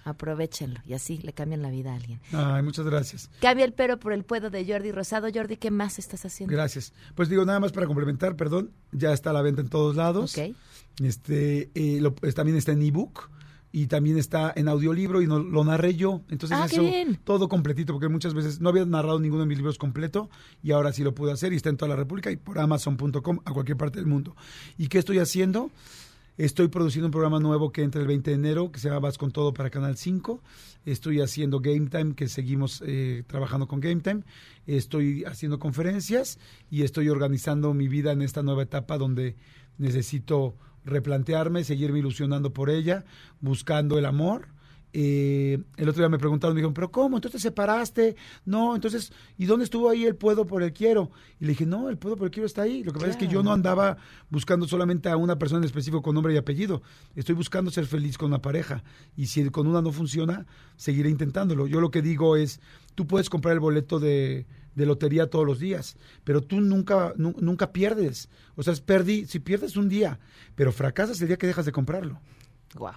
Aprovechenlo 0.05 0.81
y 0.87 0.95
así 0.95 1.19
le 1.19 1.33
cambian 1.33 1.63
la 1.63 1.71
vida 1.71 1.93
a 1.93 1.97
alguien. 1.97 2.21
Ay, 2.33 2.63
muchas 2.63 2.87
gracias. 2.87 3.31
Cambia 3.41 3.65
el 3.65 3.73
pero 3.73 3.99
por 3.99 4.13
el 4.13 4.25
puedo 4.25 4.51
de 4.51 4.65
Jordi 4.67 4.93
Rosado. 4.93 5.29
Jordi, 5.33 5.57
¿qué 5.57 5.71
más 5.71 5.99
estás 5.99 6.25
haciendo? 6.25 6.55
Gracias. 6.55 6.93
Pues 7.15 7.29
digo, 7.29 7.45
nada 7.45 7.61
más 7.61 7.73
para 7.73 7.87
complementar, 7.87 8.37
perdón, 8.37 8.71
ya 8.93 9.13
está 9.13 9.31
a 9.31 9.33
la 9.33 9.43
venta 9.43 9.61
en 9.61 9.69
todos 9.69 9.97
lados. 9.97 10.37
Ok. 10.37 10.55
Este, 11.03 11.71
eh, 11.75 12.33
también 12.35 12.57
está 12.57 12.73
en 12.73 12.83
ebook 12.83 13.31
y 13.71 13.87
también 13.87 14.19
está 14.19 14.53
en 14.57 14.69
audiolibro 14.69 15.23
y 15.23 15.27
no, 15.27 15.39
lo 15.39 15.65
narré 15.65 15.95
yo. 15.95 16.23
Entonces 16.29 16.59
ah, 16.59 16.67
eso 16.67 16.83
todo 17.25 17.49
completito, 17.49 17.93
porque 17.93 18.09
muchas 18.09 18.35
veces 18.35 18.61
no 18.61 18.71
había 18.71 18.85
narrado 18.85 19.21
ninguno 19.21 19.43
de 19.43 19.49
mis 19.49 19.59
libros 19.59 19.79
completo 19.79 20.31
y 20.63 20.73
ahora 20.73 20.93
sí 20.93 21.03
lo 21.03 21.15
pude 21.15 21.33
hacer 21.33 21.53
y 21.53 21.57
está 21.57 21.69
en 21.69 21.77
toda 21.77 21.91
la 21.91 21.97
República 21.97 22.31
y 22.31 22.37
por 22.37 22.59
amazon.com 22.59 23.41
a 23.45 23.53
cualquier 23.53 23.77
parte 23.77 23.99
del 23.99 24.07
mundo. 24.07 24.37
¿Y 24.77 24.89
qué 24.89 24.99
estoy 24.99 25.19
haciendo? 25.19 25.71
Estoy 26.39 26.68
produciendo 26.68 27.09
un 27.09 27.11
programa 27.11 27.41
nuevo 27.41 27.72
que 27.72 27.82
entra 27.82 28.01
el 28.01 28.07
20 28.07 28.30
de 28.30 28.36
enero, 28.36 28.70
que 28.70 28.78
se 28.78 28.86
llama 28.86 29.01
Vas 29.01 29.18
con 29.18 29.32
Todo 29.32 29.53
para 29.53 29.70
Canal 29.70 29.97
5. 29.97 30.41
Estoy 30.86 31.20
haciendo 31.20 31.59
Game 31.59 31.89
Time, 31.89 32.14
que 32.14 32.28
seguimos 32.28 32.80
eh, 32.86 33.24
trabajando 33.26 33.66
con 33.66 33.80
Game 33.80 34.03
Time. 34.03 34.22
Estoy 34.64 35.24
haciendo 35.24 35.59
conferencias 35.59 36.39
y 36.70 36.84
estoy 36.84 37.09
organizando 37.09 37.74
mi 37.74 37.89
vida 37.89 38.12
en 38.12 38.22
esta 38.22 38.45
nueva 38.45 38.62
etapa 38.62 38.99
donde 38.99 39.34
necesito 39.78 40.55
replantearme, 40.84 41.64
seguirme 41.64 41.99
ilusionando 41.99 42.53
por 42.53 42.70
ella, 42.70 43.05
buscando 43.41 43.99
el 43.99 44.05
amor 44.05 44.47
eh, 44.93 45.59
el 45.76 45.89
otro 45.89 46.01
día 46.01 46.09
me 46.09 46.18
preguntaron, 46.18 46.55
me 46.55 46.61
dijeron, 46.61 46.74
pero 46.74 46.91
¿cómo? 46.91 47.16
¿Entonces 47.16 47.43
te 47.43 47.49
separaste? 47.49 48.16
No, 48.45 48.74
entonces, 48.74 49.12
¿y 49.36 49.47
dónde 49.47 49.64
estuvo 49.64 49.91
ahí 49.91 50.05
el 50.05 50.16
puedo 50.16 50.47
por 50.47 50.62
el 50.62 50.72
quiero? 50.72 51.11
Y 51.39 51.45
le 51.45 51.51
dije, 51.51 51.66
no, 51.66 51.89
el 51.89 51.99
puedo 51.99 52.16
por 52.16 52.26
el 52.26 52.30
quiero 52.30 52.47
está 52.47 52.62
ahí. 52.62 52.82
Lo 52.82 52.93
que 52.93 52.99
pasa 52.99 53.11
es 53.11 53.16
que 53.16 53.28
yo 53.28 53.43
no 53.43 53.53
andaba 53.53 53.99
buscando 54.30 54.66
solamente 54.66 55.09
a 55.09 55.16
una 55.16 55.39
persona 55.39 55.59
en 55.59 55.64
específico 55.64 56.03
con 56.03 56.14
nombre 56.14 56.32
y 56.32 56.36
apellido. 56.36 56.82
Estoy 57.14 57.34
buscando 57.34 57.70
ser 57.70 57.86
feliz 57.86 58.16
con 58.16 58.28
una 58.28 58.41
pareja. 58.41 58.82
Y 59.16 59.26
si 59.26 59.49
con 59.51 59.66
una 59.66 59.82
no 59.82 59.93
funciona, 59.93 60.47
seguiré 60.76 61.11
intentándolo. 61.11 61.66
Yo 61.66 61.80
lo 61.80 61.91
que 61.91 62.03
digo 62.03 62.36
es, 62.36 62.61
tú 62.95 63.07
puedes 63.07 63.28
comprar 63.30 63.55
el 63.55 63.61
boleto 63.61 64.01
de, 64.01 64.47
lotería 64.74 65.28
todos 65.28 65.45
los 65.45 65.59
días, 65.59 65.97
pero 66.22 66.41
tú 66.41 66.61
nunca, 66.61 67.12
nunca 67.16 67.72
pierdes. 67.72 68.28
O 68.55 68.62
sea, 68.62 68.72
es 68.72 68.80
perdí, 68.80 69.26
si 69.26 69.41
pierdes 69.41 69.76
un 69.76 69.89
día, 69.89 70.20
pero 70.55 70.72
fracasas 70.72 71.20
el 71.20 71.28
día 71.28 71.36
que 71.36 71.49
dejas 71.49 71.66
de 71.66 71.72
comprarlo. 71.72 72.20
Wow. 72.75 72.93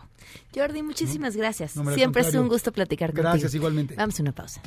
Jordi, 0.53 0.84
muchísimas 0.84 1.36
gracias. 1.36 1.72
Siempre 1.95 2.22
es 2.22 2.34
un 2.36 2.47
gusto 2.47 2.72
platicar 2.72 3.11
contigo. 3.11 3.30
Gracias, 3.30 3.53
igualmente. 3.55 3.95
Vamos 3.95 4.19
a 4.19 4.22
una 4.22 4.32
pausa. 4.32 4.61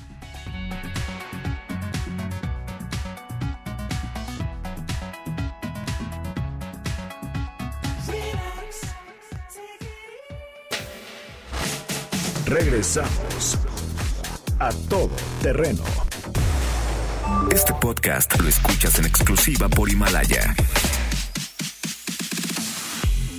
Regresamos 12.46 13.59
a 14.61 14.70
todo 14.88 15.11
terreno. 15.42 15.82
Este 17.50 17.72
podcast 17.80 18.38
lo 18.40 18.48
escuchas 18.48 18.98
en 18.98 19.07
exclusiva 19.07 19.68
por 19.68 19.90
Himalaya. 19.90 20.55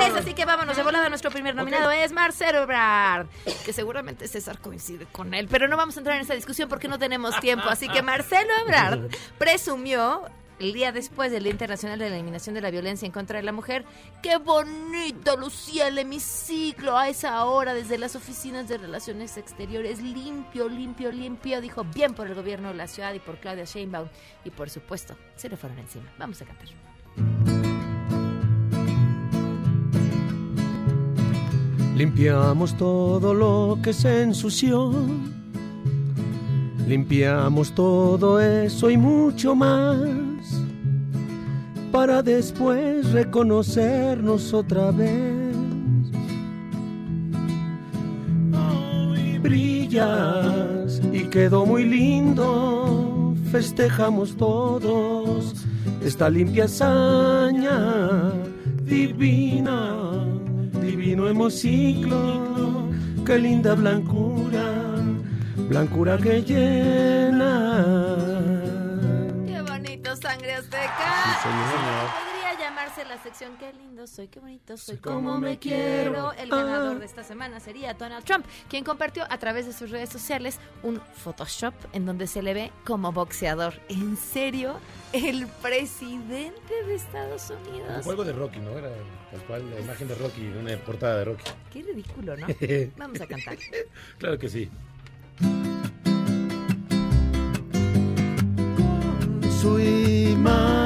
Así 0.00 0.34
que 0.34 0.44
vámonos 0.44 0.76
de 0.76 0.82
volada. 0.82 1.08
Nuestro 1.08 1.30
primer 1.30 1.54
nominado 1.54 1.90
es 1.90 2.12
Marcelo 2.12 2.62
Ebrard, 2.62 3.26
que 3.64 3.72
seguramente 3.72 4.26
César 4.28 4.58
coincide 4.58 5.06
con 5.10 5.34
él, 5.34 5.48
pero 5.48 5.68
no 5.68 5.76
vamos 5.76 5.96
a 5.96 6.00
entrar 6.00 6.16
en 6.16 6.22
esa 6.22 6.34
discusión 6.34 6.68
porque 6.68 6.88
no 6.88 6.98
tenemos 6.98 7.38
tiempo. 7.40 7.68
Así 7.68 7.88
que 7.88 8.02
Marcelo 8.02 8.50
Ebrard 8.64 9.08
presumió 9.38 10.24
el 10.58 10.72
día 10.72 10.92
después 10.92 11.32
del 11.32 11.42
Día 11.42 11.52
Internacional 11.52 11.98
de 11.98 12.08
la 12.08 12.16
Eliminación 12.16 12.54
de 12.54 12.60
la 12.60 12.70
Violencia 12.70 13.04
en 13.04 13.12
contra 13.12 13.38
de 13.38 13.42
la 13.42 13.52
Mujer. 13.52 13.84
¡Qué 14.22 14.36
bonito 14.36 15.36
lucía 15.36 15.88
el 15.88 15.98
hemiciclo 15.98 16.96
a 16.96 17.08
esa 17.08 17.44
hora 17.44 17.74
desde 17.74 17.98
las 17.98 18.14
oficinas 18.14 18.68
de 18.68 18.78
Relaciones 18.78 19.36
Exteriores! 19.36 20.00
Limpio, 20.00 20.68
limpio, 20.68 21.10
limpio. 21.10 21.60
Dijo 21.60 21.84
bien 21.84 22.14
por 22.14 22.28
el 22.28 22.34
gobierno 22.34 22.68
de 22.68 22.74
la 22.74 22.86
ciudad 22.86 23.12
y 23.12 23.18
por 23.18 23.38
Claudia 23.38 23.64
Sheinbaum. 23.64 24.08
Y 24.44 24.50
por 24.50 24.70
supuesto, 24.70 25.16
se 25.34 25.48
le 25.48 25.56
fueron 25.56 25.78
encima. 25.78 26.12
Vamos 26.18 26.40
a 26.42 26.44
cantar. 26.44 27.61
Limpiamos 32.02 32.76
todo 32.76 33.32
lo 33.32 33.78
que 33.80 33.92
se 33.92 34.24
ensució. 34.24 34.92
Limpiamos 36.88 37.72
todo 37.76 38.40
eso 38.40 38.90
y 38.90 38.96
mucho 38.96 39.54
más 39.54 40.00
para 41.92 42.20
después 42.20 43.12
reconocernos 43.12 44.52
otra 44.52 44.90
vez. 44.90 45.54
Brillas 49.40 51.00
y 51.12 51.20
quedó 51.26 51.64
muy 51.64 51.84
lindo. 51.84 53.36
Festejamos 53.52 54.36
todos 54.36 55.54
esta 56.04 56.28
limpia 56.28 56.64
hazaña 56.64 58.32
divina 58.84 60.02
divino 60.96 61.26
hemociclo, 61.26 62.90
qué 63.24 63.38
linda 63.38 63.74
blancura, 63.74 64.64
blancura 65.70 66.18
que 66.18 66.42
llena. 66.42 67.84
Qué 69.46 69.62
bonito, 69.62 70.14
sangre 70.16 70.52
azteca. 70.52 71.08
Podría 71.42 72.31
llamarse 72.82 73.04
la 73.04 73.22
sección 73.22 73.56
Qué 73.58 73.72
lindo 73.72 74.06
soy, 74.06 74.28
qué 74.28 74.40
bonito 74.40 74.76
soy, 74.76 74.96
cómo 74.96 75.38
me 75.38 75.58
quiero. 75.58 76.32
El 76.32 76.48
ganador 76.50 76.98
de 76.98 77.06
esta 77.06 77.22
semana 77.22 77.60
sería 77.60 77.94
Donald 77.94 78.24
Trump, 78.24 78.44
quien 78.68 78.82
compartió 78.82 79.24
a 79.30 79.38
través 79.38 79.66
de 79.66 79.72
sus 79.72 79.90
redes 79.90 80.08
sociales 80.08 80.58
un 80.82 81.00
Photoshop 81.00 81.74
en 81.92 82.06
donde 82.06 82.26
se 82.26 82.42
le 82.42 82.54
ve 82.54 82.72
como 82.84 83.12
boxeador. 83.12 83.74
¿En 83.88 84.16
serio? 84.16 84.80
El 85.12 85.46
presidente 85.46 86.84
de 86.86 86.94
Estados 86.94 87.50
Unidos. 87.50 88.06
algo 88.06 88.24
de 88.24 88.32
Rocky, 88.32 88.58
¿no? 88.58 88.70
Era 88.70 88.90
cual 89.46 89.68
la 89.70 89.80
imagen 89.80 90.08
de 90.08 90.14
Rocky, 90.16 90.46
una 90.48 90.76
portada 90.78 91.18
de 91.18 91.24
Rocky. 91.26 91.44
Qué 91.72 91.82
ridículo, 91.82 92.36
¿no? 92.36 92.46
Vamos 92.96 93.20
a 93.20 93.26
cantar. 93.26 93.58
claro 94.18 94.38
que 94.38 94.48
sí. 94.48 94.68
su 99.60 99.78
imagen 99.78 100.81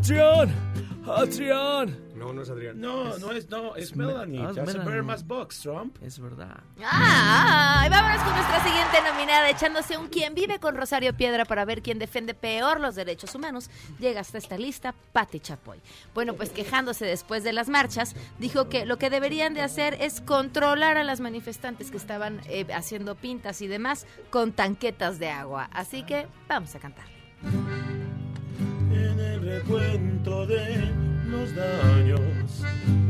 Adrián, 0.00 0.50
Adrián. 1.06 1.98
No, 2.14 2.32
no 2.32 2.40
es 2.40 2.48
Adrián. 2.48 2.80
No, 2.80 3.18
no 3.18 3.32
es, 3.32 3.50
no, 3.50 3.76
es 3.76 3.94
Melanie. 3.94 4.40
ah, 4.40 4.48
hace 4.48 4.62
Melanie. 4.62 4.90
ver 4.90 5.02
más 5.02 5.26
box, 5.26 5.60
Trump. 5.60 5.94
Es 6.02 6.18
verdad. 6.18 6.58
Ah, 6.82 7.84
y 7.86 7.90
vámonos 7.90 8.22
con 8.22 8.32
nuestra 8.32 8.64
siguiente 8.64 8.96
nominada, 9.06 9.50
echándose 9.50 9.98
un 9.98 10.08
quien 10.08 10.34
vive 10.34 10.58
con 10.58 10.74
Rosario 10.74 11.14
Piedra 11.14 11.44
para 11.44 11.66
ver 11.66 11.82
quién 11.82 11.98
defiende 11.98 12.32
peor 12.32 12.80
los 12.80 12.94
derechos 12.94 13.34
humanos. 13.34 13.68
Llega 13.98 14.22
hasta 14.22 14.38
esta 14.38 14.56
lista 14.56 14.94
Patti 15.12 15.38
Chapoy. 15.40 15.80
Bueno, 16.14 16.32
pues 16.32 16.48
quejándose 16.48 17.04
después 17.04 17.44
de 17.44 17.52
las 17.52 17.68
marchas, 17.68 18.16
dijo 18.38 18.70
que 18.70 18.86
lo 18.86 18.96
que 18.96 19.10
deberían 19.10 19.52
de 19.52 19.60
hacer 19.60 19.98
es 20.00 20.22
controlar 20.22 20.96
a 20.96 21.04
las 21.04 21.20
manifestantes 21.20 21.90
que 21.90 21.98
estaban 21.98 22.40
eh, 22.46 22.66
haciendo 22.74 23.16
pintas 23.16 23.60
y 23.60 23.66
demás 23.66 24.06
con 24.30 24.52
tanquetas 24.52 25.18
de 25.18 25.28
agua. 25.28 25.68
Así 25.74 26.04
que 26.04 26.26
vamos 26.48 26.74
a 26.74 26.78
cantar. 26.78 27.19
Recuento 29.60 30.46
de 30.46 30.90
los 31.28 31.54
daños 31.54 32.20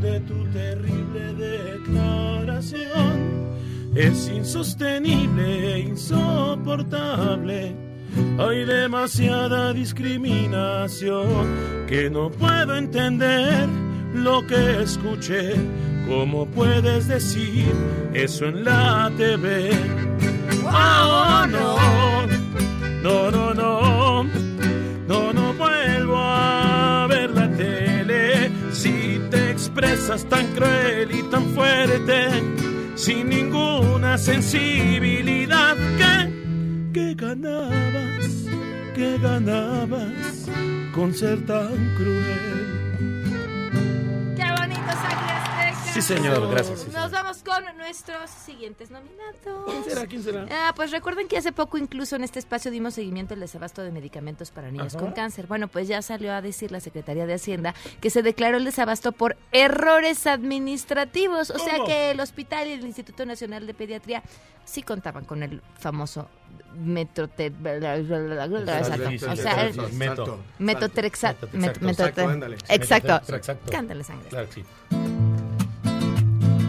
de 0.01 0.19
tu 0.21 0.45
terrible 0.51 1.33
declaración 1.33 3.51
es 3.95 4.27
insostenible 4.27 5.75
e 5.75 5.79
insoportable. 5.79 7.73
Hay 8.37 8.65
demasiada 8.65 9.71
discriminación 9.71 11.47
que 11.87 12.09
no 12.09 12.29
puedo 12.29 12.75
entender 12.75 13.69
lo 14.13 14.45
que 14.45 14.81
escuché. 14.81 15.53
¿Cómo 16.07 16.45
puedes 16.47 17.07
decir 17.07 17.71
eso 18.13 18.47
en 18.47 18.65
la 18.65 19.09
TV? 19.17 19.71
¡Oh! 20.65 21.45
No, 21.49 21.70
tan 30.19 30.45
cruel 30.47 31.09
y 31.09 31.23
tan 31.23 31.45
fuerte, 31.55 32.27
sin 32.95 33.29
ninguna 33.29 34.17
sensibilidad. 34.17 35.77
¿Qué, 35.97 36.91
qué 36.93 37.13
ganabas? 37.15 38.45
¿Qué 38.93 39.17
ganabas 39.19 40.49
con 40.93 41.13
ser 41.13 41.45
tan 41.45 41.95
cruel? 41.95 42.80
Sí, 45.93 46.01
señor, 46.01 46.49
gracias, 46.49 46.81
sí, 46.81 46.89
Nos 46.93 47.11
vamos 47.11 47.43
con 47.43 47.63
nuestros 47.77 48.29
siguientes 48.29 48.91
nominados. 48.91 49.35
¿Quién 49.65 49.83
será? 49.83 50.07
¿Quién 50.07 50.23
será? 50.23 50.45
Ah, 50.49 50.73
pues 50.73 50.89
recuerden 50.91 51.27
que 51.27 51.37
hace 51.37 51.51
poco 51.51 51.77
incluso 51.77 52.15
en 52.15 52.23
este 52.23 52.39
espacio 52.39 52.71
dimos 52.71 52.93
seguimiento 52.93 53.33
al 53.33 53.41
desabasto 53.41 53.81
de 53.81 53.91
medicamentos 53.91 54.51
para 54.51 54.71
niños 54.71 54.95
Ajá. 54.95 55.03
con 55.03 55.11
cáncer. 55.13 55.47
Bueno, 55.47 55.67
pues 55.67 55.89
ya 55.89 56.01
salió 56.01 56.31
a 56.33 56.41
decir 56.41 56.71
la 56.71 56.79
Secretaría 56.79 57.25
de 57.25 57.33
Hacienda 57.33 57.75
que 57.99 58.09
se 58.09 58.21
declaró 58.23 58.55
el 58.57 58.63
desabasto 58.63 59.11
por 59.11 59.35
errores 59.51 60.27
administrativos. 60.27 61.49
O 61.49 61.59
sea 61.59 61.83
que 61.85 62.11
el 62.11 62.21
hospital 62.21 62.69
y 62.69 62.71
el 62.71 62.85
Instituto 62.85 63.25
Nacional 63.25 63.67
de 63.67 63.73
Pediatría 63.73 64.23
sí 64.63 64.83
contaban 64.83 65.25
con 65.25 65.43
el 65.43 65.61
famoso 65.77 66.29
metrote... 66.79 67.51
O 67.51 69.35
sea, 69.35 69.67
el 69.67 69.75
Meto. 69.93 70.39
metotrexato. 70.57 71.47
Metotrexato. 71.47 71.47
Met- 71.49 71.69
Exacto, 71.69 71.85
metotre- 71.85 72.31
ándale. 72.31 72.57
Exacto. 72.69 73.13
Metotrexato. 73.13 73.71
Cántale 73.71 74.03
sangre. 74.05 74.29
Claro 74.29 74.47
sí. 74.53 74.63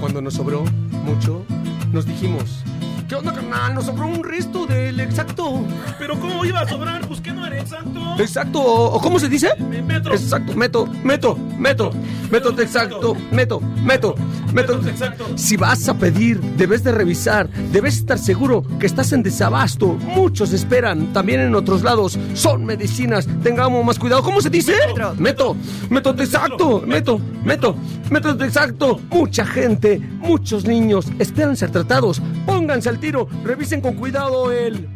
Cuando 0.03 0.21
nos 0.21 0.35
sobró 0.35 0.65
mucho, 1.05 1.45
nos 1.93 2.05
dijimos, 2.07 2.65
¿qué 3.13 3.17
onda, 3.17 3.35
carnal? 3.35 3.75
Nos 3.75 3.85
sobró 3.85 4.07
un 4.07 4.25
resto 4.25 4.65
del 4.65 4.99
exacto. 4.99 5.67
Pero 5.99 6.19
¿cómo 6.19 6.47
iba 6.47 6.61
a 6.61 6.67
sobrar? 6.67 7.07
Pues 7.07 7.21
que 7.21 7.31
no 7.31 7.47
era 7.47 7.61
exacto. 7.61 8.01
Exacto, 8.19 8.59
o 8.63 8.99
¿cómo 9.03 9.19
se 9.19 9.29
dice? 9.29 9.51
Metro. 9.87 10.15
Exacto, 10.15 10.55
meto, 10.55 10.87
meto, 11.05 11.37
meto, 11.59 11.91
meto 12.31 12.59
exacto, 12.63 13.15
meto, 13.31 13.61
meto, 13.61 14.15
meto. 14.55 14.81
exacto. 14.89 15.27
Si 15.37 15.59
vas 15.59 15.91
a 15.91 15.95
pedir, 15.95 16.41
debes 16.57 16.85
de 16.85 16.93
revisar, 16.93 17.51
debes 17.71 17.99
estar 17.99 18.19
seguro 18.19 18.65
que 18.81 18.87
estás 18.87 19.13
en 19.13 19.23
desabasto. 19.23 19.89
Muchos 19.89 20.55
esperan, 20.55 21.13
también 21.13 21.41
en 21.41 21.55
otros 21.55 21.83
lados. 21.83 22.19
Son 22.33 22.65
medicinas, 22.65 23.29
tengamos 23.43 23.85
más 23.85 23.99
cuidado. 23.99 24.23
¿Cómo 24.23 24.41
se 24.41 24.49
dice? 24.49 24.75
Metro. 24.87 25.15
Meto, 25.19 25.57
meto 25.91 26.11
exacto, 26.19 26.83
meto, 26.87 27.21
meto, 27.45 27.77
meto 28.11 28.31
exacto. 28.43 29.01
Mucha 29.11 29.45
gente, 29.45 29.99
muchos 29.99 30.65
niños 30.65 31.09
esperan 31.19 31.59
ser 31.59 31.71
tratados. 31.71 32.23
Pónganse 32.63 32.91
al 32.91 33.01
tiro, 33.01 33.29
revisen 33.43 33.81
con 33.81 33.97
cuidado 33.97 34.53
el... 34.53 34.89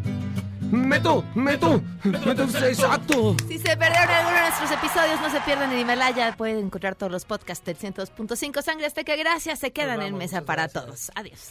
Meto, 0.71 1.25
meto, 1.35 1.83
meto 2.05 2.45
exacto. 2.45 3.35
Si 3.49 3.59
se 3.59 3.77
perdieron 3.77 4.09
alguno 4.09 4.37
de 4.37 4.43
nuestros 4.43 4.71
episodios, 4.71 5.21
no 5.21 5.31
se 5.33 5.41
pierdan 5.41 5.73
en 5.73 5.81
Himalaya. 5.81 6.37
Pueden 6.37 6.67
encontrar 6.67 6.95
todos 6.95 7.11
los 7.11 7.25
podcasts 7.25 7.65
del 7.67 7.77
102.5 7.77 8.63
Sangre 8.63 8.87
Azteca. 8.87 9.17
Gracias. 9.17 9.59
Se 9.59 9.73
quedan 9.73 10.01
en 10.03 10.17
mesa 10.17 10.43
para 10.43 10.69
todos. 10.69 11.11
Adiós. 11.17 11.51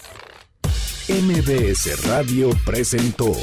MBS 1.10 2.08
Radio 2.08 2.52
presentó 2.66 3.34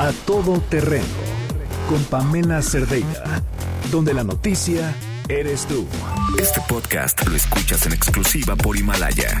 A 0.00 0.10
Todo 0.26 0.60
Terreno 0.62 1.06
con 1.88 2.02
Pamela 2.06 2.62
Cerdeira, 2.62 3.44
donde 3.92 4.12
la 4.12 4.24
noticia 4.24 4.92
eres 5.28 5.66
tú. 5.66 5.86
Este 6.36 6.60
podcast 6.68 7.24
lo 7.28 7.36
escuchas 7.36 7.86
en 7.86 7.92
exclusiva 7.92 8.56
por 8.56 8.76
Himalaya. 8.76 9.40